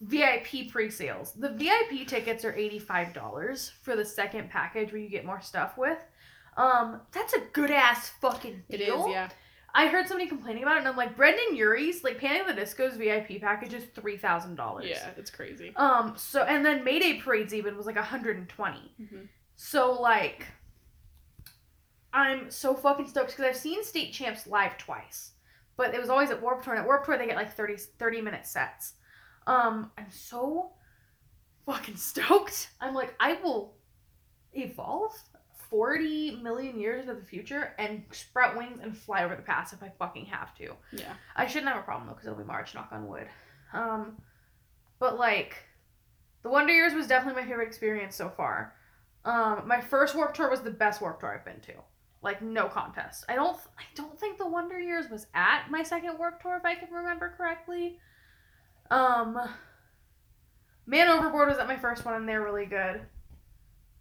VIP 0.00 0.70
pre-sales. 0.70 1.32
The 1.32 1.50
VIP 1.50 2.06
tickets 2.06 2.44
are 2.44 2.52
$85 2.52 3.72
for 3.82 3.96
the 3.96 4.04
second 4.04 4.48
package 4.50 4.92
where 4.92 5.00
you 5.00 5.08
get 5.08 5.24
more 5.24 5.40
stuff 5.40 5.76
with. 5.76 5.98
Um, 6.56 7.00
that's 7.12 7.32
a 7.34 7.40
good 7.52 7.70
ass 7.72 8.10
fucking 8.20 8.62
It 8.68 8.78
deal. 8.78 9.06
is, 9.06 9.10
yeah. 9.12 9.28
I 9.78 9.86
heard 9.86 10.08
somebody 10.08 10.28
complaining 10.28 10.64
about 10.64 10.74
it, 10.74 10.80
and 10.80 10.88
I'm 10.88 10.96
like, 10.96 11.14
Brendon 11.16 11.54
Urie's 11.54 12.02
like 12.02 12.18
Panic 12.18 12.48
at 12.48 12.56
the 12.56 12.60
Disco's 12.60 12.96
VIP 12.96 13.40
package 13.40 13.74
is 13.74 13.84
three 13.94 14.16
thousand 14.16 14.56
dollars. 14.56 14.86
Yeah, 14.88 15.10
it's 15.16 15.30
crazy. 15.30 15.72
Um. 15.76 16.14
So 16.16 16.42
and 16.42 16.66
then 16.66 16.82
Mayday 16.82 17.20
Parade's 17.20 17.54
even 17.54 17.76
was 17.76 17.86
like 17.86 17.94
120. 17.94 18.92
hmm 18.98 19.20
So 19.54 19.92
like, 19.92 20.46
I'm 22.12 22.50
so 22.50 22.74
fucking 22.74 23.06
stoked 23.06 23.30
because 23.30 23.44
I've 23.44 23.56
seen 23.56 23.84
State 23.84 24.12
Champs 24.12 24.48
live 24.48 24.76
twice, 24.78 25.32
but 25.76 25.94
it 25.94 26.00
was 26.00 26.10
always 26.10 26.30
at 26.30 26.42
Warp 26.42 26.64
Tour. 26.64 26.74
And 26.74 26.80
at 26.80 26.86
Warp 26.86 27.04
Tour, 27.04 27.16
they 27.16 27.26
get 27.26 27.36
like 27.36 27.54
30, 27.54 27.76
30 27.76 28.20
minute 28.20 28.46
sets. 28.48 28.94
Um. 29.46 29.92
I'm 29.96 30.10
so 30.10 30.72
fucking 31.66 31.96
stoked. 31.96 32.70
I'm 32.80 32.94
like, 32.94 33.14
I 33.20 33.34
will 33.44 33.76
evolve 34.54 35.14
40 35.70 36.36
million 36.42 36.78
years 36.78 37.02
into 37.02 37.14
the 37.14 37.26
future 37.26 37.74
and 37.78 38.04
sprout 38.10 38.56
wings 38.56 38.80
and 38.82 38.96
fly 38.96 39.24
over 39.24 39.36
the 39.36 39.42
pass 39.42 39.72
if 39.72 39.82
I 39.82 39.90
fucking 39.98 40.26
have 40.26 40.54
to. 40.56 40.74
Yeah. 40.92 41.12
I 41.36 41.46
shouldn't 41.46 41.70
have 41.70 41.80
a 41.80 41.84
problem 41.84 42.06
though, 42.06 42.14
because 42.14 42.26
it'll 42.26 42.38
be 42.38 42.44
March, 42.44 42.74
knock 42.74 42.88
on 42.92 43.06
wood. 43.06 43.26
Um, 43.72 44.16
but 44.98 45.18
like, 45.18 45.56
the 46.42 46.48
Wonder 46.48 46.72
Years 46.72 46.94
was 46.94 47.06
definitely 47.06 47.42
my 47.42 47.48
favorite 47.48 47.66
experience 47.66 48.16
so 48.16 48.28
far. 48.28 48.74
Um, 49.24 49.64
my 49.66 49.80
first 49.80 50.14
Warp 50.14 50.34
Tour 50.34 50.50
was 50.50 50.60
the 50.60 50.70
best 50.70 51.00
Warp 51.00 51.20
Tour 51.20 51.34
I've 51.34 51.44
been 51.44 51.60
to, 51.60 51.80
like 52.22 52.40
no 52.40 52.68
contest. 52.68 53.24
I 53.28 53.34
don't, 53.34 53.56
I 53.78 53.82
don't 53.94 54.18
think 54.18 54.38
the 54.38 54.48
Wonder 54.48 54.80
Years 54.80 55.10
was 55.10 55.26
at 55.34 55.66
my 55.70 55.82
second 55.82 56.18
Warp 56.18 56.40
Tour 56.40 56.56
if 56.56 56.64
I 56.64 56.74
can 56.74 56.92
remember 56.92 57.34
correctly. 57.36 57.98
Um, 58.90 59.38
Man 60.86 61.08
Overboard 61.08 61.48
was 61.48 61.58
at 61.58 61.68
my 61.68 61.76
first 61.76 62.06
one 62.06 62.14
and 62.14 62.26
they're 62.26 62.42
really 62.42 62.64
good. 62.64 63.02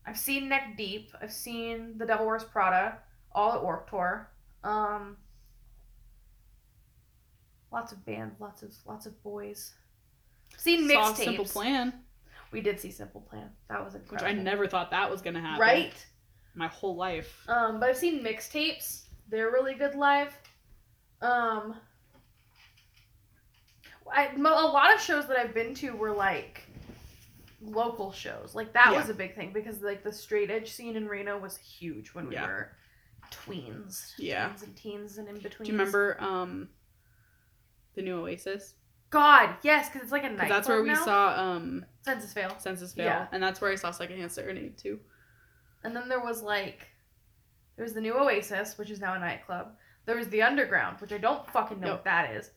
I've 0.08 0.18
seen 0.18 0.48
Neck 0.48 0.78
Deep. 0.78 1.12
I've 1.22 1.34
seen 1.34 1.98
The 1.98 2.06
Devil 2.06 2.26
Wears 2.26 2.46
Prada, 2.46 3.00
all 3.34 3.54
at 3.54 3.62
Warp 3.62 3.90
Tour. 3.90 4.32
Um, 4.64 5.18
lots 7.72 7.92
of 7.92 8.04
bands, 8.06 8.40
lots 8.40 8.64
of 8.64 8.74
lots 8.86 9.06
of 9.06 9.22
boys. 9.22 9.74
Seen 10.56 10.90
Saw 10.90 11.14
Simple. 11.14 11.46
Plan, 11.46 11.94
We 12.52 12.62
did 12.62 12.80
see 12.80 12.90
Simple 12.92 13.22
Plan. 13.22 13.50
That 13.70 13.84
was 13.84 13.96
incredible. 13.96 14.28
which. 14.30 14.40
I 14.40 14.42
never 14.42 14.66
thought 14.68 14.92
that 14.92 15.12
was 15.12 15.22
gonna 15.22 15.42
happen. 15.42 15.60
Right. 15.60 16.06
My 16.56 16.68
whole 16.68 16.96
life. 16.96 17.44
Um, 17.50 17.80
but 17.80 17.90
I've 17.90 17.98
seen 17.98 18.24
mixtapes. 18.24 19.04
They're 19.30 19.52
really 19.52 19.76
good 19.76 19.94
live. 19.94 20.36
Um, 21.22 21.76
I, 24.12 24.30
a 24.34 24.40
lot 24.40 24.94
of 24.96 25.02
shows 25.02 25.28
that 25.28 25.38
I've 25.38 25.54
been 25.54 25.74
to 25.76 25.92
were 25.92 26.12
like 26.14 26.67
local 27.68 28.12
shows. 28.12 28.56
Like 28.56 28.74
that 28.74 28.92
Yeah. 28.92 29.00
was 29.00 29.10
a 29.10 29.14
big 29.14 29.36
thing 29.36 29.52
because 29.54 29.82
like 29.82 30.04
the 30.04 30.12
straight 30.14 30.50
edge 30.50 30.72
scene 30.72 30.96
in 30.96 31.08
Reno 31.08 31.38
was 31.38 31.58
huge 31.58 32.10
when 32.14 32.28
we 32.28 32.36
Yeah. 32.36 32.48
were 32.48 32.72
tweens. 33.32 34.14
Yeah. 34.18 34.50
Tweens 34.50 34.64
and 34.64 34.76
teens 34.76 35.18
and 35.18 35.28
in 35.28 35.36
between. 35.40 35.66
Do 35.66 35.72
you 35.72 35.78
remember 35.78 36.18
um 36.20 36.70
the 37.96 38.02
new 38.02 38.20
Oasis? 38.22 38.76
God, 39.10 39.56
yes, 39.64 39.88
because 39.88 40.04
it's 40.04 40.12
like 40.12 40.26
a 40.26 40.30
night. 40.30 40.50
that's 40.50 40.68
where 40.68 40.84
we 40.84 40.94
saw 40.96 41.30
um 41.40 41.86
Senses 42.04 42.34
Fail. 42.34 42.56
Senses 42.60 42.94
Fail, 42.94 43.06
Yeah. 43.06 43.28
and 43.32 43.42
that's 43.42 43.62
where 43.62 43.72
I 43.72 43.76
saw 43.76 43.92
Secondhand 43.92 44.32
Serenade 44.32 44.78
too. 44.78 45.00
And 45.84 45.96
then 45.96 46.10
there 46.10 46.20
was 46.20 46.42
like, 46.42 46.88
there 47.76 47.84
was 47.84 47.94
the 47.94 48.02
new 48.02 48.14
Oasis, 48.18 48.78
which 48.78 48.90
is 48.90 49.00
now 49.00 49.14
a 49.14 49.20
nightclub. 49.20 49.76
There 50.06 50.16
was 50.16 50.28
the 50.30 50.42
Underground, 50.42 51.00
which 51.00 51.12
I 51.14 51.18
don't 51.18 51.48
fucking 51.52 51.80
know 51.80 51.88
Yep. 51.88 51.96
what 51.98 52.04
that 52.06 52.32
is 52.32 52.52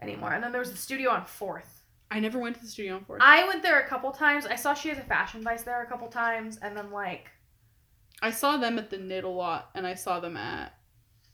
anymore. 0.00 0.32
And 0.32 0.42
then 0.44 0.52
there 0.52 0.60
was 0.60 0.70
the 0.72 0.76
studio 0.76 1.10
on 1.10 1.24
Fourth. 1.24 1.75
I 2.10 2.20
never 2.20 2.38
went 2.38 2.54
to 2.56 2.60
the 2.62 2.68
studio 2.68 2.94
on 2.96 3.04
Fourth. 3.04 3.20
I 3.22 3.46
went 3.48 3.62
there 3.62 3.80
a 3.80 3.86
couple 3.88 4.12
times. 4.12 4.46
I 4.46 4.54
saw 4.56 4.74
she 4.74 4.88
has 4.90 4.98
a 4.98 5.02
fashion 5.02 5.42
vice 5.42 5.62
there 5.62 5.82
a 5.82 5.86
couple 5.86 6.08
times, 6.08 6.58
and 6.62 6.76
then 6.76 6.90
like, 6.90 7.30
I 8.22 8.30
saw 8.30 8.56
them 8.56 8.78
at 8.78 8.90
the 8.90 8.98
Knit 8.98 9.24
a 9.24 9.28
lot, 9.28 9.70
and 9.74 9.86
I 9.86 9.94
saw 9.94 10.20
them 10.20 10.36
at 10.36 10.74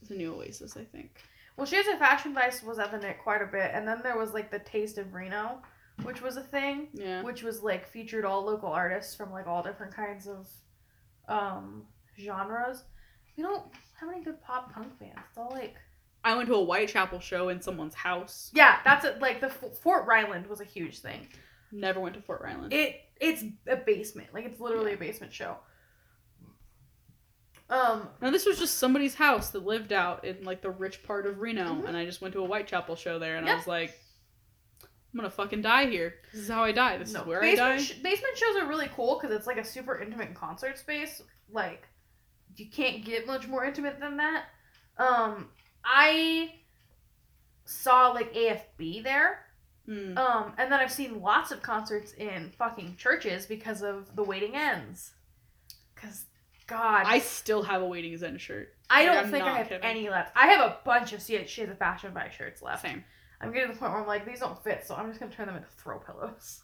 the 0.09 0.15
new 0.15 0.33
Oasis. 0.35 0.75
I 0.75 0.83
think. 0.83 1.21
well, 1.55 1.65
she 1.67 1.75
has 1.75 1.87
a 1.87 1.97
fashion 1.97 2.33
vice 2.33 2.63
was 2.63 2.79
at 2.79 2.91
the 2.91 2.97
Knit 2.97 3.17
quite 3.23 3.41
a 3.41 3.45
bit, 3.47 3.71
and 3.73 3.87
then 3.87 4.01
there 4.03 4.17
was 4.17 4.33
like 4.33 4.49
the 4.51 4.59
Taste 4.59 4.97
of 4.97 5.13
Reno, 5.13 5.61
which 6.01 6.21
was 6.21 6.37
a 6.37 6.41
thing, 6.43 6.87
Yeah. 6.93 7.21
which 7.21 7.43
was 7.43 7.61
like 7.61 7.87
featured 7.87 8.25
all 8.25 8.43
local 8.43 8.69
artists 8.69 9.13
from 9.15 9.31
like 9.31 9.45
all 9.47 9.61
different 9.63 9.95
kinds 9.95 10.27
of 10.27 10.49
um 11.29 11.83
genres. 12.19 12.83
We 13.37 13.43
don't 13.43 13.63
have 13.99 14.09
any 14.09 14.23
good 14.23 14.41
pop 14.41 14.73
punk 14.73 14.97
bands. 14.99 15.19
It's 15.29 15.37
all 15.37 15.51
like 15.51 15.75
I 16.23 16.35
went 16.35 16.47
to 16.47 16.55
a 16.55 16.63
Whitechapel 16.63 17.19
show 17.19 17.49
in 17.49 17.61
someone's 17.61 17.95
house. 17.95 18.49
Yeah, 18.53 18.77
that's 18.85 19.03
it. 19.05 19.19
Like 19.19 19.41
the 19.41 19.49
Fort 19.49 20.05
Ryland 20.07 20.47
was 20.47 20.61
a 20.61 20.65
huge 20.65 20.99
thing. 20.99 21.27
Never 21.71 21.99
went 21.99 22.15
to 22.15 22.21
Fort 22.21 22.41
Ryland. 22.41 22.71
It 22.73 23.01
it's 23.19 23.43
a 23.67 23.75
basement. 23.75 24.33
Like 24.33 24.45
it's 24.45 24.59
literally 24.59 24.93
a 24.93 24.97
basement 24.97 25.33
show. 25.33 25.57
Um, 27.69 28.09
now 28.21 28.29
this 28.29 28.45
was 28.45 28.59
just 28.59 28.77
somebody's 28.77 29.15
house 29.15 29.49
that 29.51 29.65
lived 29.65 29.93
out 29.93 30.25
in 30.25 30.43
like 30.43 30.61
the 30.61 30.69
rich 30.69 31.01
part 31.03 31.25
of 31.25 31.39
Reno, 31.39 31.75
Mhm. 31.75 31.87
and 31.87 31.97
I 31.97 32.05
just 32.05 32.21
went 32.21 32.33
to 32.35 32.43
a 32.43 32.47
Whitechapel 32.47 32.95
show 32.95 33.19
there, 33.19 33.37
and 33.37 33.49
I 33.49 33.55
was 33.55 33.67
like, 33.67 33.97
I'm 34.83 35.17
gonna 35.17 35.29
fucking 35.29 35.61
die 35.61 35.85
here. 35.87 36.15
This 36.31 36.41
is 36.41 36.49
how 36.49 36.63
I 36.63 36.71
die. 36.71 36.97
This 36.97 37.13
no, 37.13 37.21
is 37.21 37.25
where 37.27 37.43
I 37.43 37.55
die. 37.55 37.77
sh- 37.77 37.93
basement 37.99 38.37
shows 38.37 38.57
are 38.61 38.67
really 38.67 38.89
cool 38.95 39.19
because 39.19 39.35
it's 39.35 39.47
like 39.47 39.57
a 39.57 39.63
super 39.65 39.99
intimate 39.99 40.33
concert 40.35 40.77
space. 40.77 41.21
Like 41.49 41.87
you 42.55 42.69
can't 42.69 43.03
get 43.03 43.25
much 43.25 43.47
more 43.47 43.63
intimate 43.65 43.99
than 43.99 44.17
that. 44.17 44.45
Um, 44.97 45.49
I 45.85 46.53
saw 47.65 48.09
like 48.11 48.33
AFB 48.33 49.03
there. 49.03 49.45
Mm. 49.87 50.17
Um, 50.17 50.53
and 50.57 50.71
then 50.71 50.79
I've 50.79 50.91
seen 50.91 51.21
lots 51.21 51.51
of 51.51 51.61
concerts 51.61 52.13
in 52.13 52.51
fucking 52.57 52.95
churches 52.97 53.45
because 53.45 53.81
of 53.81 54.15
the 54.15 54.23
waiting 54.23 54.55
ends. 54.55 55.11
Cause 55.95 56.25
God, 56.67 57.03
I 57.05 57.19
still 57.19 57.63
have 57.63 57.81
a 57.81 57.85
Waiting 57.85 58.17
Zen 58.17 58.37
shirt. 58.37 58.73
I 58.89 59.05
don't 59.05 59.17
I'm 59.17 59.31
think 59.31 59.43
I 59.43 59.57
have 59.57 59.69
kidding. 59.69 59.83
any 59.83 60.09
left. 60.09 60.31
I 60.35 60.47
have 60.47 60.61
a 60.61 60.77
bunch 60.85 61.13
of 61.13 61.21
she 61.21 61.45
she 61.45 61.61
has 61.61 61.69
a 61.69 61.75
fashion 61.75 62.13
by 62.13 62.29
shirts 62.29 62.61
left. 62.61 62.83
Same. 62.83 63.03
I'm 63.41 63.51
getting 63.51 63.67
to 63.69 63.73
the 63.73 63.79
point 63.79 63.91
where 63.91 64.01
I'm 64.01 64.07
like, 64.07 64.25
these 64.25 64.39
don't 64.39 64.61
fit, 64.63 64.85
so 64.85 64.95
I'm 64.95 65.09
just 65.09 65.19
gonna 65.19 65.31
turn 65.31 65.47
them 65.47 65.57
into 65.57 65.67
throw 65.69 65.99
pillows. 65.99 66.61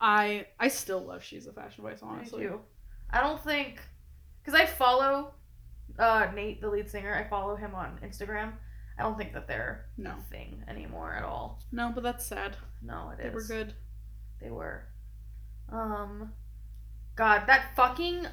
I 0.00 0.46
I 0.58 0.68
still 0.68 1.00
love 1.00 1.22
She's 1.22 1.46
a 1.46 1.52
Fashion 1.52 1.84
Vice, 1.84 2.00
honestly. 2.02 2.46
I 2.46 2.50
do. 2.50 2.60
I 3.10 3.20
don't 3.20 3.42
think 3.42 3.80
because 4.42 4.58
I 4.58 4.66
follow 4.66 5.34
uh, 6.00 6.30
Nate, 6.34 6.60
the 6.60 6.68
lead 6.68 6.88
singer. 6.90 7.14
I 7.14 7.28
follow 7.28 7.54
him 7.56 7.74
on 7.74 7.98
Instagram. 8.04 8.52
I 8.98 9.02
don't 9.02 9.16
think 9.16 9.32
that 9.32 9.46
they're 9.48 9.86
No. 9.96 10.10
a 10.10 10.30
thing 10.30 10.62
anymore 10.68 11.14
at 11.14 11.22
all. 11.24 11.62
No, 11.72 11.90
but 11.94 12.02
that's 12.02 12.26
sad. 12.26 12.56
No, 12.82 13.10
it 13.10 13.20
is. 13.20 13.24
They 13.24 13.30
were 13.30 13.42
good. 13.64 13.74
They 14.40 14.50
were. 14.50 14.84
Um, 15.72 16.32
God, 17.16 17.44
that 17.46 17.74
fucking. 17.76 18.26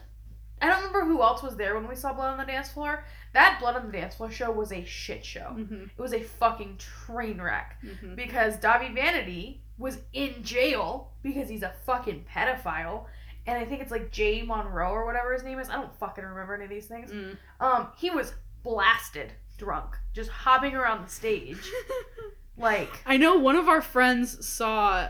I 0.59 0.67
don't 0.67 0.77
remember 0.85 1.05
who 1.05 1.21
else 1.21 1.43
was 1.43 1.55
there 1.55 1.75
when 1.75 1.87
we 1.87 1.95
saw 1.95 2.13
Blood 2.13 2.31
on 2.31 2.37
the 2.39 2.45
Dance 2.45 2.69
Floor. 2.71 3.03
That 3.33 3.59
Blood 3.59 3.75
on 3.75 3.85
the 3.85 3.91
Dance 3.91 4.15
Floor 4.15 4.31
show 4.31 4.51
was 4.51 4.71
a 4.71 4.83
shit 4.85 5.23
show. 5.23 5.53
Mm-hmm. 5.55 5.83
It 5.95 5.99
was 6.01 6.13
a 6.13 6.21
fucking 6.23 6.77
train 6.77 7.39
wreck 7.39 7.77
Mm-hmm. 7.85 8.15
because 8.15 8.57
Dahvie 8.57 8.93
Vanity 8.95 9.61
was 9.77 9.99
in 10.13 10.41
jail 10.43 11.11
because 11.21 11.47
he's 11.47 11.61
a 11.61 11.73
fucking 11.85 12.25
pedophile. 12.33 13.05
And 13.47 13.57
I 13.57 13.65
think 13.65 13.81
it's 13.81 13.91
like 13.91 14.11
Jay 14.11 14.41
Monroe 14.43 14.91
or 14.91 15.05
whatever 15.05 15.33
his 15.33 15.43
name 15.43 15.57
is. 15.59 15.69
I 15.69 15.75
don't 15.75 15.95
fucking 15.95 16.23
remember 16.23 16.53
any 16.55 16.65
of 16.65 16.69
these 16.69 16.85
things. 16.85 17.11
Mm. 17.11 17.37
Um, 17.59 17.87
he 17.97 18.09
was 18.11 18.33
blasted 18.63 19.31
drunk, 19.57 19.95
just 20.13 20.29
hopping 20.29 20.75
around 20.75 21.05
the 21.05 21.09
stage. 21.09 21.57
Like, 22.59 23.03
I 23.05 23.17
know 23.17 23.37
one 23.37 23.55
of 23.55 23.69
our 23.69 23.83
friends 23.83 24.43
saw 24.47 25.09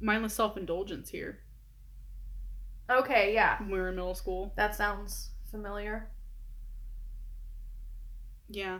mindless 0.00 0.32
self 0.32 0.56
indulgence 0.56 1.10
here 1.10 1.40
okay, 2.88 3.34
yeah, 3.34 3.58
when 3.58 3.70
we 3.70 3.78
were 3.78 3.88
in 3.88 3.96
middle 3.96 4.14
school. 4.14 4.52
that 4.56 4.74
sounds 4.74 5.30
familiar. 5.50 6.08
Yeah. 8.48 8.78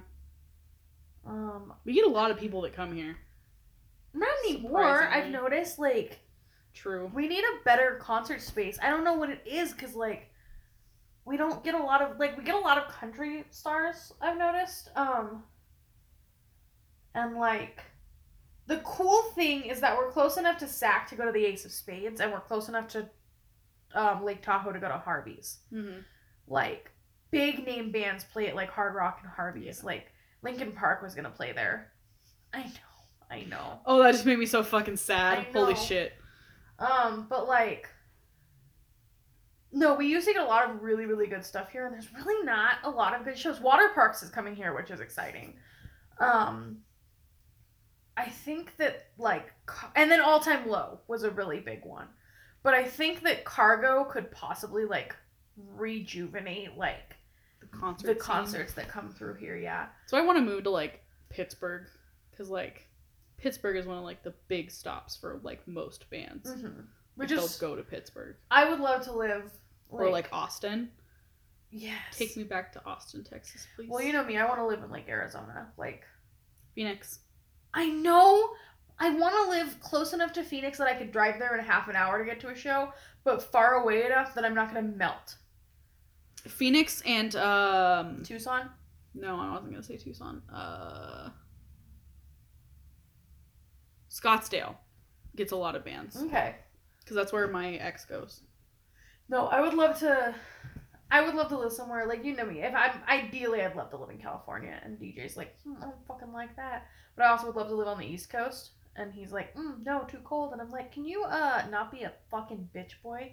Um, 1.26 1.72
We 1.84 1.92
get 1.92 2.06
a 2.06 2.10
lot 2.10 2.30
of 2.30 2.38
people 2.38 2.62
that 2.62 2.72
come 2.72 2.94
here. 2.94 3.16
not 4.14 4.28
anymore. 4.46 5.08
I've 5.08 5.30
noticed 5.30 5.78
like 5.78 6.20
True. 6.76 7.10
we 7.14 7.26
need 7.26 7.42
a 7.42 7.64
better 7.64 7.98
concert 8.00 8.42
space. 8.42 8.78
I 8.82 8.90
don't 8.90 9.02
know 9.02 9.14
what 9.14 9.30
it 9.30 9.42
is 9.46 9.72
because 9.72 9.94
like 9.94 10.30
we 11.24 11.36
don't 11.36 11.64
get 11.64 11.74
a 11.74 11.82
lot 11.82 12.02
of 12.02 12.18
like 12.18 12.36
we 12.36 12.44
get 12.44 12.54
a 12.54 12.58
lot 12.58 12.76
of 12.78 12.88
country 12.88 13.44
stars. 13.50 14.12
I've 14.20 14.36
noticed. 14.36 14.90
Um, 14.94 15.42
and 17.14 17.36
like 17.36 17.80
the 18.66 18.78
cool 18.78 19.22
thing 19.34 19.62
is 19.62 19.80
that 19.80 19.96
we're 19.96 20.10
close 20.10 20.36
enough 20.36 20.58
to 20.58 20.68
SAC 20.68 21.08
to 21.08 21.16
go 21.16 21.24
to 21.24 21.32
the 21.32 21.44
Ace 21.44 21.64
of 21.64 21.72
Spades, 21.72 22.20
and 22.20 22.30
we're 22.30 22.40
close 22.40 22.68
enough 22.68 22.88
to 22.88 23.08
um, 23.94 24.22
Lake 24.22 24.42
Tahoe 24.42 24.72
to 24.72 24.78
go 24.78 24.88
to 24.88 24.98
Harvey's. 24.98 25.60
Mm-hmm. 25.72 26.00
Like 26.46 26.90
big 27.30 27.66
name 27.66 27.90
bands 27.90 28.24
play 28.24 28.48
at 28.48 28.54
like 28.54 28.70
Hard 28.70 28.94
Rock 28.94 29.20
and 29.22 29.30
Harvey's. 29.30 29.82
Like 29.82 30.12
Linkin 30.42 30.72
Park 30.72 31.02
was 31.02 31.14
gonna 31.14 31.30
play 31.30 31.52
there. 31.52 31.92
I 32.52 32.64
know. 32.64 32.70
I 33.30 33.44
know. 33.44 33.80
Oh, 33.86 34.02
that 34.02 34.12
just 34.12 34.26
made 34.26 34.38
me 34.38 34.46
so 34.46 34.62
fucking 34.62 34.98
sad. 34.98 35.46
Holy 35.52 35.74
shit. 35.74 36.12
Um, 36.78 37.26
but 37.28 37.46
like, 37.48 37.88
no, 39.72 39.94
we 39.94 40.06
used 40.06 40.26
to 40.26 40.32
get 40.32 40.42
a 40.42 40.46
lot 40.46 40.70
of 40.70 40.82
really, 40.82 41.06
really 41.06 41.26
good 41.26 41.44
stuff 41.44 41.70
here, 41.70 41.86
and 41.86 41.94
there's 41.94 42.12
really 42.14 42.44
not 42.44 42.76
a 42.84 42.90
lot 42.90 43.14
of 43.18 43.24
good 43.24 43.38
shows. 43.38 43.58
Waterparks 43.58 44.22
is 44.22 44.30
coming 44.30 44.54
here, 44.54 44.74
which 44.74 44.90
is 44.90 45.00
exciting. 45.00 45.54
Um, 46.18 46.78
I 48.16 48.28
think 48.30 48.76
that 48.78 49.08
like, 49.18 49.52
and 49.94 50.10
then 50.10 50.20
All 50.20 50.40
Time 50.40 50.68
Low 50.68 51.00
was 51.08 51.24
a 51.24 51.30
really 51.30 51.60
big 51.60 51.84
one, 51.84 52.08
but 52.62 52.72
I 52.74 52.84
think 52.84 53.22
that 53.24 53.44
Cargo 53.44 54.04
could 54.04 54.30
possibly 54.30 54.84
like 54.86 55.14
rejuvenate 55.74 56.76
like 56.76 57.16
The 57.60 57.66
concert. 57.66 58.06
the 58.06 58.12
scene. 58.14 58.20
concerts 58.22 58.72
that 58.74 58.88
come 58.88 59.10
through 59.10 59.34
here. 59.34 59.56
Yeah. 59.56 59.86
So 60.06 60.16
I 60.16 60.22
want 60.22 60.38
to 60.38 60.44
move 60.44 60.64
to 60.64 60.70
like 60.70 61.02
Pittsburgh 61.28 61.86
because 62.30 62.48
like 62.48 62.85
Pittsburgh 63.38 63.76
is 63.76 63.86
one 63.86 63.98
of 63.98 64.04
like 64.04 64.22
the 64.22 64.34
big 64.48 64.70
stops 64.70 65.16
for 65.16 65.40
like 65.42 65.66
most 65.68 66.08
bands. 66.10 66.50
Mm-hmm. 66.50 66.80
Which 67.16 67.30
They'll 67.30 67.48
go 67.60 67.74
to 67.76 67.82
Pittsburgh 67.82 68.36
I 68.50 68.68
would 68.68 68.80
love 68.80 69.02
to 69.04 69.12
live. 69.12 69.50
or 69.88 70.10
like 70.10 70.28
Austin. 70.32 70.90
yes. 71.70 71.96
Take 72.12 72.36
me 72.36 72.44
back 72.44 72.72
to 72.72 72.84
Austin, 72.84 73.24
Texas, 73.24 73.66
please. 73.74 73.88
Well, 73.88 74.02
you 74.02 74.12
know 74.12 74.24
me. 74.24 74.36
I 74.36 74.44
want 74.46 74.58
to 74.60 74.66
live 74.66 74.82
in 74.82 74.90
like 74.90 75.08
Arizona. 75.08 75.68
Like 75.78 76.04
Phoenix. 76.74 77.20
I 77.72 77.88
know. 77.88 78.50
I 78.98 79.10
want 79.14 79.34
to 79.34 79.50
live 79.50 79.80
close 79.80 80.12
enough 80.14 80.32
to 80.34 80.42
Phoenix 80.42 80.78
that 80.78 80.88
I 80.88 80.94
could 80.94 81.12
drive 81.12 81.38
there 81.38 81.56
in 81.56 81.64
half 81.64 81.88
an 81.88 81.96
hour 81.96 82.18
to 82.18 82.24
get 82.24 82.40
to 82.40 82.48
a 82.48 82.54
show, 82.54 82.92
but 83.24 83.42
far 83.42 83.74
away 83.82 84.04
enough 84.06 84.34
that 84.34 84.44
I'm 84.44 84.54
not 84.54 84.68
gonna 84.68 84.82
melt. 84.88 85.36
Phoenix 86.48 87.02
and 87.04 87.34
um 87.36 88.22
Tucson. 88.24 88.70
no, 89.14 89.38
I 89.40 89.50
wasn't 89.52 89.72
gonna 89.72 89.82
say 89.82 89.96
Tucson. 89.96 90.42
Uh 90.52 91.30
Scottsdale 94.16 94.76
gets 95.34 95.52
a 95.52 95.56
lot 95.56 95.74
of 95.76 95.84
bands 95.84 96.16
Okay. 96.16 96.54
because 97.00 97.16
that's 97.16 97.32
where 97.32 97.46
my 97.48 97.74
ex 97.74 98.04
goes. 98.04 98.40
No, 99.28 99.46
I 99.48 99.60
would 99.60 99.74
love 99.74 99.98
to. 100.00 100.34
I 101.10 101.20
would 101.24 101.34
love 101.34 101.48
to 101.48 101.58
live 101.58 101.72
somewhere 101.72 102.06
like 102.06 102.24
you 102.24 102.34
know 102.34 102.46
me. 102.46 102.62
If 102.62 102.74
I'm 102.74 102.92
ideally, 103.08 103.62
I'd 103.62 103.76
love 103.76 103.90
to 103.90 103.96
live 103.96 104.10
in 104.10 104.18
California. 104.18 104.78
And 104.82 104.98
DJ's 104.98 105.36
like, 105.36 105.54
hmm, 105.62 105.74
I 105.78 105.82
don't 105.82 106.06
fucking 106.08 106.32
like 106.32 106.56
that. 106.56 106.86
But 107.16 107.26
I 107.26 107.28
also 107.30 107.46
would 107.46 107.56
love 107.56 107.68
to 107.68 107.74
live 107.74 107.88
on 107.88 107.98
the 107.98 108.06
East 108.06 108.30
Coast. 108.30 108.70
And 108.96 109.12
he's 109.12 109.30
like, 109.32 109.54
mm, 109.54 109.84
no, 109.84 110.04
too 110.08 110.20
cold. 110.24 110.52
And 110.52 110.60
I'm 110.60 110.70
like, 110.70 110.90
can 110.92 111.04
you 111.04 111.22
uh 111.24 111.64
not 111.70 111.92
be 111.92 112.02
a 112.02 112.12
fucking 112.30 112.70
bitch 112.74 112.92
boy? 113.02 113.32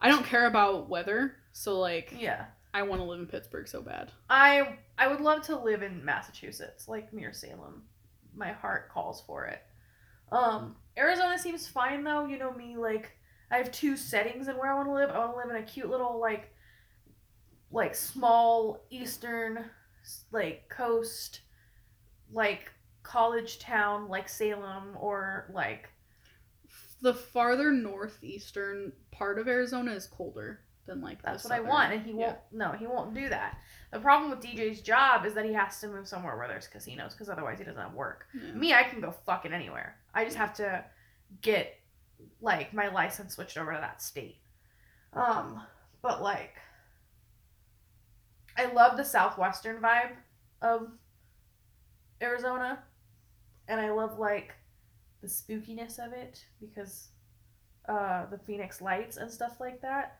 I 0.00 0.08
don't 0.08 0.26
care 0.26 0.46
about 0.46 0.88
weather, 0.88 1.36
so 1.52 1.78
like 1.78 2.12
Yeah. 2.18 2.46
I 2.74 2.82
want 2.82 3.00
to 3.00 3.04
live 3.04 3.20
in 3.20 3.26
Pittsburgh 3.26 3.68
so 3.68 3.80
bad. 3.82 4.10
I 4.28 4.78
I 4.98 5.06
would 5.08 5.20
love 5.20 5.42
to 5.46 5.56
live 5.58 5.82
in 5.82 6.04
Massachusetts, 6.04 6.88
like 6.88 7.12
near 7.12 7.32
Salem. 7.32 7.82
My 8.34 8.50
heart 8.52 8.88
calls 8.90 9.22
for 9.26 9.44
it. 9.46 9.62
Um, 10.32 10.76
Arizona 10.98 11.38
seems 11.38 11.68
fine 11.68 12.02
though. 12.04 12.26
You 12.26 12.38
know 12.38 12.52
me, 12.52 12.76
like 12.76 13.12
I 13.50 13.58
have 13.58 13.70
two 13.70 13.96
settings 13.96 14.48
in 14.48 14.56
where 14.56 14.72
I 14.72 14.74
want 14.74 14.88
to 14.88 14.94
live. 14.94 15.10
I 15.10 15.18
want 15.18 15.32
to 15.32 15.36
live 15.38 15.50
in 15.50 15.62
a 15.62 15.66
cute 15.66 15.90
little 15.90 16.18
like, 16.20 16.52
like 17.70 17.94
small 17.94 18.84
eastern, 18.90 19.66
like 20.32 20.68
coast, 20.68 21.40
like 22.32 22.72
college 23.02 23.58
town, 23.58 24.08
like 24.08 24.28
Salem 24.28 24.96
or 24.98 25.50
like 25.52 25.90
The 27.02 27.14
farther 27.14 27.72
northeastern 27.72 28.92
part 29.10 29.38
of 29.38 29.48
Arizona 29.48 29.92
is 29.92 30.06
colder 30.06 30.60
than 30.86 31.00
like 31.00 31.22
That's 31.22 31.44
what 31.44 31.52
I 31.52 31.60
want, 31.60 31.92
and 31.92 32.02
he 32.04 32.12
won't. 32.12 32.38
No, 32.52 32.72
he 32.72 32.86
won't 32.86 33.14
do 33.14 33.28
that. 33.28 33.58
The 33.92 34.00
problem 34.00 34.30
with 34.30 34.40
DJ's 34.40 34.80
job 34.80 35.26
is 35.26 35.34
that 35.34 35.44
he 35.44 35.52
has 35.52 35.78
to 35.80 35.88
move 35.88 36.08
somewhere 36.08 36.36
where 36.36 36.48
there's 36.48 36.66
casinos, 36.66 37.12
because 37.12 37.28
otherwise 37.28 37.58
he 37.58 37.64
doesn't 37.64 37.80
have 37.80 37.92
work. 37.92 38.26
Yeah. 38.34 38.52
Me, 38.52 38.72
I 38.72 38.84
can 38.84 39.00
go 39.00 39.10
fucking 39.10 39.52
anywhere. 39.52 39.96
I 40.14 40.24
just 40.24 40.36
have 40.36 40.54
to 40.54 40.84
get 41.40 41.78
like 42.40 42.74
my 42.74 42.88
license 42.88 43.34
switched 43.34 43.56
over 43.56 43.72
to 43.72 43.78
that 43.78 44.02
state. 44.02 44.38
Um, 45.12 45.60
but 46.02 46.22
like, 46.22 46.54
I 48.56 48.66
love 48.72 48.96
the 48.96 49.04
southwestern 49.04 49.80
vibe 49.80 50.12
of 50.60 50.88
Arizona, 52.20 52.82
and 53.68 53.80
I 53.80 53.90
love 53.90 54.18
like 54.18 54.54
the 55.20 55.28
spookiness 55.28 55.98
of 56.04 56.12
it 56.12 56.44
because 56.60 57.08
uh 57.88 58.26
the 58.26 58.38
Phoenix 58.38 58.80
Lights 58.80 59.16
and 59.16 59.30
stuff 59.30 59.56
like 59.60 59.80
that. 59.82 60.18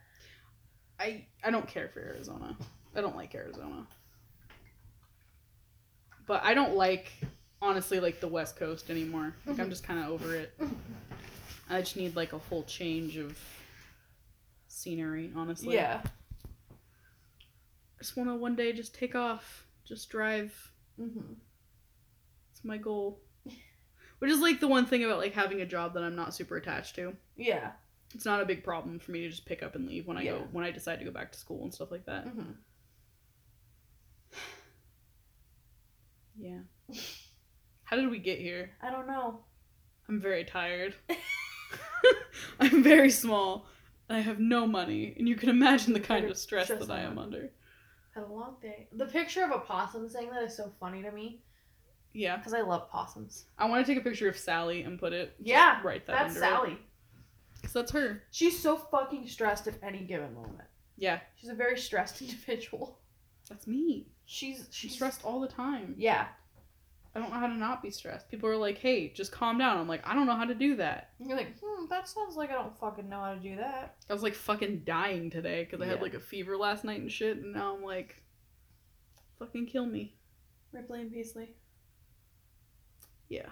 I 0.99 1.27
I 1.45 1.51
don't 1.51 1.67
care 1.67 1.89
for 1.93 2.01
Arizona. 2.01 2.57
I 2.95 3.01
don't 3.01 3.17
like 3.17 3.35
Arizona. 3.35 3.87
But 6.27 6.45
I 6.45 6.55
don't 6.55 6.77
like 6.77 7.11
honestly 7.63 8.01
like 8.01 8.21
the 8.21 8.29
West 8.29 8.57
Coast 8.57 8.91
anymore. 8.91 9.35
Like 9.47 9.59
I'm 9.59 9.67
Mhm. 9.67 9.71
just 9.71 9.85
kind 9.85 10.01
of 10.01 10.11
over 10.11 10.35
it. 10.35 10.53
I 11.71 11.81
just 11.81 11.97
need 11.97 12.15
like 12.17 12.33
a 12.35 12.39
whole 12.39 12.65
change 12.65 13.17
of 13.17 13.39
scenery, 14.69 15.33
honestly. 15.35 15.75
Yeah. 15.75 16.03
I 16.75 17.99
just 18.03 18.17
want 18.17 18.29
to 18.29 18.35
one 18.35 18.57
day 18.57 18.73
just 18.73 18.95
take 18.95 19.15
off, 19.15 19.65
just 19.85 20.11
drive. 20.11 20.73
Mm-hmm. 21.01 21.35
It's 22.51 22.65
my 22.65 22.77
goal. 22.77 23.21
Which 24.19 24.31
is 24.31 24.41
like 24.41 24.61
the 24.61 24.69
one 24.69 24.87
thing 24.87 25.05
about 25.05 25.19
like 25.19 25.33
having 25.33 25.61
a 25.61 25.67
job 25.67 25.95
that 25.95 26.03
I'm 26.03 26.17
not 26.17 26.35
super 26.35 26.57
attached 26.57 26.95
to. 26.97 27.17
Yeah. 27.37 27.73
It's 28.15 28.25
not 28.27 28.41
a 28.43 28.45
big 28.45 28.63
problem 28.63 28.99
for 28.99 29.13
me 29.13 29.21
to 29.23 29.31
just 29.31 29.47
pick 29.47 29.63
up 29.63 29.75
and 29.75 29.87
leave 29.87 30.07
when 30.07 30.17
I 30.19 30.23
Yeah. 30.23 30.33
go 30.33 30.49
when 30.53 30.65
I 30.65 30.71
decide 30.71 30.99
to 30.99 31.05
go 31.05 31.11
back 31.11 31.33
to 31.33 31.39
school 31.39 31.63
and 31.63 31.73
stuff 31.73 31.91
like 31.91 32.05
that. 32.07 32.27
Mm-hmm. 32.27 32.53
Yeah. 36.39 36.61
How 37.93 37.99
did 37.99 38.09
we 38.11 38.19
get 38.21 38.39
here? 38.39 38.71
I 38.81 38.91
don't 38.91 39.07
know. 39.07 39.41
I'm 40.09 40.19
very 40.19 40.45
tired. 40.45 40.95
I'm 42.59 42.83
very 42.83 43.11
small. 43.11 43.67
and 44.09 44.17
I 44.17 44.23
have 44.23 44.41
no 44.41 44.67
money, 44.67 45.15
and 45.19 45.29
you 45.29 45.37
can 45.37 45.51
imagine 45.51 45.93
the 45.93 46.01
kind 46.01 46.25
of 46.25 46.39
stress 46.39 46.69
Stress 46.69 46.87
that 46.87 46.91
I 46.91 47.03
I'm 47.05 47.19
under. 47.19 47.51
Had 48.15 48.25
a 48.25 48.33
long 48.33 48.57
day. 48.63 48.89
The 48.93 49.05
picture 49.05 49.45
of 49.45 49.51
a 49.51 49.59
possum 49.59 50.09
saying 50.09 50.31
that 50.31 50.43
is 50.43 50.57
so 50.57 50.73
funny 50.81 51.03
to 51.03 51.13
me 51.13 51.43
Yeah. 52.15 52.39
because 52.39 52.55
I 52.55 52.63
love 52.63 52.89
possums. 52.91 53.45
I 53.59 53.69
want 53.69 53.85
to 53.85 53.93
take 53.95 54.01
a 54.01 54.09
picture 54.09 54.27
of 54.31 54.39
Sally 54.39 54.85
and 54.85 54.99
put 54.99 55.13
it 55.13 55.35
Yeah, 55.39 55.79
right 55.85 56.05
that 56.07 56.13
That's 56.15 56.29
under 56.37 56.41
Sally. 56.41 56.79
Because 57.57 57.75
that's 57.75 57.93
her. 57.93 58.23
She's 58.31 58.59
so 58.59 58.79
fucking 58.79 59.29
stressed 59.29 59.67
at 59.67 59.75
any 59.83 59.99
given 60.05 60.33
moment. 60.33 60.63
Yeah, 60.97 61.21
She's 61.37 61.51
a 61.51 61.55
very 61.55 61.77
stressed 61.79 62.23
individual. 62.23 63.01
that's 63.51 63.67
me. 63.67 64.07
She's 64.25 64.57
She's 64.57 64.69
she's 64.71 64.93
stressed 64.95 65.23
all 65.27 65.41
the 65.43 65.49
time. 65.49 65.95
Yeah. 65.99 66.29
I 67.15 67.21
don't 67.21 67.31
know 67.31 67.39
how 67.39 67.47
to 67.47 67.55
not 67.55 67.83
be 67.83 67.91
stressed. 67.91 68.31
People 68.31 68.49
are 68.49 68.57
like, 68.57 68.79
"Hey, 68.79 69.13
just 69.13 69.33
calm 69.33 69.59
down." 69.59 69.79
I'm 69.79 69.89
like, 69.89 70.07
"I 70.07 70.15
don't 70.15 70.27
know 70.27 70.35
how 70.35 70.47
to 70.47 70.55
do 70.55 70.77
that." 70.77 71.11
And 71.19 71.29
you're 71.29 71.37
like, 71.37 71.59
hmm, 71.63 71.85
that 71.91 72.09
sounds 72.09 72.37
like 72.37 72.51
I 72.51 72.55
don't 72.55 72.79
fucking 72.79 73.09
know 73.09 73.21
how 73.21 73.35
to 73.35 73.41
do 73.41 73.57
that. 73.57 73.97
I 74.09 74.13
was 74.15 74.23
like 74.23 74.35
fucking 74.35 74.83
dying 74.85 75.29
today 75.29 75.65
because 75.65 75.81
I 75.83 75.87
had 75.91 76.01
like 76.01 76.15
a 76.15 76.21
fever 76.21 76.57
last 76.57 76.85
night 76.85 77.01
and 77.01 77.13
shit, 77.13 77.37
and 77.37 77.53
now 77.53 77.75
I'm 77.77 77.83
like, 77.83 78.23
fucking 79.39 79.67
kill 79.67 79.87
me. 79.87 80.15
Ripley 80.73 81.03
and 81.03 81.13
Beasley. 81.13 81.55
Yeah. 83.29 83.51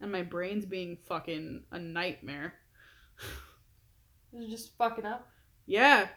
And 0.00 0.12
my 0.12 0.22
brain's 0.22 0.64
being 0.64 0.96
fucking 1.08 1.64
a 1.72 1.78
nightmare. 1.78 2.54
You're 4.32 4.48
just 4.48 4.76
fucking 4.76 5.04
up. 5.04 5.28
Yeah. 5.66 6.08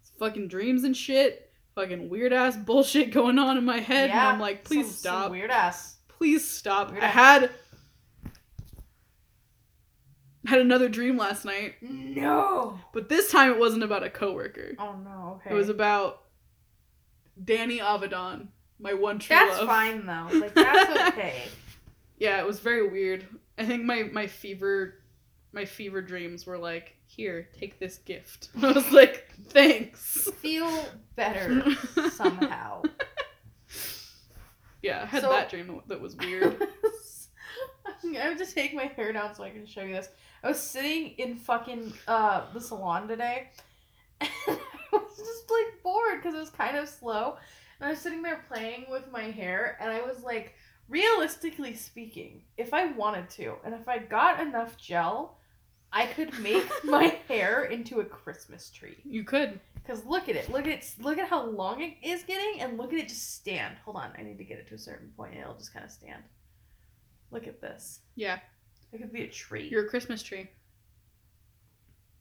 It's 0.00 0.12
fucking 0.18 0.48
dreams 0.48 0.84
and 0.84 0.96
shit. 0.96 1.45
Fucking 1.76 2.08
weird 2.08 2.32
ass 2.32 2.56
bullshit 2.66 3.12
going 3.12 3.38
on 3.38 3.56
in 3.56 3.64
my 3.64 3.78
head. 3.78 4.08
Yeah, 4.10 4.20
and 4.26 4.34
I'm 4.34 4.40
like, 4.40 4.64
please 4.64 4.86
Some- 4.86 4.92
some 4.94 4.98
stop. 5.22 5.30
weird 5.30 5.50
ass. 5.52 5.96
Please 6.08 6.48
stop. 6.48 6.90
Weird 6.90 7.04
I 7.04 7.06
ass. 7.06 7.14
had 7.14 7.50
had 10.46 10.60
another 10.60 10.88
dream 10.88 11.16
last 11.16 11.44
night, 11.44 11.74
No. 11.82 12.78
but 12.92 13.08
this 13.08 13.30
time 13.32 13.50
it 13.50 13.58
wasn't 13.58 13.82
about 13.82 14.02
a 14.04 14.10
coworker. 14.10 14.74
Oh 14.78 14.94
no. 15.04 15.40
Okay. 15.40 15.50
It 15.50 15.54
was 15.58 15.68
about 15.68 16.22
Danny 17.44 17.78
Avidan, 17.78 18.48
my 18.78 18.94
one 18.94 19.18
true 19.18 19.36
love. 19.36 19.48
That's 19.48 19.58
love. 19.60 19.68
fine 19.68 20.06
though. 20.06 20.28
Like 20.38 20.54
that's 20.54 21.08
okay. 21.12 21.42
Yeah, 22.18 22.38
it 22.40 22.46
was 22.46 22.60
very 22.60 22.88
weird. 22.88 23.26
I 23.58 23.64
think 23.66 23.84
my 23.84 24.04
my 24.04 24.26
fever 24.28 24.94
my 25.52 25.64
fever 25.64 26.00
dreams 26.00 26.46
were 26.46 26.58
like, 26.58 26.94
"Here, 27.06 27.48
take 27.58 27.78
this 27.80 27.98
gift." 27.98 28.48
I 28.62 28.70
was 28.72 28.90
like, 28.92 29.25
"Thanks." 29.48 30.30
Feel 30.40 30.86
better 31.14 31.64
somehow. 32.10 32.82
Yeah, 34.82 35.02
I 35.02 35.06
had 35.06 35.22
So- 35.22 35.30
that 35.30 35.50
dream 35.50 35.80
that 35.88 36.00
was 36.00 36.16
weird. 36.16 36.62
I 38.04 38.18
have 38.18 38.38
to 38.38 38.46
take 38.46 38.74
my 38.74 38.84
hair 38.84 39.12
down 39.12 39.34
so 39.34 39.42
I 39.42 39.50
can 39.50 39.66
show 39.66 39.82
you 39.82 39.94
this. 39.94 40.08
I 40.44 40.48
was 40.48 40.60
sitting 40.60 41.10
in 41.18 41.36
fucking 41.36 41.92
uh 42.06 42.42
the 42.52 42.60
salon 42.60 43.08
today, 43.08 43.50
and 44.20 44.30
I 44.48 44.58
was 44.92 45.16
just 45.16 45.50
like 45.50 45.82
bored 45.82 46.18
because 46.22 46.34
it 46.34 46.38
was 46.38 46.50
kind 46.50 46.76
of 46.76 46.88
slow, 46.88 47.36
and 47.80 47.86
I 47.88 47.90
was 47.90 47.98
sitting 48.00 48.22
there 48.22 48.44
playing 48.48 48.86
with 48.90 49.10
my 49.10 49.22
hair, 49.24 49.76
and 49.80 49.90
I 49.90 50.02
was 50.02 50.22
like, 50.22 50.54
realistically 50.88 51.74
speaking, 51.74 52.42
if 52.56 52.72
I 52.74 52.86
wanted 52.92 53.28
to, 53.30 53.54
and 53.64 53.74
if 53.74 53.88
I 53.88 53.98
got 53.98 54.40
enough 54.40 54.76
gel, 54.76 55.38
I 55.96 56.06
could 56.06 56.38
make 56.40 56.66
my 56.84 57.18
hair 57.28 57.64
into 57.64 58.00
a 58.00 58.04
Christmas 58.04 58.70
tree. 58.70 58.96
You 59.04 59.24
could. 59.24 59.58
Cause 59.86 60.04
look 60.04 60.28
at 60.28 60.34
it, 60.36 60.50
look 60.50 60.66
at 60.66 60.72
it, 60.72 60.94
look 61.00 61.16
at 61.16 61.28
how 61.28 61.46
long 61.46 61.80
it 61.80 61.94
is 62.02 62.24
getting, 62.24 62.60
and 62.60 62.76
look 62.76 62.92
at 62.92 62.98
it 62.98 63.08
just 63.08 63.34
stand. 63.36 63.76
Hold 63.84 63.96
on, 63.96 64.10
I 64.18 64.22
need 64.22 64.36
to 64.38 64.44
get 64.44 64.58
it 64.58 64.66
to 64.68 64.74
a 64.74 64.78
certain 64.78 65.12
point, 65.16 65.32
and 65.32 65.40
it'll 65.42 65.54
just 65.54 65.72
kind 65.72 65.84
of 65.84 65.92
stand. 65.92 66.22
Look 67.30 67.46
at 67.46 67.60
this. 67.60 68.00
Yeah, 68.16 68.38
It 68.92 68.98
could 68.98 69.12
be 69.12 69.22
a 69.22 69.28
tree. 69.28 69.68
you're 69.70 69.86
a 69.86 69.88
Christmas 69.88 70.22
tree. 70.22 70.48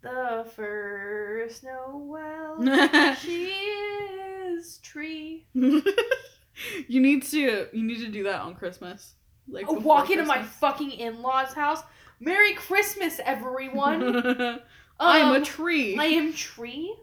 the 0.02 0.46
first 0.56 1.64
Noel. 1.64 3.16
she 3.22 3.48
is 3.48 4.78
tree. 4.80 5.48
you 5.54 7.02
need 7.02 7.24
to 7.24 7.68
you 7.74 7.84
need 7.84 8.00
to 8.00 8.10
do 8.12 8.24
that 8.24 8.42
on 8.42 8.54
Christmas. 8.56 9.14
Like 9.48 9.66
Oh, 9.68 9.74
walk 9.74 10.10
into 10.12 10.26
my 10.26 10.44
fucking 10.44 10.92
in-laws' 10.92 11.54
house. 11.54 11.82
Merry 12.20 12.54
Christmas, 12.54 13.20
everyone. 13.24 14.16
I'm 15.00 15.34
a 15.34 15.38
Um, 15.38 15.44
tree. 15.44 15.98
I 15.98 16.06
am 16.06 16.34
tree. 16.34 16.96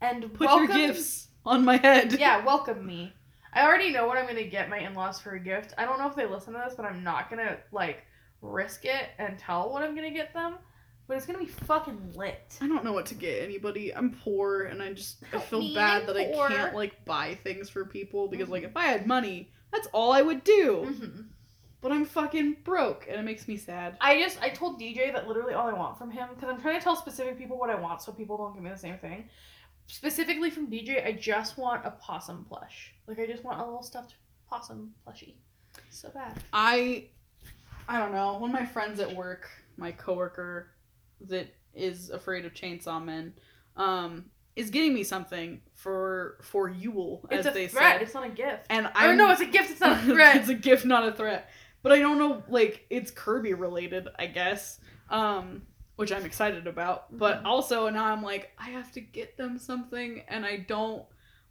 And 0.00 0.32
Put 0.34 0.46
welcome, 0.46 0.68
your 0.76 0.88
gifts 0.88 1.28
on 1.44 1.64
my 1.64 1.76
head. 1.76 2.12
Yeah, 2.18 2.44
welcome 2.44 2.84
me. 2.84 3.12
I 3.52 3.64
already 3.64 3.90
know 3.90 4.06
what 4.06 4.18
I'm 4.18 4.26
gonna 4.26 4.44
get 4.44 4.68
my 4.68 4.78
in-laws 4.78 5.20
for 5.20 5.32
a 5.32 5.40
gift. 5.40 5.72
I 5.78 5.84
don't 5.86 5.98
know 5.98 6.08
if 6.08 6.14
they 6.16 6.26
listen 6.26 6.52
to 6.52 6.62
this, 6.64 6.74
but 6.76 6.84
I'm 6.84 7.02
not 7.02 7.30
gonna 7.30 7.56
like 7.72 8.02
risk 8.42 8.84
it 8.84 9.08
and 9.18 9.38
tell 9.38 9.72
what 9.72 9.82
I'm 9.82 9.94
gonna 9.94 10.10
get 10.10 10.34
them. 10.34 10.56
But 11.08 11.16
it's 11.16 11.24
gonna 11.26 11.38
be 11.38 11.46
fucking 11.46 12.12
lit. 12.16 12.58
I 12.60 12.66
don't 12.68 12.84
know 12.84 12.92
what 12.92 13.06
to 13.06 13.14
get 13.14 13.42
anybody. 13.42 13.94
I'm 13.94 14.10
poor 14.10 14.64
and 14.64 14.82
I 14.82 14.92
just 14.92 15.22
I 15.32 15.38
feel 15.38 15.60
Me, 15.60 15.74
bad 15.74 16.02
I'm 16.02 16.06
that 16.08 16.16
I 16.16 16.48
can't 16.48 16.74
like 16.74 17.02
buy 17.06 17.36
things 17.44 17.70
for 17.70 17.84
people 17.86 18.28
because 18.28 18.48
like 18.48 18.64
Mhm. 18.64 18.70
if 18.70 18.76
I 18.76 18.86
had 18.86 19.06
money, 19.06 19.50
that's 19.72 19.86
all 19.92 20.12
I 20.12 20.20
would 20.20 20.42
do. 20.44 20.84
hmm 20.92 21.20
But 21.86 21.94
I'm 21.94 22.04
fucking 22.04 22.56
broke 22.64 23.06
and 23.08 23.16
it 23.16 23.22
makes 23.22 23.46
me 23.46 23.56
sad. 23.56 23.96
I 24.00 24.18
just 24.20 24.42
I 24.42 24.48
told 24.48 24.80
DJ 24.80 25.12
that 25.12 25.28
literally 25.28 25.54
all 25.54 25.68
I 25.68 25.72
want 25.72 25.96
from 25.96 26.10
him 26.10 26.30
because 26.34 26.50
I'm 26.50 26.60
trying 26.60 26.76
to 26.76 26.82
tell 26.82 26.96
specific 26.96 27.38
people 27.38 27.56
what 27.56 27.70
I 27.70 27.76
want 27.76 28.02
so 28.02 28.10
people 28.10 28.36
don't 28.36 28.54
give 28.54 28.62
me 28.64 28.70
the 28.70 28.76
same 28.76 28.98
thing. 28.98 29.28
Specifically 29.86 30.50
from 30.50 30.66
DJ, 30.66 31.06
I 31.06 31.12
just 31.12 31.56
want 31.56 31.86
a 31.86 31.92
possum 31.92 32.44
plush. 32.48 32.92
Like 33.06 33.20
I 33.20 33.26
just 33.26 33.44
want 33.44 33.60
a 33.60 33.64
little 33.64 33.84
stuffed 33.84 34.16
possum 34.50 34.94
plushie. 35.06 35.34
So 35.90 36.08
bad. 36.08 36.32
I 36.52 37.04
I 37.88 38.00
don't 38.00 38.10
know. 38.10 38.34
One 38.34 38.50
of 38.50 38.54
my 38.60 38.66
friends 38.66 38.98
at 38.98 39.14
work, 39.14 39.48
my 39.76 39.92
coworker 39.92 40.70
that 41.20 41.54
is 41.72 42.10
afraid 42.10 42.44
of 42.46 42.52
chainsaw 42.52 43.00
men, 43.00 43.32
um, 43.76 44.24
is 44.56 44.70
getting 44.70 44.92
me 44.92 45.04
something 45.04 45.60
for 45.76 46.38
for 46.42 46.68
Yule, 46.68 47.24
It's 47.30 47.46
as 47.46 47.52
a 47.52 47.54
they 47.54 47.68
threat. 47.68 47.92
said. 47.92 48.02
It's 48.02 48.14
not 48.14 48.26
a 48.26 48.30
gift. 48.30 48.66
And 48.70 48.90
I 48.92 49.14
no, 49.14 49.30
it's 49.30 49.40
a 49.40 49.46
gift. 49.46 49.70
It's 49.70 49.80
not 49.80 49.98
a 50.00 50.02
threat. 50.12 50.34
it's 50.38 50.48
a 50.48 50.54
gift, 50.54 50.84
not 50.84 51.06
a 51.06 51.12
threat. 51.12 51.48
But 51.86 51.92
I 51.92 52.00
don't 52.00 52.18
know, 52.18 52.42
like 52.48 52.84
it's 52.90 53.12
Kirby 53.12 53.54
related, 53.54 54.08
I 54.18 54.26
guess. 54.26 54.80
Um, 55.08 55.62
which 55.94 56.10
I'm 56.12 56.24
excited 56.26 56.66
about. 56.66 57.16
But 57.16 57.42
Mhm. 57.42 57.46
also 57.46 57.88
now 57.88 58.06
I'm 58.06 58.22
like, 58.22 58.50
I 58.58 58.70
have 58.70 58.90
to 58.92 59.00
get 59.00 59.36
them 59.36 59.56
something, 59.56 60.22
and 60.28 60.44
I 60.44 60.56
don't 60.58 61.04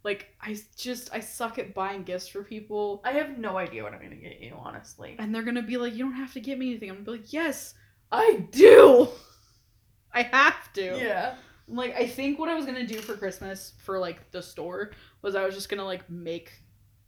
like. 0.04 0.28
I 0.40 0.56
just 0.76 1.08
I 1.12 1.20
suck 1.20 1.58
at 1.58 1.72
buying 1.74 2.02
gifts 2.04 2.28
for 2.28 2.44
people, 2.44 3.00
I 3.04 3.12
have 3.12 3.38
no 3.38 3.56
idea 3.56 3.82
what 3.82 3.92
I'm 3.94 4.00
gonna 4.02 4.14
get 4.16 4.38
you, 4.40 4.54
honestly. 4.56 5.16
and 5.18 5.34
they're 5.34 5.42
gonna 5.42 5.62
be 5.62 5.78
like, 5.78 5.94
you 5.94 6.04
don't 6.04 6.12
have 6.14 6.34
to 6.34 6.40
get 6.40 6.58
me 6.58 6.70
anything. 6.70 6.90
I'm 6.90 6.96
gonna 7.02 7.06
be 7.06 7.22
like, 7.22 7.32
yes, 7.32 7.74
I 8.12 8.46
do. 8.52 9.08
I 10.12 10.22
have 10.22 10.72
to. 10.74 10.96
Yeah. 10.98 11.34
Like 11.68 11.96
I 11.96 12.06
think 12.06 12.38
what 12.38 12.48
I 12.48 12.54
was 12.54 12.64
gonna 12.66 12.86
do 12.86 13.00
for 13.00 13.16
Christmas 13.16 13.72
for 13.78 13.98
like 13.98 14.30
the 14.30 14.42
store 14.42 14.92
was 15.22 15.34
I 15.34 15.44
was 15.44 15.54
just 15.54 15.68
gonna 15.68 15.84
like 15.84 16.08
make 16.08 16.52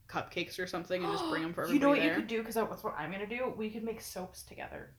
cupcakes 0.09 0.59
or 0.59 0.67
something 0.67 1.03
and 1.05 1.13
just 1.13 1.29
bring 1.31 1.43
them 1.45 1.53
for 1.53 1.63
everybody 1.65 1.75
You 1.75 1.81
know 1.81 1.89
what 1.91 1.99
there. 1.99 2.09
you 2.11 2.15
could 2.17 2.27
do? 2.29 2.39
Because 2.39 2.55
that's 2.55 2.83
what 2.85 2.95
I'm 2.99 3.11
gonna 3.13 3.27
do. 3.27 3.53
We 3.57 3.71
could 3.71 3.85
make 3.85 4.01
soaps 4.01 4.43
together. 4.43 4.95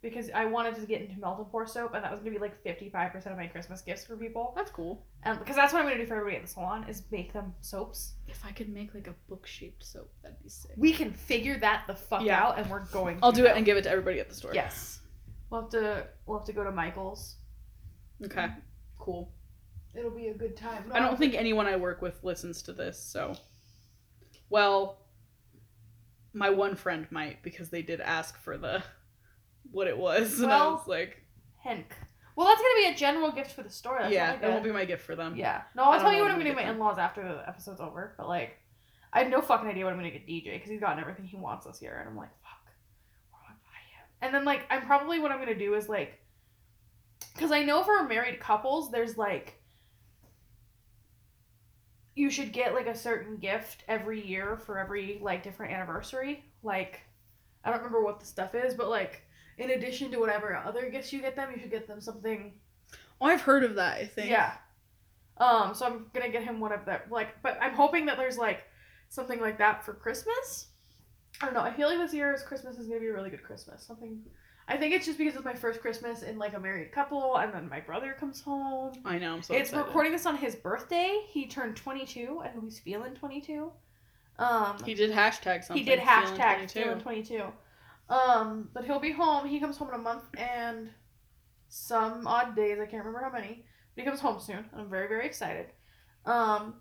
Because 0.00 0.30
I 0.30 0.44
wanted 0.44 0.76
to 0.76 0.82
get 0.86 1.00
into 1.00 1.18
melt 1.18 1.38
and 1.38 1.50
pour 1.50 1.66
soap, 1.66 1.92
and 1.94 2.04
that 2.04 2.12
was 2.12 2.20
gonna 2.20 2.30
be 2.30 2.38
like 2.38 2.62
55% 2.64 3.26
of 3.26 3.36
my 3.36 3.48
Christmas 3.48 3.80
gifts 3.80 4.04
for 4.04 4.16
people. 4.16 4.52
That's 4.54 4.70
cool. 4.70 5.04
Um, 5.24 5.32
and 5.32 5.38
because 5.40 5.56
that's 5.56 5.72
what 5.72 5.80
I'm 5.82 5.86
gonna 5.86 5.98
do 5.98 6.06
for 6.06 6.14
everybody 6.14 6.36
at 6.36 6.42
the 6.42 6.48
salon 6.48 6.86
is 6.88 7.02
make 7.10 7.32
them 7.32 7.52
soaps. 7.62 8.12
If 8.28 8.44
I 8.46 8.52
could 8.52 8.68
make 8.68 8.94
like 8.94 9.08
a 9.08 9.14
book 9.28 9.44
shaped 9.46 9.84
soap, 9.84 10.08
that'd 10.22 10.40
be 10.40 10.48
sick. 10.48 10.70
We 10.76 10.92
can 10.92 11.12
figure 11.12 11.58
that 11.58 11.84
the 11.88 11.96
fuck 11.96 12.22
Yeah. 12.22 12.40
out, 12.40 12.58
and 12.60 12.70
we're 12.70 12.84
going. 12.86 13.18
I'll 13.24 13.32
to 13.32 13.40
do 13.40 13.44
it 13.46 13.50
now. 13.50 13.54
and 13.56 13.66
give 13.66 13.76
it 13.76 13.82
to 13.82 13.90
everybody 13.90 14.20
at 14.20 14.28
the 14.28 14.36
store. 14.36 14.54
Yes. 14.54 15.00
We'll 15.50 15.62
have 15.62 15.70
to. 15.70 16.06
We'll 16.26 16.38
have 16.38 16.46
to 16.46 16.52
go 16.52 16.62
to 16.62 16.70
Michael's. 16.70 17.34
Okay. 18.24 18.46
Cool. 18.98 19.32
It'll 19.96 20.10
be 20.12 20.28
a 20.28 20.34
good 20.34 20.56
time. 20.56 20.84
I 20.92 21.00
don't 21.00 21.18
think 21.18 21.34
anyone 21.34 21.66
I 21.66 21.74
work 21.76 22.02
with 22.02 22.22
listens 22.22 22.62
to 22.62 22.72
this, 22.72 23.02
so. 23.02 23.34
Well, 24.50 24.98
my 26.32 26.50
one 26.50 26.76
friend 26.76 27.06
might 27.10 27.42
because 27.42 27.70
they 27.70 27.82
did 27.82 28.00
ask 28.00 28.38
for 28.38 28.56
the 28.58 28.82
what 29.70 29.86
it 29.88 29.96
was, 29.98 30.40
and 30.40 30.52
I 30.52 30.56
Well, 30.58 30.72
was 30.74 30.86
like, 30.88 31.22
Henk. 31.64 31.84
Well, 32.36 32.46
that's 32.46 32.60
gonna 32.60 32.74
be 32.76 32.86
a 32.86 32.94
general 32.96 33.32
gift 33.32 33.52
for 33.52 33.62
the 33.62 33.70
store. 33.70 33.98
That's 34.00 34.12
yeah, 34.12 34.26
not 34.26 34.32
like 34.32 34.40
that 34.42 34.48
a- 34.50 34.52
won't 34.52 34.64
be 34.64 34.70
my 34.72 34.84
gift 34.84 35.04
for 35.04 35.16
them. 35.16 35.34
Yeah. 35.36 35.62
No, 35.74 35.82
I 35.82 35.86
I'll 35.86 35.92
don't 35.94 36.00
tell 36.02 36.10
know 36.12 36.16
you 36.18 36.22
what 36.22 36.30
I'm 36.30 36.38
gonna 36.38 36.50
do 36.50 36.56
my 36.56 36.62
get 36.62 36.72
in 36.72 36.78
laws 36.78 36.98
after 36.98 37.22
the 37.22 37.46
episode's 37.48 37.80
over. 37.80 38.14
But 38.16 38.28
like, 38.28 38.56
I 39.12 39.20
have 39.20 39.28
no 39.28 39.40
fucking 39.42 39.68
idea 39.68 39.84
what 39.84 39.92
I'm 39.92 39.98
gonna 39.98 40.10
get 40.12 40.26
DJ 40.26 40.52
because 40.54 40.70
he's 40.70 40.80
gotten 40.80 41.00
everything 41.00 41.24
he 41.26 41.36
wants 41.36 41.66
this 41.66 41.82
year, 41.82 41.98
and 41.98 42.08
I'm 42.08 42.16
like, 42.16 42.30
fuck, 42.42 42.72
what 43.30 43.40
do 43.40 43.46
I 43.48 43.52
buy 43.52 43.80
him? 43.96 44.06
And 44.22 44.34
then 44.34 44.44
like, 44.44 44.66
I'm 44.70 44.82
probably 44.86 45.18
what 45.18 45.32
I'm 45.32 45.40
gonna 45.40 45.58
do 45.58 45.74
is 45.74 45.88
like, 45.88 46.20
because 47.34 47.50
I 47.50 47.64
know 47.64 47.82
for 47.82 48.02
married 48.04 48.40
couples, 48.40 48.90
there's 48.92 49.18
like. 49.18 49.57
You 52.18 52.30
should 52.30 52.52
get 52.52 52.74
like 52.74 52.86
a 52.86 52.96
certain 52.96 53.36
gift 53.36 53.84
every 53.88 54.20
year 54.26 54.56
for 54.56 54.78
every 54.78 55.18
like 55.22 55.42
different 55.42 55.72
anniversary. 55.72 56.44
Like, 56.62 57.00
I 57.64 57.70
don't 57.70 57.78
remember 57.78 58.02
what 58.02 58.18
the 58.20 58.26
stuff 58.26 58.54
is, 58.54 58.74
but 58.74 58.88
like, 58.88 59.22
in 59.58 59.70
addition 59.70 60.10
to 60.10 60.18
whatever 60.18 60.54
other 60.56 60.90
gifts 60.90 61.12
you 61.12 61.20
get 61.20 61.36
them, 61.36 61.50
you 61.52 61.60
should 61.60 61.70
get 61.70 61.86
them 61.86 62.00
something 62.00 62.52
Oh, 63.20 63.26
I've 63.26 63.40
heard 63.42 63.64
of 63.64 63.74
that. 63.76 63.98
I 63.98 64.06
think. 64.06 64.30
yeah. 64.30 64.52
Um, 65.38 65.74
so 65.74 65.86
I'm 65.86 66.06
gonna 66.12 66.30
get 66.30 66.42
him 66.42 66.58
one 66.60 66.72
of 66.72 66.84
that 66.86 67.10
like 67.12 67.40
but 67.42 67.56
I'm 67.60 67.72
hoping 67.74 68.06
that 68.06 68.16
there's 68.16 68.36
like 68.38 68.64
something 69.08 69.40
like 69.40 69.58
that 69.58 69.84
for 69.84 69.94
Christmas. 69.94 70.66
I 71.40 71.44
don't 71.44 71.54
know, 71.54 71.60
I 71.60 71.72
feel 71.72 71.88
like 71.88 71.98
this 71.98 72.12
year's 72.12 72.42
Christmas 72.42 72.78
is 72.78 72.88
gonna 72.88 73.00
be 73.00 73.06
a 73.06 73.12
really 73.12 73.30
good 73.30 73.44
Christmas. 73.44 73.84
Something 73.84 74.20
I 74.70 74.76
think 74.76 74.92
it's 74.94 75.06
just 75.06 75.16
because 75.16 75.34
it's 75.34 75.44
my 75.44 75.54
first 75.54 75.80
Christmas 75.80 76.22
in 76.22 76.38
like 76.38 76.54
a 76.54 76.60
married 76.60 76.92
couple 76.92 77.36
and 77.38 77.52
then 77.54 77.68
my 77.70 77.80
brother 77.80 78.14
comes 78.20 78.40
home. 78.42 78.92
I 79.04 79.18
know. 79.18 79.34
I'm 79.34 79.42
so 79.42 79.54
it's 79.54 79.70
excited. 79.70 79.86
recording 79.86 80.12
this 80.12 80.26
on 80.26 80.36
his 80.36 80.54
birthday. 80.54 81.22
He 81.28 81.46
turned 81.46 81.76
twenty 81.76 82.04
two. 82.04 82.40
I 82.44 82.48
think 82.48 82.64
he's 82.64 82.78
feeling 82.78 83.14
twenty 83.14 83.40
two. 83.40 83.72
Um 84.38 84.76
He 84.84 84.94
did 84.94 85.10
hashtag 85.10 85.64
something. 85.64 85.76
he 85.78 85.82
did 85.84 86.00
feeling 86.00 86.38
hashtag 86.38 86.56
22. 86.68 86.80
feeling 86.82 87.00
22. 87.00 87.42
Um, 88.10 88.68
but 88.72 88.84
he'll 88.84 89.00
be 89.00 89.10
home. 89.12 89.46
He 89.48 89.58
comes 89.60 89.76
home 89.76 89.88
in 89.88 89.94
a 89.94 89.98
month 89.98 90.24
and 90.38 90.90
some 91.68 92.26
odd 92.26 92.54
days. 92.56 92.78
I 92.80 92.86
can't 92.86 93.04
remember 93.04 93.20
how 93.24 93.30
many. 93.32 93.64
But 93.94 94.02
he 94.02 94.06
comes 94.06 94.20
home 94.20 94.38
soon. 94.40 94.64
and 94.72 94.80
I'm 94.82 94.88
very 94.90 95.08
very 95.08 95.26
excited. 95.26 95.66
Um, 96.26 96.74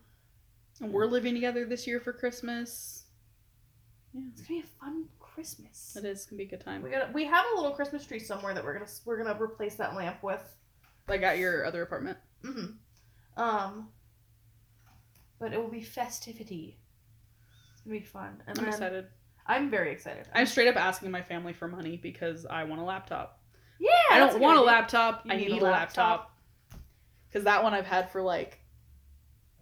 And 0.81 0.91
we're 0.91 1.05
living 1.07 1.33
together 1.33 1.65
this 1.65 1.88
year 1.88 1.99
for 1.99 2.13
Christmas. 2.13 3.05
Yeah, 4.13 4.21
it's 4.31 4.41
gonna 4.41 4.61
be 4.61 4.65
a 4.67 4.79
fun 4.85 5.05
Christmas. 5.38 5.95
it 5.95 6.03
is 6.03 6.25
gonna 6.25 6.38
be 6.39 6.45
a 6.45 6.47
good 6.47 6.61
time. 6.61 6.81
We 6.81 6.89
got 6.89 7.13
we 7.13 7.25
have 7.25 7.45
a 7.53 7.55
little 7.61 7.75
Christmas 7.75 8.03
tree 8.07 8.17
somewhere 8.19 8.55
that 8.55 8.63
we're 8.65 8.73
gonna 8.73 8.89
we're 9.05 9.23
gonna 9.23 9.39
replace 9.39 9.75
that 9.75 9.95
lamp 9.95 10.23
with. 10.23 10.41
Like 11.07 11.21
at 11.21 11.38
your 11.38 11.63
other 11.63 11.83
apartment. 11.83 12.17
hmm 12.43 12.65
Um, 13.38 13.89
but 15.39 15.53
it 15.53 15.59
will 15.61 15.69
be 15.69 15.83
festivity. 15.83 16.79
It's 17.73 17.81
gonna 17.81 17.99
be 17.99 18.03
fun. 18.03 18.41
And 18.47 18.57
I'm 18.57 18.65
then 18.65 18.73
excited. 18.73 19.05
I'm 19.45 19.69
very 19.69 19.91
excited. 19.91 20.25
I'm 20.33 20.47
straight 20.47 20.69
up 20.69 20.75
asking 20.75 21.11
my 21.11 21.21
family 21.21 21.53
for 21.53 21.67
money 21.67 21.97
because 21.97 22.47
I 22.47 22.63
want 22.63 22.81
a 22.81 22.83
laptop. 22.83 23.39
Yeah. 23.79 23.89
I 24.09 24.17
don't 24.17 24.39
want 24.41 24.57
a 24.57 24.61
idea. 24.61 24.71
laptop. 24.71 25.25
You 25.25 25.31
I 25.33 25.35
need 25.38 25.51
need, 25.51 25.61
a 25.61 25.65
a 25.65 25.69
laptop. 25.69 26.19
laptop. 26.19 26.31
Because 27.29 27.43
that 27.43 27.61
one 27.63 27.75
I've 27.75 27.85
had 27.85 28.09
for 28.11 28.23
like 28.23 28.59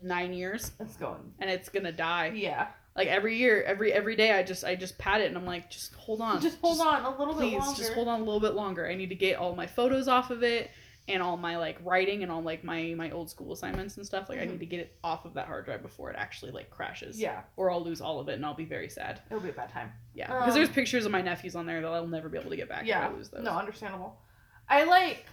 nine 0.02 0.34
years, 0.34 0.72
It's 0.80 0.96
going. 0.96 1.34
and 1.40 1.50
it's 1.50 1.68
gonna 1.68 1.92
die. 1.92 2.32
Yeah. 2.34 2.68
Like 2.96 3.10
every 3.10 3.36
year, 3.36 3.62
every 3.64 3.92
every 3.92 4.16
day, 4.16 4.32
I 4.32 4.42
just 4.44 4.64
I 4.64 4.76
just 4.76 4.98
pat 4.98 5.20
it, 5.20 5.28
and 5.28 5.36
I'm 5.38 5.46
like, 5.46 5.70
just 5.70 5.94
hold 5.96 6.22
on, 6.22 6.42
Just 6.42 6.60
hold 6.62 6.80
on 6.80 7.04
a 7.04 7.10
little 7.18 7.34
please, 7.34 7.52
bit 7.52 7.60
longer. 7.60 7.78
just 7.78 7.94
hold 7.94 8.08
on 8.08 8.22
a 8.22 8.24
little 8.24 8.40
bit 8.40 8.54
longer. 8.54 8.88
I 8.88 8.96
need 8.96 9.10
to 9.10 9.16
get 9.16 9.38
all 9.38 9.54
my 9.54 9.68
photos 9.68 10.08
off 10.08 10.32
of 10.32 10.44
it, 10.44 10.72
and 11.10 11.22
all 11.22 11.36
my 11.36 11.58
like 11.58 11.78
writing 11.84 12.24
and 12.24 12.32
all 12.32 12.42
like 12.42 12.64
my 12.64 12.94
my 12.96 13.12
old 13.12 13.30
school 13.30 13.52
assignments 13.52 13.98
and 13.98 14.06
stuff. 14.06 14.30
Like 14.30 14.40
I 14.40 14.46
Mhm. 14.46 14.52
need 14.52 14.60
to 14.62 14.66
get 14.66 14.80
it 14.80 14.96
off 15.04 15.26
of 15.26 15.34
that 15.34 15.48
hard 15.48 15.66
drive 15.66 15.82
before 15.82 16.10
it 16.10 16.16
actually 16.18 16.54
like 16.54 16.70
crashes. 16.70 17.20
Yeah. 17.20 17.42
Or 17.58 17.70
I'll 17.70 17.84
lose 17.84 18.00
all 18.00 18.22
of 18.22 18.30
it, 18.30 18.36
and 18.36 18.46
I'll 18.46 18.54
be 18.54 18.64
very 18.64 18.88
sad. 18.88 19.22
It'll 19.30 19.42
be 19.44 19.50
a 19.50 19.54
bad 19.54 19.70
time. 19.72 19.92
Yeah, 20.14 20.28
because 20.28 20.54
there's 20.54 20.70
Um, 20.70 20.76
pictures 20.76 21.06
of 21.06 21.12
my 21.12 21.22
nephews 21.22 21.58
on 21.58 21.66
there 21.66 21.82
that 21.82 21.88
I'll 21.92 22.08
never 22.08 22.30
be 22.30 22.38
able 22.38 22.52
to 22.52 22.56
get 22.56 22.70
back 22.70 22.86
Yeah. 22.86 23.06
if 23.08 23.12
I 23.12 23.14
lose 23.14 23.30
those. 23.30 23.44
No, 23.44 23.52
understandable. 23.52 24.22
I 24.70 24.86
like. 24.86 25.26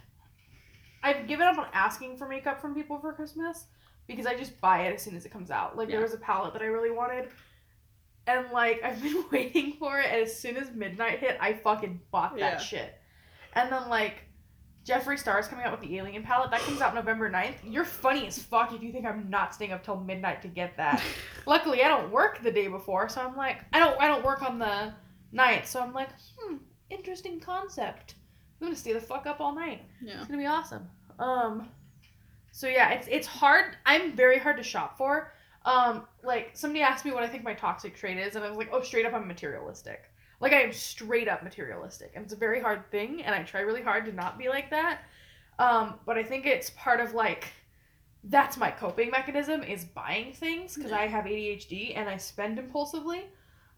I've 1.05 1.29
given 1.29 1.47
up 1.47 1.59
on 1.59 1.67
asking 1.73 2.17
for 2.17 2.27
makeup 2.29 2.61
from 2.61 2.75
people 2.75 2.99
for 2.99 3.13
Christmas 3.13 3.67
because 4.09 4.27
I 4.27 4.35
just 4.37 4.61
buy 4.61 4.87
it 4.87 4.95
as 4.95 5.03
soon 5.03 5.15
as 5.17 5.25
it 5.25 5.29
comes 5.31 5.51
out. 5.53 5.77
Like 5.77 5.89
Yeah. 5.89 5.93
there 5.97 6.03
was 6.03 6.13
a 6.15 6.19
palette 6.19 6.53
that 6.55 6.63
I 6.63 6.67
really 6.67 6.91
wanted, 6.91 7.29
and 8.27 8.47
like 8.53 8.83
I've 8.83 9.03
been 9.03 9.25
waiting 9.33 9.75
for 9.79 9.99
it. 10.01 10.07
And 10.11 10.23
as 10.23 10.37
soon 10.39 10.57
as 10.57 10.71
midnight 10.71 11.19
hit, 11.21 11.37
I 11.41 11.53
fucking 11.55 12.01
bought 12.11 12.35
that 12.39 12.39
Yeah. 12.55 12.59
shit. 12.59 12.95
And 13.55 13.71
then 13.73 13.89
like. 13.89 14.25
Jeffree 14.85 15.17
Star 15.17 15.39
is 15.39 15.47
coming 15.47 15.65
out 15.65 15.71
with 15.71 15.89
the 15.89 15.97
Alien 15.97 16.25
palette. 16.25 16.51
That 16.51 16.59
comes 16.63 16.81
out 16.81 16.93
November 16.93 17.31
9th. 17.31 17.55
You're 17.63 17.85
funny 17.85 18.27
as 18.27 18.37
fuck 18.37 18.73
if 18.75 18.83
you 18.83 18.91
think 18.91 19.07
I'm 19.07 19.31
not 19.31 19.55
staying 19.55 19.71
up 19.73 19.85
till 19.85 19.95
midnight 20.01 20.43
to 20.43 20.49
get 20.49 20.77
that. 20.77 21.01
Luckily, 21.47 21.85
I 21.85 21.87
don't 21.89 22.11
work 22.11 22.43
the 22.43 22.51
day 22.51 22.67
before, 22.67 23.09
so 23.09 23.21
I'm 23.21 23.37
like, 23.37 23.59
I 23.73 23.79
don't, 23.79 23.97
I 24.01 24.09
don't 24.09 24.25
work 24.25 24.43
on 24.43 24.59
the 24.59 24.93
night, 25.31 25.69
so 25.69 25.81
I'm 25.81 25.93
like, 25.93 26.09
hmm, 26.37 26.57
interesting 26.91 27.39
concept. 27.39 28.17
I'm 28.61 28.67
gonna 28.67 28.77
stay 28.77 28.93
the 28.93 29.01
fuck 29.01 29.25
up 29.27 29.41
all 29.41 29.55
night. 29.55 29.83
yeah. 30.05 30.19
It's 30.19 30.27
gonna 30.27 30.39
be 30.43 30.47
awesome. 30.47 30.89
Um, 31.21 31.69
so 32.51 32.67
yeah, 32.67 32.91
it's 32.91 33.07
it's 33.09 33.29
hard. 33.29 33.77
I'm 33.87 34.17
very 34.17 34.41
hard 34.41 34.57
to 34.57 34.65
shop 34.65 34.99
for. 34.99 35.33
Um, 35.65 36.07
like 36.23 36.51
somebody 36.55 36.83
asked 36.83 37.05
me 37.05 37.13
what 37.13 37.23
I 37.23 37.29
think 37.29 37.45
my 37.45 37.55
toxic 37.55 37.97
trait 37.97 38.19
is, 38.19 38.37
and 38.37 38.45
I 38.45 38.49
was 38.49 38.59
like, 38.59 38.71
oh, 38.73 38.83
straight 38.83 39.07
up, 39.07 39.15
I'm 39.15 39.29
materialistic. 39.29 40.11
Like 40.41 40.53
I 40.53 40.63
am 40.63 40.73
straight 40.73 41.29
up 41.29 41.43
materialistic, 41.43 42.13
and 42.15 42.25
it's 42.25 42.35
a 42.35 42.37
very 42.37 42.61
hard 42.61 42.91
thing, 42.91 43.23
and 43.23 43.35
I 43.35 43.43
try 43.45 43.61
really 43.61 43.83
hard 43.83 44.07
to 44.07 44.13
not 44.13 44.39
be 44.39 44.49
like 44.49 44.71
that. 44.71 45.03
Um, 45.59 46.01
but 46.05 46.19
I 46.19 46.25
think 46.25 46.47
it's 46.47 46.71
part 46.71 47.01
of 47.01 47.15
like 47.15 47.53
that's 48.25 48.57
my 48.57 48.71
coping 48.71 49.11
mechanism 49.11 49.63
is 49.63 49.85
buying 49.85 50.33
things 50.33 50.75
because 50.75 50.93
I 50.93 51.07
have 51.07 51.25
ADHD 51.25 51.97
and 51.97 52.09
I 52.09 52.17
spend 52.17 52.59
impulsively. 52.59 53.25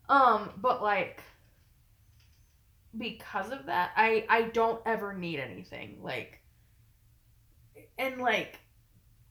Um, 0.09 0.51
but 0.59 0.83
like 0.83 1.23
because 2.97 3.51
of 3.51 3.67
that, 3.67 3.93
I 3.97 4.27
I 4.29 4.43
don't 4.43 4.81
ever 4.87 5.15
need 5.15 5.41
anything 5.41 5.99
like 6.03 6.41
and 7.99 8.21
like 8.21 8.61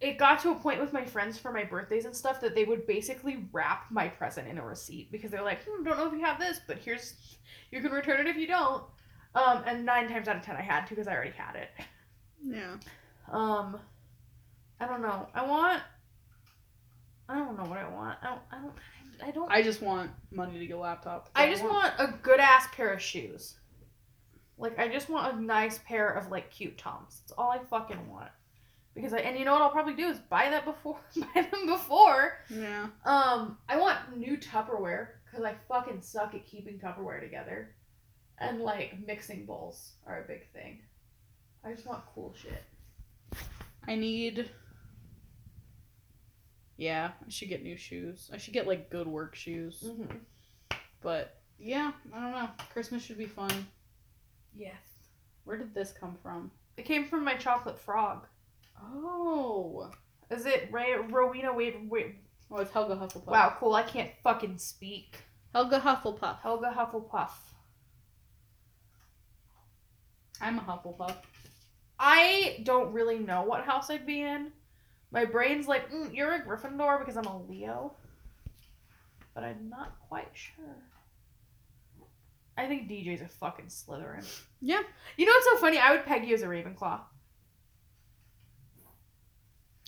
it 0.04 0.18
got 0.18 0.42
to 0.42 0.52
a 0.52 0.56
point 0.56 0.82
with 0.82 0.92
my 0.92 1.06
friends 1.06 1.38
for 1.40 1.54
my 1.54 1.64
birthdays 1.64 2.04
and 2.04 2.14
stuff 2.14 2.42
that 2.42 2.54
they 2.54 2.66
would 2.66 2.86
basically 2.86 3.46
wrap 3.54 3.86
my 3.90 4.10
present 4.10 4.50
in 4.50 4.58
a 4.58 4.66
receipt 4.66 5.10
because 5.14 5.32
they're 5.32 5.44
like, 5.44 5.64
hmm, 5.64 5.84
don't 5.84 5.98
know 5.98 6.08
if 6.08 6.12
you 6.12 6.20
have 6.20 6.38
this, 6.38 6.60
but 6.68 6.78
here's 6.78 7.16
you 7.72 7.82
can 7.82 7.92
return 7.92 8.20
it 8.20 8.28
if 8.28 8.36
you 8.36 8.46
don't. 8.46 8.84
Um, 9.34 9.64
and 9.66 9.86
nine 9.86 10.10
times 10.10 10.28
out 10.28 10.36
of 10.36 10.44
ten 10.44 10.58
I 10.58 10.62
had 10.62 10.86
to 10.88 10.90
because 10.90 11.08
I 11.08 11.14
already 11.16 11.32
had 11.32 11.56
it. 11.56 11.70
Yeah. 12.46 12.76
Um, 13.32 13.80
I 14.82 14.88
don't 14.88 15.02
know. 15.02 15.30
I 15.34 15.46
want. 15.46 15.82
I 17.30 17.36
don't 17.36 17.58
know 17.58 17.64
what 17.64 17.78
I 17.78 17.88
want. 17.88 18.18
I 18.22 18.28
don't. 18.28 18.42
I 18.52 18.58
don't. 18.62 18.74
I 19.26 19.32
don't. 19.32 19.52
I 19.52 19.62
just 19.64 19.82
want 19.82 20.12
money 20.32 20.60
to 20.60 20.68
get 20.68 20.76
a 20.76 20.80
laptop. 20.80 21.30
I 21.34 21.50
just 21.50 21.64
want 21.64 21.94
a 21.98 22.14
good 22.22 22.42
ass 22.42 22.68
pair 22.74 22.92
of 22.92 23.02
shoes. 23.02 23.56
Like 24.58 24.78
I 24.78 24.90
just 24.90 25.10
want 25.10 25.34
a 25.34 25.42
nice 25.42 25.80
pair 25.88 26.10
of 26.10 26.30
like 26.30 26.52
cute 26.52 26.78
toms. 26.78 27.22
That's 27.22 27.32
all 27.38 27.50
I 27.50 27.60
fucking 27.60 28.10
want. 28.10 28.30
Because 28.96 29.14
I 29.14 29.20
and 29.20 29.38
you 29.38 29.46
know 29.46 29.54
what 29.54 29.62
I'll 29.62 29.72
probably 29.72 29.96
do 29.96 30.08
is 30.08 30.20
buy 30.20 30.50
that 30.50 30.66
before 30.66 31.00
buy 31.16 31.42
them 31.42 31.66
before. 31.66 32.38
Yeah. 32.50 32.88
Um, 33.06 33.58
I 33.68 33.78
want 33.78 34.18
new 34.18 34.38
Tupperware 34.38 35.08
because 35.26 35.44
I 35.44 35.56
fucking 35.68 36.02
suck 36.02 36.36
at 36.36 36.46
keeping 36.46 36.80
Tupperware 36.80 37.20
together, 37.20 37.76
and 38.38 38.62
like 38.62 38.96
mixing 39.06 39.46
bowls 39.46 39.94
are 40.06 40.24
a 40.24 40.28
big 40.28 40.52
thing. 40.52 40.82
I 41.66 41.72
just 41.74 41.88
want 41.88 42.04
cool 42.14 42.36
shit. 42.40 42.64
I 43.88 43.96
need. 43.96 44.50
Yeah, 46.78 47.12
I 47.26 47.30
should 47.30 47.50
get 47.50 47.64
new 47.64 47.78
shoes. 47.78 48.30
I 48.34 48.38
should 48.38 48.54
get 48.54 48.68
like 48.68 48.90
good 48.90 49.08
work 49.08 49.36
shoes. 49.36 49.84
Mm-hmm. 49.86 50.18
But 51.02 51.38
yeah, 51.60 51.92
I 52.14 52.20
don't 52.20 52.32
know. 52.32 52.50
Christmas 52.72 53.04
should 53.04 53.18
be 53.18 53.26
fun. 53.26 53.68
Yes. 54.56 54.76
Where 55.46 55.58
did 55.58 55.74
this 55.74 55.92
come 55.92 56.18
from? 56.22 56.52
It 56.78 56.86
came 56.86 57.06
from 57.06 57.24
my 57.24 57.36
chocolate 57.36 57.80
frog. 57.80 58.26
Oh. 58.82 59.90
Is 60.30 60.46
it 60.46 60.70
Ray, 60.72 60.96
Rowena 61.10 61.54
Wade? 61.54 61.88
Wait, 61.90 62.16
Oh, 62.52 62.58
it's 62.58 62.72
Helga 62.72 62.96
Hufflepuff. 62.96 63.28
wow, 63.28 63.56
cool. 63.60 63.74
I 63.74 63.82
can't 63.84 64.12
fucking 64.24 64.58
speak. 64.60 65.18
Helga 65.54 65.80
Hufflepuff. 65.80 66.40
Helga 66.42 66.72
Hufflepuff. 66.76 67.32
I'm 70.42 70.60
a 70.60 70.62
Hufflepuff. 70.62 71.16
I 72.00 72.60
don't 72.64 72.92
really 72.92 73.20
know 73.20 73.44
what 73.44 73.64
house 73.64 73.90
I'd 73.90 74.06
be 74.06 74.22
in. 74.22 74.52
My 75.12 75.26
brain's 75.26 75.68
like, 75.68 75.92
mm, 75.92 76.14
you're 76.14 76.34
a 76.34 76.42
Gryffindor 76.42 77.00
because 77.00 77.18
I'm 77.18 77.26
a 77.26 77.42
Leo. 77.44 77.94
But 79.34 79.44
I'm 79.44 79.70
not 79.70 79.96
quite 80.10 80.30
sure. 80.34 80.76
I 82.58 82.68
think 82.68 82.88
DJ's 82.90 83.22
a 83.22 83.28
fucking 83.28 83.66
Slytherin. 83.68 84.28
Yeah. 84.62 84.82
You 85.18 85.26
know 85.26 85.32
what's 85.32 85.46
so 85.46 85.58
funny? 85.58 85.80
I 85.80 85.92
would 85.92 86.06
peg 86.06 86.28
you 86.28 86.36
as 86.36 86.44
a 86.44 86.48
Ravenclaw. 86.48 87.00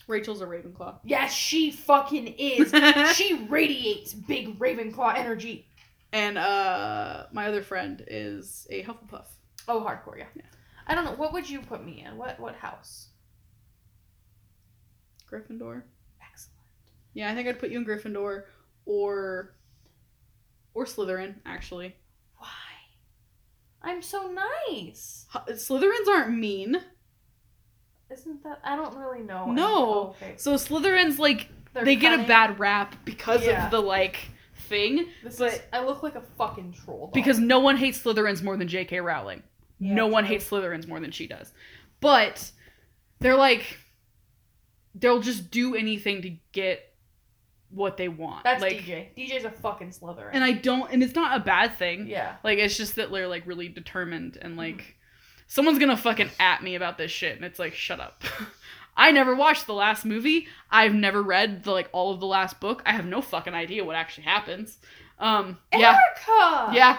Rachel's 0.07 0.41
a 0.41 0.45
Ravenclaw. 0.45 0.99
Yes, 1.03 1.33
she 1.33 1.71
fucking 1.71 2.27
is. 2.27 2.71
she 3.15 3.33
radiates 3.49 4.13
big 4.13 4.59
Ravenclaw 4.59 5.15
energy. 5.17 5.67
and 6.13 6.37
uh, 6.37 7.25
my 7.31 7.47
other 7.47 7.61
friend 7.63 8.03
is 8.07 8.67
a 8.69 8.83
Hufflepuff. 8.83 9.25
Oh, 9.67 9.81
hardcore, 9.81 10.17
yeah. 10.17 10.27
Yeah. 10.35 10.43
I 10.87 10.93
don't 10.93 11.05
know. 11.05 11.13
What 11.15 11.33
would 11.33 11.49
you 11.49 11.61
put 11.61 11.83
me 11.83 12.03
in? 12.07 12.17
What 12.17 12.39
what 12.39 12.55
house? 12.55 13.07
Gryffindor. 15.31 15.81
Excellent. 16.21 16.59
Yeah, 17.13 17.31
I 17.31 17.35
think 17.35 17.47
I'd 17.47 17.59
put 17.59 17.71
you 17.71 17.79
in 17.79 17.85
Gryffindor 17.85 18.43
or 18.85 19.55
or 20.73 20.85
Slytherin. 20.85 21.35
Actually, 21.45 21.95
Why? 22.37 22.47
I'm 23.81 24.01
so 24.01 24.31
nice. 24.69 25.25
Slytherins 25.49 26.07
aren't 26.07 26.37
mean. 26.37 26.77
Isn't 28.11 28.43
that? 28.43 28.59
I 28.63 28.75
don't 28.75 28.95
really 28.95 29.21
know. 29.21 29.51
No. 29.51 29.67
Oh, 29.67 30.15
okay. 30.21 30.33
So 30.37 30.53
Slytherins 30.55 31.17
like 31.19 31.49
They're 31.73 31.83
they 31.85 31.95
get 31.95 32.19
a 32.19 32.23
bad 32.23 32.59
rap 32.59 32.95
because 33.05 33.45
Yeah. 33.45 33.65
of 33.65 33.71
the 33.71 33.79
like 33.81 34.17
thing 34.69 35.07
This 35.23 35.37
but- 35.37 35.53
is, 35.53 35.61
I 35.73 35.83
look 35.83 36.03
like 36.03 36.15
a 36.15 36.21
fucking 36.37 36.73
troll. 36.73 37.07
Dog. 37.07 37.13
because 37.13 37.39
no 37.39 37.59
one 37.59 37.77
hates 37.77 37.99
Slytherins 38.01 38.41
more 38.43 38.57
than 38.57 38.67
J.K. 38.67 38.99
Rowling. 39.01 39.43
Yeah, 39.79 39.93
no 39.95 40.07
one 40.07 40.23
true. 40.23 40.33
hates 40.33 40.49
Slytherins 40.49 40.87
more 40.87 40.99
than 40.99 41.11
she 41.11 41.27
does. 41.27 41.51
But 41.99 42.51
they're 43.19 43.35
like 43.35 43.77
they'll 44.93 45.19
just 45.21 45.51
do 45.51 45.75
anything 45.75 46.21
to 46.21 46.29
get 46.53 46.93
what 47.69 47.97
they 47.97 48.07
want. 48.07 48.43
that's 48.45 48.61
like 48.61 48.77
DJ. 48.77 49.09
DJ's 49.17 49.43
a 49.43 49.51
fucking 49.51 49.89
Slytherin. 49.89 50.29
and 50.31 50.43
I 50.43 50.53
don't 50.53 50.89
and 50.91 51.03
it's 51.03 51.15
not 51.15 51.35
a 51.35 51.43
bad 51.43 51.75
thing. 51.77 52.07
yeah. 52.07 52.35
Like 52.43 52.59
it's 52.59 52.77
just 52.77 52.95
that 52.95 53.11
they're 53.11 53.27
like 53.27 53.45
really 53.47 53.67
determined 53.67 54.37
and 54.41 54.55
like. 54.55 54.94
Someone's 55.47 55.79
gonna 55.79 55.97
fucking 55.97 56.29
at 56.39 56.63
me 56.63 56.75
about 56.75 56.97
this 56.97 57.11
shit 57.11 57.35
and 57.35 57.45
it's 57.45 57.59
like 57.59 57.73
shut 57.73 57.99
up. 57.99 58.23
I 58.97 59.11
never 59.11 59.35
watched 59.35 59.67
the 59.67 59.73
last 59.73 60.05
movie. 60.05 60.47
I've 60.71 60.93
never 60.93 61.21
read 61.21 61.63
the 61.63 61.71
like 61.71 61.89
all 61.91 62.13
of 62.13 62.19
the 62.19 62.25
last 62.25 62.59
book. 62.59 62.81
I 62.85 62.93
have 62.93 63.05
no 63.05 63.21
fucking 63.21 63.53
idea 63.53 63.83
what 63.83 63.95
actually 63.95 64.25
happens. 64.25 64.77
Um 65.19 65.57
yeah. 65.73 65.97
Erica. 65.97 66.75
Yeah. 66.75 66.97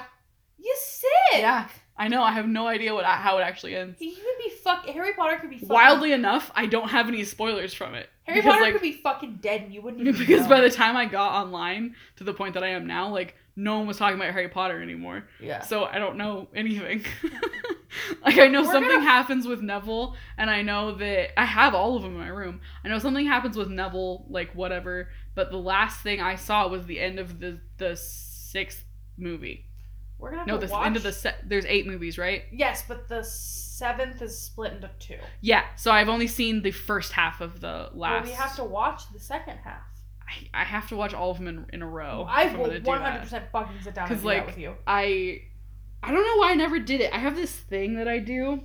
You 0.59 0.77
sick. 0.79 1.11
Yeah. 1.41 1.69
I 1.99 2.09
know. 2.09 2.23
I 2.23 2.33
have 2.33 2.47
no 2.47 2.67
idea 2.67 2.95
what 2.95 3.05
how 3.05 3.39
it 3.39 3.43
actually 3.43 3.75
ends. 3.75 3.99
He 3.99 4.15
could 4.15 4.39
be 4.39 4.51
fuck. 4.63 4.87
Harry 4.87 5.15
Potter 5.15 5.39
could 5.39 5.51
be 5.51 5.57
fucking, 5.57 5.69
Wildly 5.69 6.13
enough, 6.13 6.51
I 6.55 6.67
don't 6.67 6.89
have 6.89 7.09
any 7.09 7.25
spoilers 7.25 7.73
from 7.73 7.95
it. 7.95 8.09
Harry 8.25 8.41
because, 8.41 8.53
Potter 8.53 8.65
like, 8.65 8.73
could 8.75 8.83
be 8.83 8.93
fucking 8.93 9.39
dead, 9.41 9.63
and 9.63 9.73
you 9.73 9.81
wouldn't 9.81 10.03
even 10.07 10.19
because 10.19 10.43
know. 10.43 10.49
by 10.49 10.61
the 10.61 10.71
time 10.71 10.97
I 10.97 11.07
got 11.07 11.43
online 11.43 11.95
to 12.17 12.25
the 12.25 12.35
point 12.35 12.55
that 12.55 12.63
I 12.63 12.69
am 12.69 12.87
now, 12.87 13.09
like 13.09 13.35
no 13.57 13.79
one 13.79 13.87
was 13.87 13.97
talking 13.97 14.19
about 14.21 14.33
Harry 14.33 14.49
Potter 14.49 14.81
anymore. 14.83 15.25
yeah. 15.41 15.61
So 15.63 15.85
I 15.85 15.99
don't 15.99 16.17
know 16.17 16.49
anything. 16.55 17.05
like 18.25 18.39
I 18.39 18.49
know 18.49 18.63
We're 18.63 18.73
something 18.73 18.91
gonna- 18.91 19.03
happens 19.05 19.47
with 19.47 19.63
Neville, 19.63 20.15
and 20.37 20.51
I 20.51 20.63
know 20.63 20.95
that 20.97 21.39
I 21.41 21.45
have 21.45 21.75
all 21.75 21.97
of 21.97 22.03
them 22.03 22.13
in 22.13 22.19
my 22.19 22.29
room. 22.29 22.61
I 22.85 22.89
know 22.89 22.99
something 22.99 23.27
happens 23.27 23.57
with 23.57 23.69
Neville, 23.69 24.27
like 24.29 24.53
whatever. 24.55 25.09
But 25.35 25.51
the 25.51 25.57
last 25.59 26.01
thing 26.03 26.21
I 26.21 26.37
saw 26.37 26.69
was 26.69 26.87
the 26.87 27.01
end 27.01 27.19
of 27.19 27.41
the 27.41 27.61
the 27.79 27.97
sixth 27.97 28.85
movie. 29.17 29.65
We're 30.19 30.31
gonna 30.31 30.41
have 30.41 30.47
No, 30.49 30.59
to 30.59 30.67
the 30.67 30.73
watch. 30.73 30.87
end 30.87 30.97
of 30.97 31.03
the 31.03 31.13
se- 31.13 31.37
there's 31.45 31.67
eight 31.67 31.87
movies, 31.87 32.17
right? 32.19 32.45
Yes, 32.51 32.85
but 32.89 33.09
the 33.09 33.23
seventh 33.23 34.23
is 34.23 34.39
split 34.39 34.73
into 34.73 34.91
two. 34.99 35.19
Yeah. 35.43 35.65
So 35.77 35.91
I've 35.91 36.09
only 36.09 36.27
seen 36.27 36.63
the 36.63 36.71
first 36.71 37.13
half 37.13 37.41
of 37.43 37.61
the 37.61 37.91
last. 37.93 37.95
Well, 37.95 38.11
last. 38.13 38.25
we 38.27 38.33
have 38.33 38.57
to 38.57 38.65
watch 38.65 39.13
the 39.13 39.21
second 39.21 39.59
half. 39.59 39.83
I, 40.29 40.63
I 40.63 40.65
have 40.65 40.89
to 40.89 40.97
watch 40.97 41.15
all 41.15 41.31
of 41.31 41.39
them 41.39 41.49
in, 41.49 41.67
in 41.73 41.83
a 41.83 41.87
row. 41.87 42.27
I 42.29 42.47
will 42.55 42.67
gonna 42.67 42.81
do 42.81 42.91
hundred 42.91 43.21
percent 43.21 43.45
fucking 43.53 43.77
sit 43.83 43.95
down 43.95 44.11
and 44.11 44.21
do 44.21 44.27
like, 44.27 44.47
with 44.47 44.59
you. 44.59 44.75
I 44.87 45.43
I 46.03 46.13
don't 46.13 46.25
know 46.25 46.37
why 46.41 46.53
I 46.53 46.55
never 46.55 46.79
did 46.79 47.01
it. 47.01 47.13
I 47.13 47.19
have 47.19 47.37
this 47.37 47.53
thing 47.53 47.97
that 47.97 48.09
I 48.09 48.19
do 48.19 48.63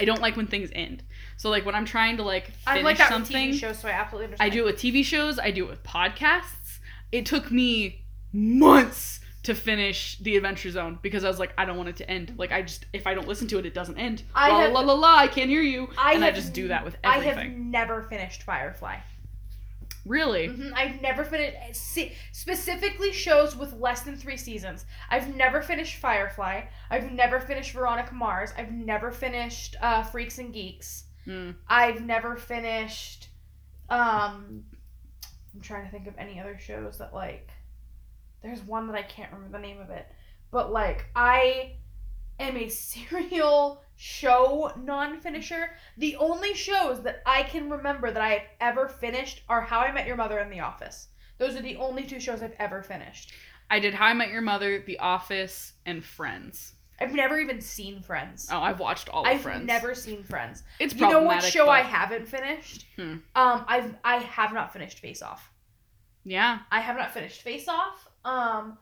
I 0.00 0.04
don't 0.04 0.20
like 0.20 0.36
when 0.36 0.46
things 0.46 0.70
end. 0.74 1.02
So 1.36 1.50
like 1.50 1.66
when 1.66 1.74
I'm 1.74 1.84
trying 1.84 2.16
to 2.16 2.22
like 2.22 2.46
finish 2.46 2.62
I'm 2.66 2.84
like 2.84 2.98
that 2.98 3.10
something, 3.10 3.50
with 3.50 3.56
TV 3.56 3.60
shows, 3.60 3.78
so 3.78 3.88
I 3.88 3.92
absolutely 3.92 4.36
I 4.40 4.48
do 4.48 4.60
it 4.60 4.64
with 4.64 4.76
TV 4.76 5.04
shows, 5.04 5.38
I 5.38 5.50
do 5.50 5.66
it 5.66 5.70
with 5.70 5.82
podcasts. 5.82 6.78
It 7.12 7.26
took 7.26 7.50
me 7.50 8.04
months 8.32 9.20
to 9.42 9.54
finish 9.54 10.18
the 10.18 10.36
Adventure 10.36 10.70
Zone 10.70 10.98
because 11.02 11.24
I 11.24 11.28
was 11.28 11.38
like, 11.38 11.52
I 11.56 11.64
don't 11.64 11.76
want 11.76 11.88
it 11.90 11.96
to 11.96 12.10
end. 12.10 12.34
Like 12.38 12.50
I 12.50 12.62
just 12.62 12.86
if 12.94 13.06
I 13.06 13.14
don't 13.14 13.28
listen 13.28 13.46
to 13.48 13.58
it, 13.58 13.66
it 13.66 13.74
doesn't 13.74 13.98
end. 13.98 14.22
I 14.34 14.50
la, 14.50 14.60
have- 14.60 14.72
la 14.72 14.80
la 14.80 14.94
la, 14.94 15.16
I 15.16 15.28
can't 15.28 15.50
hear 15.50 15.62
you. 15.62 15.88
I 15.98 16.14
and 16.14 16.22
I 16.22 16.26
have- 16.28 16.34
just 16.34 16.54
do 16.54 16.68
that 16.68 16.84
with 16.84 16.96
I 17.04 17.18
have 17.18 17.46
never 17.50 18.04
finished 18.04 18.42
Firefly. 18.44 18.98
Really? 20.06 20.48
Mhm, 20.48 20.72
I've 20.74 21.00
never 21.02 21.24
finished 21.24 21.56
se- 21.74 22.14
specifically 22.32 23.12
shows 23.12 23.56
with 23.56 23.72
less 23.74 24.02
than 24.02 24.16
three 24.16 24.36
seasons. 24.36 24.86
I've 25.10 25.34
never 25.36 25.60
finished 25.62 25.96
Firefly. 25.98 26.62
I've 26.90 27.12
never 27.12 27.40
finished 27.40 27.72
Veronica 27.72 28.14
Mars. 28.14 28.52
I've 28.56 28.72
never 28.72 29.10
finished 29.10 29.76
uh, 29.80 30.02
Freaks 30.02 30.38
and 30.38 30.52
Geeks. 30.52 31.04
Mm. 31.26 31.54
I've 31.68 32.02
never 32.04 32.36
finished. 32.36 33.28
Um, 33.90 34.64
I'm 35.54 35.60
trying 35.60 35.84
to 35.84 35.90
think 35.90 36.06
of 36.06 36.14
any 36.18 36.40
other 36.40 36.58
shows 36.58 36.98
that 36.98 37.12
like. 37.12 37.50
There's 38.42 38.62
one 38.62 38.86
that 38.86 38.96
I 38.96 39.02
can't 39.02 39.30
remember 39.32 39.58
the 39.58 39.62
name 39.62 39.80
of 39.80 39.90
it, 39.90 40.06
but 40.50 40.72
like 40.72 41.06
I 41.14 41.76
am 42.38 42.56
a 42.56 42.68
serial 42.70 43.82
show 44.02 44.72
non-finisher. 44.82 45.72
The 45.98 46.16
only 46.16 46.54
shows 46.54 47.02
that 47.02 47.20
I 47.26 47.42
can 47.42 47.68
remember 47.68 48.10
that 48.10 48.22
I 48.22 48.30
have 48.30 48.42
ever 48.58 48.88
finished 48.88 49.42
are 49.46 49.60
How 49.60 49.80
I 49.80 49.92
Met 49.92 50.06
Your 50.06 50.16
Mother 50.16 50.38
and 50.38 50.50
The 50.50 50.60
Office. 50.60 51.08
Those 51.36 51.54
are 51.54 51.60
the 51.60 51.76
only 51.76 52.04
two 52.04 52.18
shows 52.18 52.42
I've 52.42 52.56
ever 52.58 52.82
finished. 52.82 53.32
I 53.68 53.78
did 53.78 53.92
How 53.92 54.06
I 54.06 54.14
Met 54.14 54.30
Your 54.30 54.40
Mother, 54.40 54.82
The 54.86 54.98
Office, 55.00 55.74
and 55.84 56.02
Friends. 56.02 56.72
I've 56.98 57.12
never 57.12 57.38
even 57.38 57.60
seen 57.60 58.00
Friends. 58.00 58.48
Oh, 58.50 58.60
I've 58.60 58.80
watched 58.80 59.10
all 59.10 59.22
of 59.22 59.28
I've 59.28 59.42
Friends. 59.42 59.66
never 59.66 59.94
seen 59.94 60.22
Friends. 60.24 60.62
It's 60.78 60.94
You 60.94 61.06
know 61.08 61.22
what 61.22 61.42
show 61.42 61.68
I 61.68 61.80
haven't 61.80 62.26
finished? 62.26 62.86
Hmm. 62.96 63.18
Um, 63.34 63.64
I've 63.68 63.94
I 64.02 64.16
have 64.16 64.54
not 64.54 64.72
finished 64.72 65.00
Face 65.00 65.20
Off. 65.20 65.50
Yeah. 66.24 66.60
I 66.70 66.80
have 66.80 66.96
not 66.96 67.12
finished 67.12 67.42
Face 67.42 67.68
Off. 67.68 68.08
Um, 68.24 68.78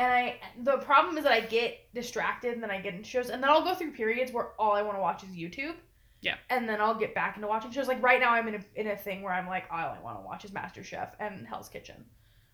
and 0.00 0.12
I 0.12 0.36
the 0.62 0.78
problem 0.78 1.18
is 1.18 1.24
that 1.24 1.32
I 1.32 1.40
get 1.40 1.78
distracted 1.94 2.54
and 2.54 2.62
then 2.62 2.70
I 2.70 2.80
get 2.80 2.94
into 2.94 3.08
shows 3.08 3.28
and 3.28 3.42
then 3.42 3.50
I'll 3.50 3.62
go 3.62 3.74
through 3.74 3.92
periods 3.92 4.32
where 4.32 4.48
all 4.58 4.72
I 4.72 4.82
want 4.82 4.96
to 4.96 5.00
watch 5.00 5.22
is 5.22 5.30
YouTube. 5.30 5.74
Yeah. 6.22 6.36
And 6.48 6.68
then 6.68 6.80
I'll 6.80 6.94
get 6.94 7.14
back 7.14 7.36
into 7.36 7.48
watching 7.48 7.70
shows. 7.70 7.88
Like 7.88 8.02
right 8.02 8.20
now, 8.20 8.30
I'm 8.32 8.48
in 8.48 8.54
a 8.56 8.80
in 8.80 8.86
a 8.88 8.96
thing 8.96 9.22
where 9.22 9.32
I'm 9.32 9.46
like, 9.46 9.64
all 9.70 9.78
I 9.78 9.98
want 10.02 10.18
to 10.18 10.22
watch 10.26 10.44
is 10.44 10.50
MasterChef 10.50 11.10
and 11.20 11.46
Hell's 11.46 11.68
Kitchen. 11.68 12.04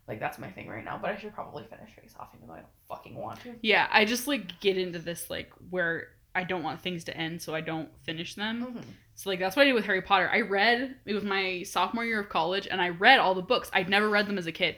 Like 0.09 0.21
that's 0.21 0.39
my 0.39 0.51
thing 0.51 0.69
right 0.69 0.85
now. 0.85 0.99
But 1.01 1.11
I 1.11 1.17
should 1.17 1.35
probably 1.35 1.65
finish 1.65 1.91
Face 1.95 2.15
Off 2.19 2.29
even 2.37 2.49
though 2.49 2.55
I 2.55 2.59
don't 2.59 2.69
fucking 2.89 3.15
want 3.17 3.41
to. 3.43 3.55
Yeah, 3.63 3.89
I 3.91 4.05
just 4.05 4.27
like 4.27 4.61
get 4.61 4.77
into 4.77 4.99
this 4.99 5.31
like 5.31 5.51
where 5.71 6.09
I 6.35 6.45
don't 6.45 6.63
want 6.63 6.81
things 6.83 7.05
to 7.05 7.17
end, 7.17 7.41
so 7.43 7.55
I 7.55 7.61
don't 7.61 7.89
finish 8.05 8.35
them. 8.35 8.75
Mhm. 8.77 8.85
So 9.15 9.31
like 9.31 9.39
that's 9.39 9.57
what 9.57 9.63
I 9.63 9.67
did 9.67 9.75
with 9.75 9.87
Harry 9.87 10.03
Potter. 10.03 10.29
I 10.33 10.41
read 10.43 10.97
it 11.05 11.15
was 11.15 11.25
my 11.25 11.63
sophomore 11.63 12.05
year 12.05 12.21
of 12.21 12.29
college, 12.29 12.67
and 12.71 12.81
I 12.81 12.91
read 12.91 13.19
all 13.19 13.35
the 13.35 13.43
books. 13.43 13.71
I'd 13.73 13.89
never 13.89 14.09
read 14.09 14.27
them 14.27 14.37
as 14.39 14.47
a 14.47 14.53
kid. 14.53 14.77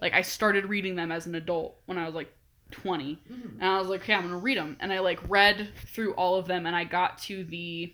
Like 0.00 0.12
I 0.14 0.22
started 0.22 0.66
reading 0.66 0.94
them 0.96 1.10
as 1.12 1.26
an 1.26 1.34
adult 1.34 1.76
when 1.86 1.98
I 1.98 2.06
was 2.06 2.14
like 2.14 2.32
twenty, 2.70 3.18
Mhm. 3.30 3.54
and 3.60 3.64
I 3.64 3.78
was 3.78 3.88
like, 3.88 4.02
okay, 4.02 4.14
I'm 4.14 4.22
gonna 4.22 4.38
read 4.38 4.58
them. 4.58 4.76
And 4.80 4.92
I 4.92 4.98
like 5.00 5.20
read 5.28 5.68
through 5.86 6.14
all 6.14 6.36
of 6.36 6.46
them, 6.46 6.66
and 6.66 6.74
I 6.76 6.84
got 6.84 7.18
to 7.22 7.44
the 7.44 7.92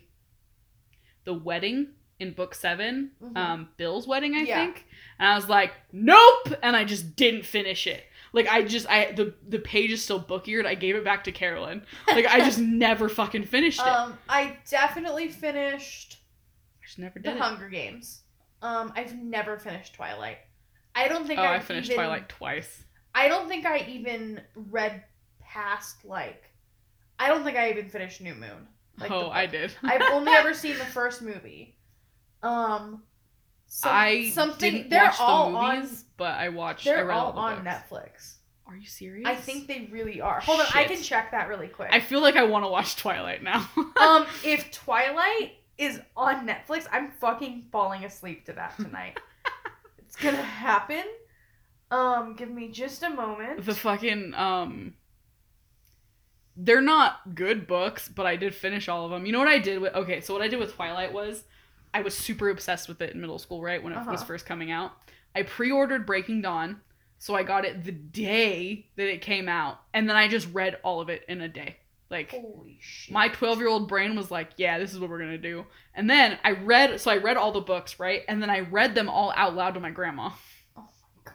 the 1.25 1.33
wedding 1.33 1.87
in 2.19 2.31
book 2.33 2.53
7 2.53 3.11
Mhm. 3.21 3.37
um, 3.37 3.69
Bill's 3.77 4.07
wedding, 4.07 4.35
I 4.35 4.39
Yeah. 4.41 4.65
think. 4.65 4.85
And 5.19 5.27
I 5.29 5.35
was 5.35 5.47
like, 5.49 5.73
nope, 5.91 6.53
and 6.61 6.75
I 6.75 6.83
just 6.83 7.15
didn't 7.15 7.45
finish 7.45 7.87
it. 7.87 8.05
Like 8.33 8.47
I 8.47 8.63
just 8.63 8.87
I 8.89 9.11
the 9.11 9.33
the 9.47 9.59
page 9.59 9.91
is 9.91 10.03
still 10.03 10.19
book 10.19 10.47
eared. 10.47 10.65
I 10.65 10.73
gave 10.75 10.95
it 10.95 11.03
back 11.03 11.23
to 11.25 11.31
Carolyn. 11.31 11.85
Like 12.07 12.25
I 12.25 12.39
just 12.39 12.59
never 12.59 13.07
fucking 13.09 13.45
finished 13.45 13.79
it. 13.79 13.87
um, 13.87 14.17
I 14.27 14.57
definitely 14.69 15.29
finished 15.29 16.17
I 16.81 16.85
just 16.85 16.99
never 16.99 17.19
The 17.19 17.29
did 17.29 17.35
it. 17.37 17.41
Hunger 17.41 17.69
Games. 17.69 18.23
Um, 18.61 18.91
I've 18.95 19.15
never 19.15 19.57
finished 19.57 19.93
Twilight. 19.93 20.39
I 20.95 21.07
don't 21.07 21.25
think 21.25 21.39
Oh, 21.39 21.43
I 21.43 21.55
I've 21.55 21.63
finished 21.65 21.89
even- 21.89 21.97
Twilight 22.03 22.29
twice. 22.29 22.83
I 23.15 23.27
don't 23.27 23.47
think 23.47 23.65
I 23.65 23.79
even 23.89 24.41
read 24.55 25.03
past 25.39 26.03
like. 26.05 26.43
I 27.19 27.27
don't 27.29 27.43
think 27.43 27.57
I 27.57 27.69
even 27.71 27.89
finished 27.89 28.21
New 28.21 28.33
Moon. 28.33 28.67
Like 28.99 29.11
oh, 29.11 29.25
the 29.25 29.29
I 29.29 29.45
did. 29.45 29.73
I've 29.83 30.01
only 30.13 30.31
ever 30.35 30.53
seen 30.53 30.77
the 30.77 30.85
first 30.85 31.21
movie. 31.21 31.77
Um, 32.41 33.03
some- 33.67 33.91
I 33.93 34.29
something 34.31 34.71
didn't 34.73 34.89
they're 34.89 35.05
watch 35.05 35.19
all 35.19 35.51
the 35.51 35.75
movies, 35.75 36.05
but 36.17 36.35
I 36.35 36.49
watched. 36.49 36.87
on. 36.87 36.93
They're 36.93 37.05
read 37.05 37.15
all, 37.17 37.31
all, 37.33 37.39
on 37.39 37.63
books. 37.63 37.67
Netflix. 37.91 38.35
Are 38.65 38.75
you 38.77 38.85
serious? 38.87 39.27
I 39.27 39.35
think 39.35 39.67
they 39.67 39.89
really 39.91 40.21
are. 40.21 40.39
Hold 40.39 40.61
on, 40.61 40.67
I 40.73 40.85
can 40.85 41.01
check 41.01 41.31
that 41.31 41.49
really 41.49 41.67
quick. 41.67 41.89
I 41.91 41.99
feel 41.99 42.21
like 42.21 42.37
I 42.37 42.43
want 42.43 42.63
to 42.65 42.69
watch 42.69 42.95
Twilight 42.95 43.43
now. 43.43 43.69
um, 43.97 44.25
if 44.43 44.71
Twilight 44.71 45.53
is 45.77 45.99
on 46.15 46.47
Netflix, 46.47 46.87
I'm 46.91 47.11
fucking 47.19 47.67
falling 47.71 48.05
asleep 48.05 48.45
to 48.45 48.53
that 48.53 48.75
tonight. 48.77 49.19
it's 50.13 50.21
gonna 50.23 50.37
happen. 50.37 51.03
Um, 51.91 52.35
give 52.35 52.49
me 52.49 52.69
just 52.69 53.03
a 53.03 53.09
moment. 53.09 53.65
the 53.65 53.73
fucking 53.75 54.33
um. 54.35 54.93
They're 56.55 56.81
not 56.81 57.33
good 57.33 57.65
books, 57.65 58.07
but 58.07 58.27
I 58.27 58.35
did 58.35 58.53
finish 58.53 58.87
all 58.87 59.05
of 59.05 59.11
them. 59.11 59.25
You 59.25 59.31
know 59.31 59.39
what 59.39 59.47
I 59.47 59.57
did 59.57 59.81
with? 59.81 59.95
Okay, 59.95 60.21
so 60.21 60.33
what 60.33 60.43
I 60.43 60.47
did 60.47 60.59
with 60.59 60.73
Twilight 60.75 61.11
was, 61.11 61.43
I 61.95 62.01
was 62.03 62.15
super 62.15 62.49
obsessed 62.49 62.87
with 62.87 63.01
it 63.01 63.13
in 63.15 63.21
middle 63.21 63.39
school, 63.39 63.59
right 63.61 63.81
when 63.81 63.91
it 63.93 63.97
was 64.05 64.07
Uh-huh. 64.19 64.25
first 64.25 64.45
coming 64.45 64.69
out. 64.69 64.91
I 65.35 65.41
pre-ordered 65.41 66.05
Breaking 66.05 66.43
Dawn, 66.43 66.81
so 67.17 67.33
I 67.33 67.41
got 67.41 67.65
it 67.65 67.83
the 67.83 67.91
day 67.91 68.85
that 68.97 69.11
it 69.11 69.21
came 69.21 69.49
out, 69.49 69.79
and 69.95 70.07
then 70.07 70.15
I 70.15 70.27
just 70.27 70.47
read 70.53 70.77
all 70.83 71.01
of 71.01 71.09
it 71.09 71.23
in 71.27 71.41
a 71.41 71.47
day. 71.49 71.77
Like 72.13 72.31
Holy 72.31 72.77
shit. 72.79 73.11
my 73.13 73.27
12 73.27 73.57
year 73.59 73.67
old 73.67 73.87
brain 73.89 74.15
was 74.15 74.29
like 74.31 74.51
yeah 74.57 74.77
this 74.79 74.93
is 74.93 74.99
what 74.99 75.09
we're 75.09 75.19
gonna 75.19 75.37
do 75.37 75.65
and 75.95 76.09
then 76.09 76.37
i 76.43 76.51
read 76.51 77.01
so 77.01 77.09
i 77.11 77.17
read 77.17 77.37
all 77.37 77.51
the 77.51 77.59
books 77.61 77.99
right 77.99 78.21
and 78.29 78.41
then 78.41 78.49
i 78.49 78.59
read 78.61 78.93
them 78.95 79.09
all 79.09 79.33
out 79.35 79.55
loud 79.55 79.73
to 79.73 79.79
my 79.79 79.89
grandma 79.89 80.29
Oh 80.77 80.81
my 80.81 81.21
god. 81.25 81.33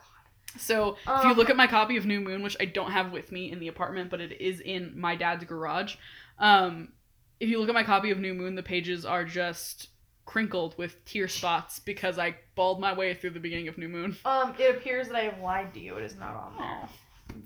so 0.61 0.91
if 1.07 1.24
you 1.24 1.31
Um, 1.31 1.37
look 1.37 1.51
at 1.51 1.57
my 1.57 1.66
copy 1.66 1.97
of 1.97 2.07
new 2.07 2.20
moon 2.20 2.43
which 2.43 2.57
i 2.61 2.64
don't 2.64 2.93
have 2.93 3.11
with 3.12 3.33
me 3.33 3.51
in 3.51 3.59
the 3.59 3.68
apartment 3.68 4.09
but 4.09 4.20
it 4.20 4.41
is 4.41 4.61
in 4.61 4.93
my 4.99 5.16
dad's 5.16 5.45
garage 5.45 5.97
um 6.39 6.93
if 7.41 7.49
you 7.49 7.59
look 7.59 7.68
at 7.68 7.74
my 7.74 7.85
copy 7.85 8.11
of 8.12 8.18
new 8.18 8.35
moon 8.35 8.55
the 8.55 8.62
pages 8.62 9.05
are 9.05 9.24
just 9.24 9.89
crinkled 10.26 10.76
with 10.79 11.05
tear 11.05 11.26
spots 11.26 11.79
because 11.81 12.18
i 12.18 12.35
bawled 12.55 12.81
my 12.81 12.93
way 12.93 13.14
through 13.14 13.31
the 13.31 13.41
beginning 13.41 13.66
of 13.66 13.79
new 13.79 13.89
moon 13.89 14.16
Um, 14.24 14.55
it 14.59 14.76
appears 14.76 15.09
that 15.09 15.16
I 15.16 15.22
have 15.22 15.41
lied 15.41 15.72
to 15.74 15.81
you. 15.81 15.97
It 15.97 16.05
is 16.05 16.16
not 16.16 16.35
on 16.37 16.53
there. 16.59 16.89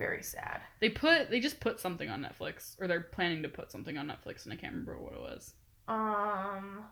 Very 0.03 0.22
sad. 0.22 0.61
they 0.80 0.88
put 0.88 1.30
they 1.30 1.38
just 1.40 1.61
put 1.61 1.78
something 1.80 2.11
on 2.11 2.20
netflix 2.22 2.74
or 2.80 2.86
they're 2.88 3.00
planning 3.00 3.42
to 3.44 3.48
put 3.48 3.70
something 3.70 3.96
on 3.96 4.07
netflix 4.09 4.44
and 4.44 4.53
i 4.53 4.57
can't 4.57 4.72
remember 4.72 4.98
what 4.98 5.12
it 5.12 5.20
was 5.20 5.55
Um, 5.88 6.84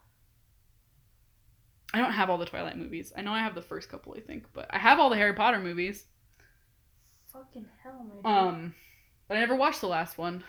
I 1.93 1.99
don't 1.99 2.13
have 2.13 2.31
all 2.31 2.39
the 2.39 2.47
Twilight 2.47 2.77
movies. 2.79 3.13
I 3.17 3.23
know 3.23 3.33
I 3.33 3.41
have 3.41 3.55
the 3.57 3.63
first 3.63 3.89
couple, 3.89 4.15
I 4.17 4.21
think, 4.21 4.45
but 4.53 4.67
I 4.71 4.79
have 4.79 5.01
all 5.01 5.11
the 5.11 5.17
Harry 5.17 5.33
Potter 5.35 5.59
movies. 5.59 6.05
fucking 7.33 7.67
hell, 7.83 8.07
my. 8.23 8.39
Um, 8.39 8.75
but 9.27 9.37
I 9.37 9.41
never 9.41 9.57
watched 9.57 9.81
the 9.81 9.89
last 9.89 10.17
one. 10.19 10.45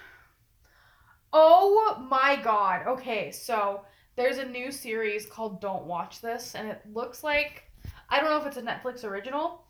Oh 1.33 2.05
my 2.09 2.39
god. 2.43 2.85
Okay, 2.87 3.31
so 3.31 3.81
there's 4.15 4.37
a 4.37 4.45
new 4.45 4.71
series 4.71 5.25
called 5.25 5.61
Don't 5.61 5.85
Watch 5.85 6.21
This, 6.21 6.55
and 6.55 6.67
it 6.67 6.81
looks 6.93 7.23
like 7.23 7.63
I 8.09 8.19
don't 8.19 8.29
know 8.29 8.37
if 8.37 8.45
it's 8.45 8.57
a 8.57 8.61
Netflix 8.61 9.03
original. 9.03 9.65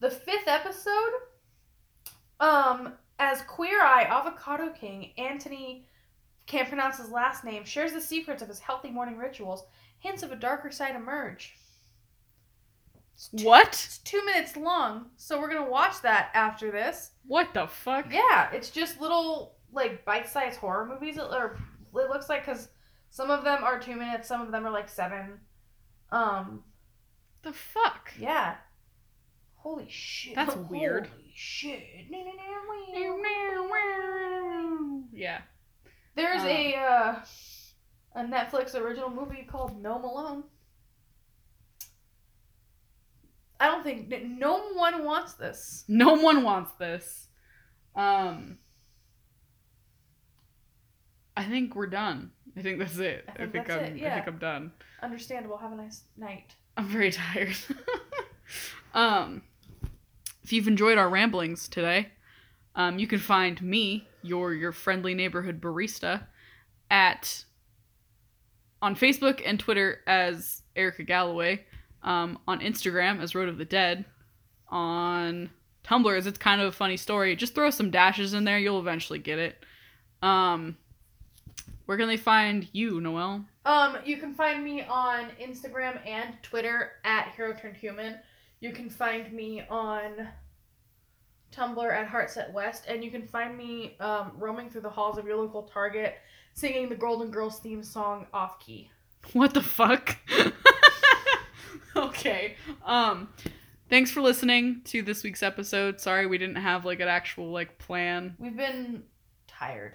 The 0.00 0.10
fifth 0.10 0.46
episode, 0.46 1.12
um, 2.40 2.92
as 3.18 3.42
Queer 3.42 3.80
Eye 3.82 4.04
Avocado 4.08 4.70
King 4.70 5.12
Antoni 5.18 5.82
can't 6.46 6.68
pronounce 6.68 6.96
his 6.98 7.10
last 7.10 7.44
name 7.44 7.64
shares 7.64 7.92
the 7.92 8.00
secrets 8.00 8.42
of 8.42 8.48
his 8.48 8.60
healthy 8.60 8.90
morning 8.90 9.16
rituals. 9.18 9.64
Hints 10.00 10.22
of 10.22 10.30
a 10.32 10.36
darker 10.36 10.70
side 10.70 10.94
emerge. 10.94 11.56
It's 13.14 13.28
two, 13.36 13.44
What? 13.44 13.68
it's 13.68 13.98
two 13.98 14.24
minutes 14.24 14.56
long, 14.56 15.06
so 15.16 15.40
we're 15.40 15.48
gonna 15.52 15.68
watch 15.68 16.00
that 16.02 16.30
after 16.34 16.70
this. 16.70 17.10
What 17.26 17.52
the 17.52 17.66
fuck? 17.66 18.06
Yeah, 18.12 18.50
it's 18.52 18.70
just 18.70 19.00
little 19.00 19.56
like 19.72 20.04
bite-sized 20.04 20.58
horror 20.60 20.86
movies. 20.86 21.18
Or 21.18 21.56
it 21.94 22.08
looks 22.10 22.28
like 22.28 22.46
because 22.46 22.68
some 23.10 23.30
of 23.30 23.42
them 23.42 23.64
are 23.64 23.80
two 23.80 23.96
minutes, 23.96 24.28
some 24.28 24.40
of 24.40 24.52
them 24.52 24.64
are 24.64 24.70
like 24.70 24.88
seven. 24.88 25.40
Um, 26.12 26.62
The 27.42 27.52
fuck? 27.52 28.12
yeah. 28.18 28.56
Holy 29.68 29.84
shit. 29.90 30.34
That's 30.34 30.56
weird. 30.56 31.08
Holy 31.08 31.30
shit. 31.34 31.82
Yeah. 35.12 35.40
There's 36.16 36.40
Uh. 36.42 36.46
a 36.46 36.74
uh, 36.76 37.20
a 38.14 38.24
Netflix 38.24 38.74
original 38.74 39.10
movie 39.10 39.42
called 39.46 39.78
No 39.82 39.98
Malone. 39.98 40.44
I 43.60 43.66
don't 43.66 43.84
think 43.84 44.08
no 44.38 44.70
one 44.72 45.04
wants 45.04 45.34
this. 45.34 45.84
No 45.86 46.14
one 46.14 46.42
wants 46.44 46.72
this. 46.78 47.28
Um. 47.94 48.56
I 51.36 51.44
think 51.44 51.76
we're 51.76 51.88
done. 51.88 52.30
I 52.56 52.62
think 52.62 52.78
that's 52.78 52.96
it. 52.96 53.26
I 53.28 53.32
I 53.32 53.36
think 53.36 53.52
think, 53.52 53.66
that's 53.66 53.90
I'm. 53.90 53.98
it, 53.98 54.06
I 54.06 54.14
think 54.14 54.28
I'm 54.28 54.38
done. 54.38 54.72
Understandable. 55.02 55.58
Have 55.58 55.72
a 55.72 55.76
nice 55.76 56.04
night. 56.16 56.54
I'm 56.78 56.86
very 56.88 57.12
tired. 57.12 57.54
um, 58.94 59.42
if 60.48 60.52
you've 60.54 60.66
enjoyed 60.66 60.96
our 60.96 61.10
ramblings 61.10 61.68
today, 61.68 62.08
um, 62.74 62.98
you 62.98 63.06
can 63.06 63.18
find 63.18 63.60
me, 63.60 64.08
your 64.22 64.54
your 64.54 64.72
friendly 64.72 65.12
neighborhood 65.12 65.60
barista, 65.60 66.22
at 66.90 67.44
on 68.80 68.96
Facebook 68.96 69.42
and 69.44 69.60
Twitter 69.60 70.00
as 70.06 70.62
Erica 70.74 71.02
Galloway, 71.02 71.66
um, 72.02 72.38
on 72.48 72.60
Instagram 72.60 73.20
as 73.20 73.34
Road 73.34 73.50
of 73.50 73.58
the 73.58 73.66
Dead, 73.66 74.06
on 74.70 75.50
Tumblr 75.84 76.16
as 76.16 76.26
It's 76.26 76.38
Kind 76.38 76.62
of 76.62 76.68
a 76.68 76.72
Funny 76.72 76.96
Story. 76.96 77.36
Just 77.36 77.54
throw 77.54 77.68
some 77.68 77.90
dashes 77.90 78.32
in 78.32 78.44
there, 78.44 78.58
you'll 78.58 78.80
eventually 78.80 79.18
get 79.18 79.38
it. 79.38 79.62
Um, 80.22 80.78
where 81.84 81.98
can 81.98 82.08
they 82.08 82.16
find 82.16 82.66
you, 82.72 83.02
Noelle? 83.02 83.44
Um, 83.66 83.98
you 84.02 84.16
can 84.16 84.34
find 84.34 84.64
me 84.64 84.80
on 84.84 85.28
Instagram 85.38 86.00
and 86.06 86.42
Twitter 86.42 86.92
at 87.04 87.34
Hero 87.36 87.54
Turned 87.54 87.76
Human. 87.76 88.14
You 88.60 88.72
can 88.72 88.90
find 88.90 89.32
me 89.32 89.62
on 89.70 90.28
Tumblr 91.52 91.92
at 91.92 92.06
Heartset 92.08 92.52
West, 92.52 92.84
and 92.88 93.04
you 93.04 93.10
can 93.10 93.22
find 93.26 93.56
me 93.56 93.96
um, 94.00 94.32
roaming 94.36 94.68
through 94.70 94.80
the 94.82 94.90
halls 94.90 95.16
of 95.18 95.26
your 95.26 95.36
local 95.36 95.62
Target, 95.62 96.16
singing 96.54 96.88
the 96.88 96.96
Golden 96.96 97.30
Girls 97.30 97.60
theme 97.60 97.82
song 97.82 98.26
off 98.32 98.58
key. 98.60 98.90
What 99.32 99.54
the 99.54 99.62
fuck? 99.62 100.16
okay. 101.96 102.54
Um 102.84 103.28
thanks 103.90 104.10
for 104.10 104.20
listening 104.20 104.82
to 104.84 105.02
this 105.02 105.22
week's 105.24 105.42
episode. 105.42 106.00
Sorry 106.00 106.26
we 106.26 106.38
didn't 106.38 106.56
have 106.56 106.84
like 106.84 107.00
an 107.00 107.08
actual 107.08 107.50
like 107.50 107.78
plan. 107.78 108.36
We've 108.38 108.56
been 108.56 109.02
tired. 109.46 109.94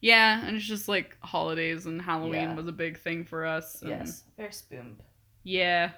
Yeah, 0.00 0.46
and 0.46 0.56
it's 0.56 0.64
just 0.64 0.88
like 0.88 1.16
holidays 1.20 1.86
and 1.86 2.00
Halloween 2.00 2.34
Yeah. 2.34 2.54
was 2.54 2.68
a 2.68 2.72
big 2.72 2.98
thing 2.98 3.24
for 3.24 3.44
us. 3.44 3.82
Yes, 3.84 4.24
very 4.36 4.52
spoon. 4.52 4.96
Yeah. 5.42 5.90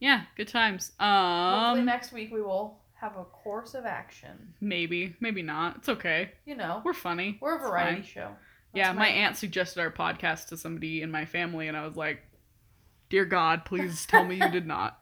Yeah, 0.00 0.22
good 0.36 0.48
times. 0.48 0.92
Hopefully 1.00 1.80
Um 1.80 1.86
next 1.86 2.12
week 2.12 2.32
we 2.32 2.42
will 2.42 2.78
have 2.94 3.16
a 3.16 3.24
course 3.24 3.74
of 3.74 3.84
action. 3.84 4.54
maybe, 4.60 5.14
maybe 5.20 5.42
not. 5.42 5.76
It's 5.76 5.88
okay. 5.88 6.32
You 6.46 6.56
know, 6.56 6.82
We're 6.84 6.92
funny. 6.94 7.38
we're 7.40 7.56
a 7.56 7.60
variety 7.60 8.02
show. 8.02 8.30
Yeah, 8.74 8.88
That's 8.88 8.98
my 8.98 9.08
aunt 9.08 9.36
suggested 9.36 9.80
our 9.80 9.90
podcast 9.90 10.48
to 10.48 10.56
somebody 10.56 11.02
in 11.02 11.10
my 11.10 11.24
family 11.24 11.68
and 11.68 11.76
I 11.76 11.86
was 11.86 11.96
like, 11.96 12.22
"Dear 13.08 13.24
God, 13.24 13.64
please 13.64 14.04
tell 14.06 14.24
me 14.24 14.36
you 14.36 14.50
did 14.50 14.66
not." 14.76 14.98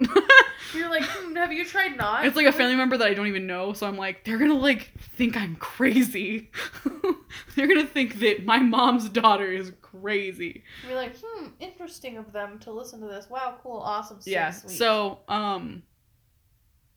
You're 0.74 0.88
like, 0.90 1.02
hmm, 1.04 1.34
have 1.36 1.52
you 1.52 1.64
tried 1.64 1.96
not? 1.96 2.24
It's 2.24 2.36
like 2.36 2.46
a 2.46 2.52
family 2.52 2.74
member 2.76 2.96
that 2.96 3.06
I 3.06 3.14
don't 3.14 3.26
even 3.26 3.46
know, 3.46 3.72
so 3.74 3.86
I'm 3.86 3.96
like, 3.96 4.24
they're 4.24 4.38
gonna 4.38 4.54
like 4.54 4.92
think 5.16 5.36
I'm 5.36 5.56
crazy. 5.56 6.50
they're 7.56 7.66
gonna 7.66 7.86
think 7.86 8.20
that 8.20 8.44
my 8.44 8.58
mom's 8.58 9.08
daughter 9.08 9.50
is 9.50 9.72
crazy. 10.00 10.62
You're 10.86 10.96
like, 10.96 11.16
hmm, 11.22 11.48
interesting 11.60 12.16
of 12.16 12.32
them 12.32 12.58
to 12.60 12.72
listen 12.72 13.00
to 13.00 13.06
this. 13.06 13.28
Wow, 13.28 13.58
cool, 13.62 13.78
awesome, 13.78 14.20
sick, 14.20 14.32
yeah. 14.32 14.50
sweet. 14.50 14.76
So, 14.76 15.20
um, 15.28 15.82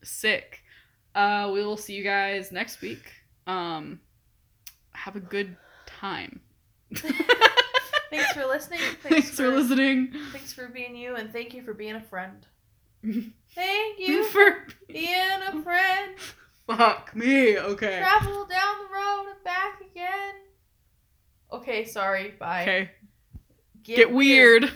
sick. 0.03 0.63
Uh, 1.15 1.49
we 1.53 1.63
will 1.65 1.77
see 1.77 1.93
you 1.93 2.03
guys 2.03 2.51
next 2.51 2.81
week. 2.81 3.11
Um, 3.47 3.99
have 4.91 5.15
a 5.15 5.19
good 5.19 5.57
time. 5.85 6.41
thanks 6.95 8.31
for 8.33 8.45
listening. 8.45 8.79
Thanks, 9.01 9.03
Thanks 9.03 9.31
for 9.31 9.49
listening. 9.49 10.13
Thanks 10.31 10.53
for 10.53 10.67
being 10.67 10.95
you, 10.95 11.15
and 11.15 11.31
thank 11.31 11.53
you 11.53 11.63
for 11.63 11.73
being 11.73 11.95
a 11.95 12.01
friend. 12.01 12.45
Thank 13.55 13.99
you 13.99 14.25
for 14.25 14.67
for 14.67 14.67
being 14.87 15.41
a 15.47 15.61
friend. 15.61 16.15
fuck 16.67 17.15
me. 17.15 17.57
Okay. 17.57 17.99
Travel 17.99 18.45
down 18.45 18.75
the 18.79 18.93
road 18.93 19.25
and 19.29 19.43
back 19.43 19.81
again. 19.81 20.33
Okay, 21.51 21.85
sorry. 21.85 22.31
Bye. 22.39 22.61
Okay. 22.63 22.91
Get 23.83 24.11
weird. 24.11 24.71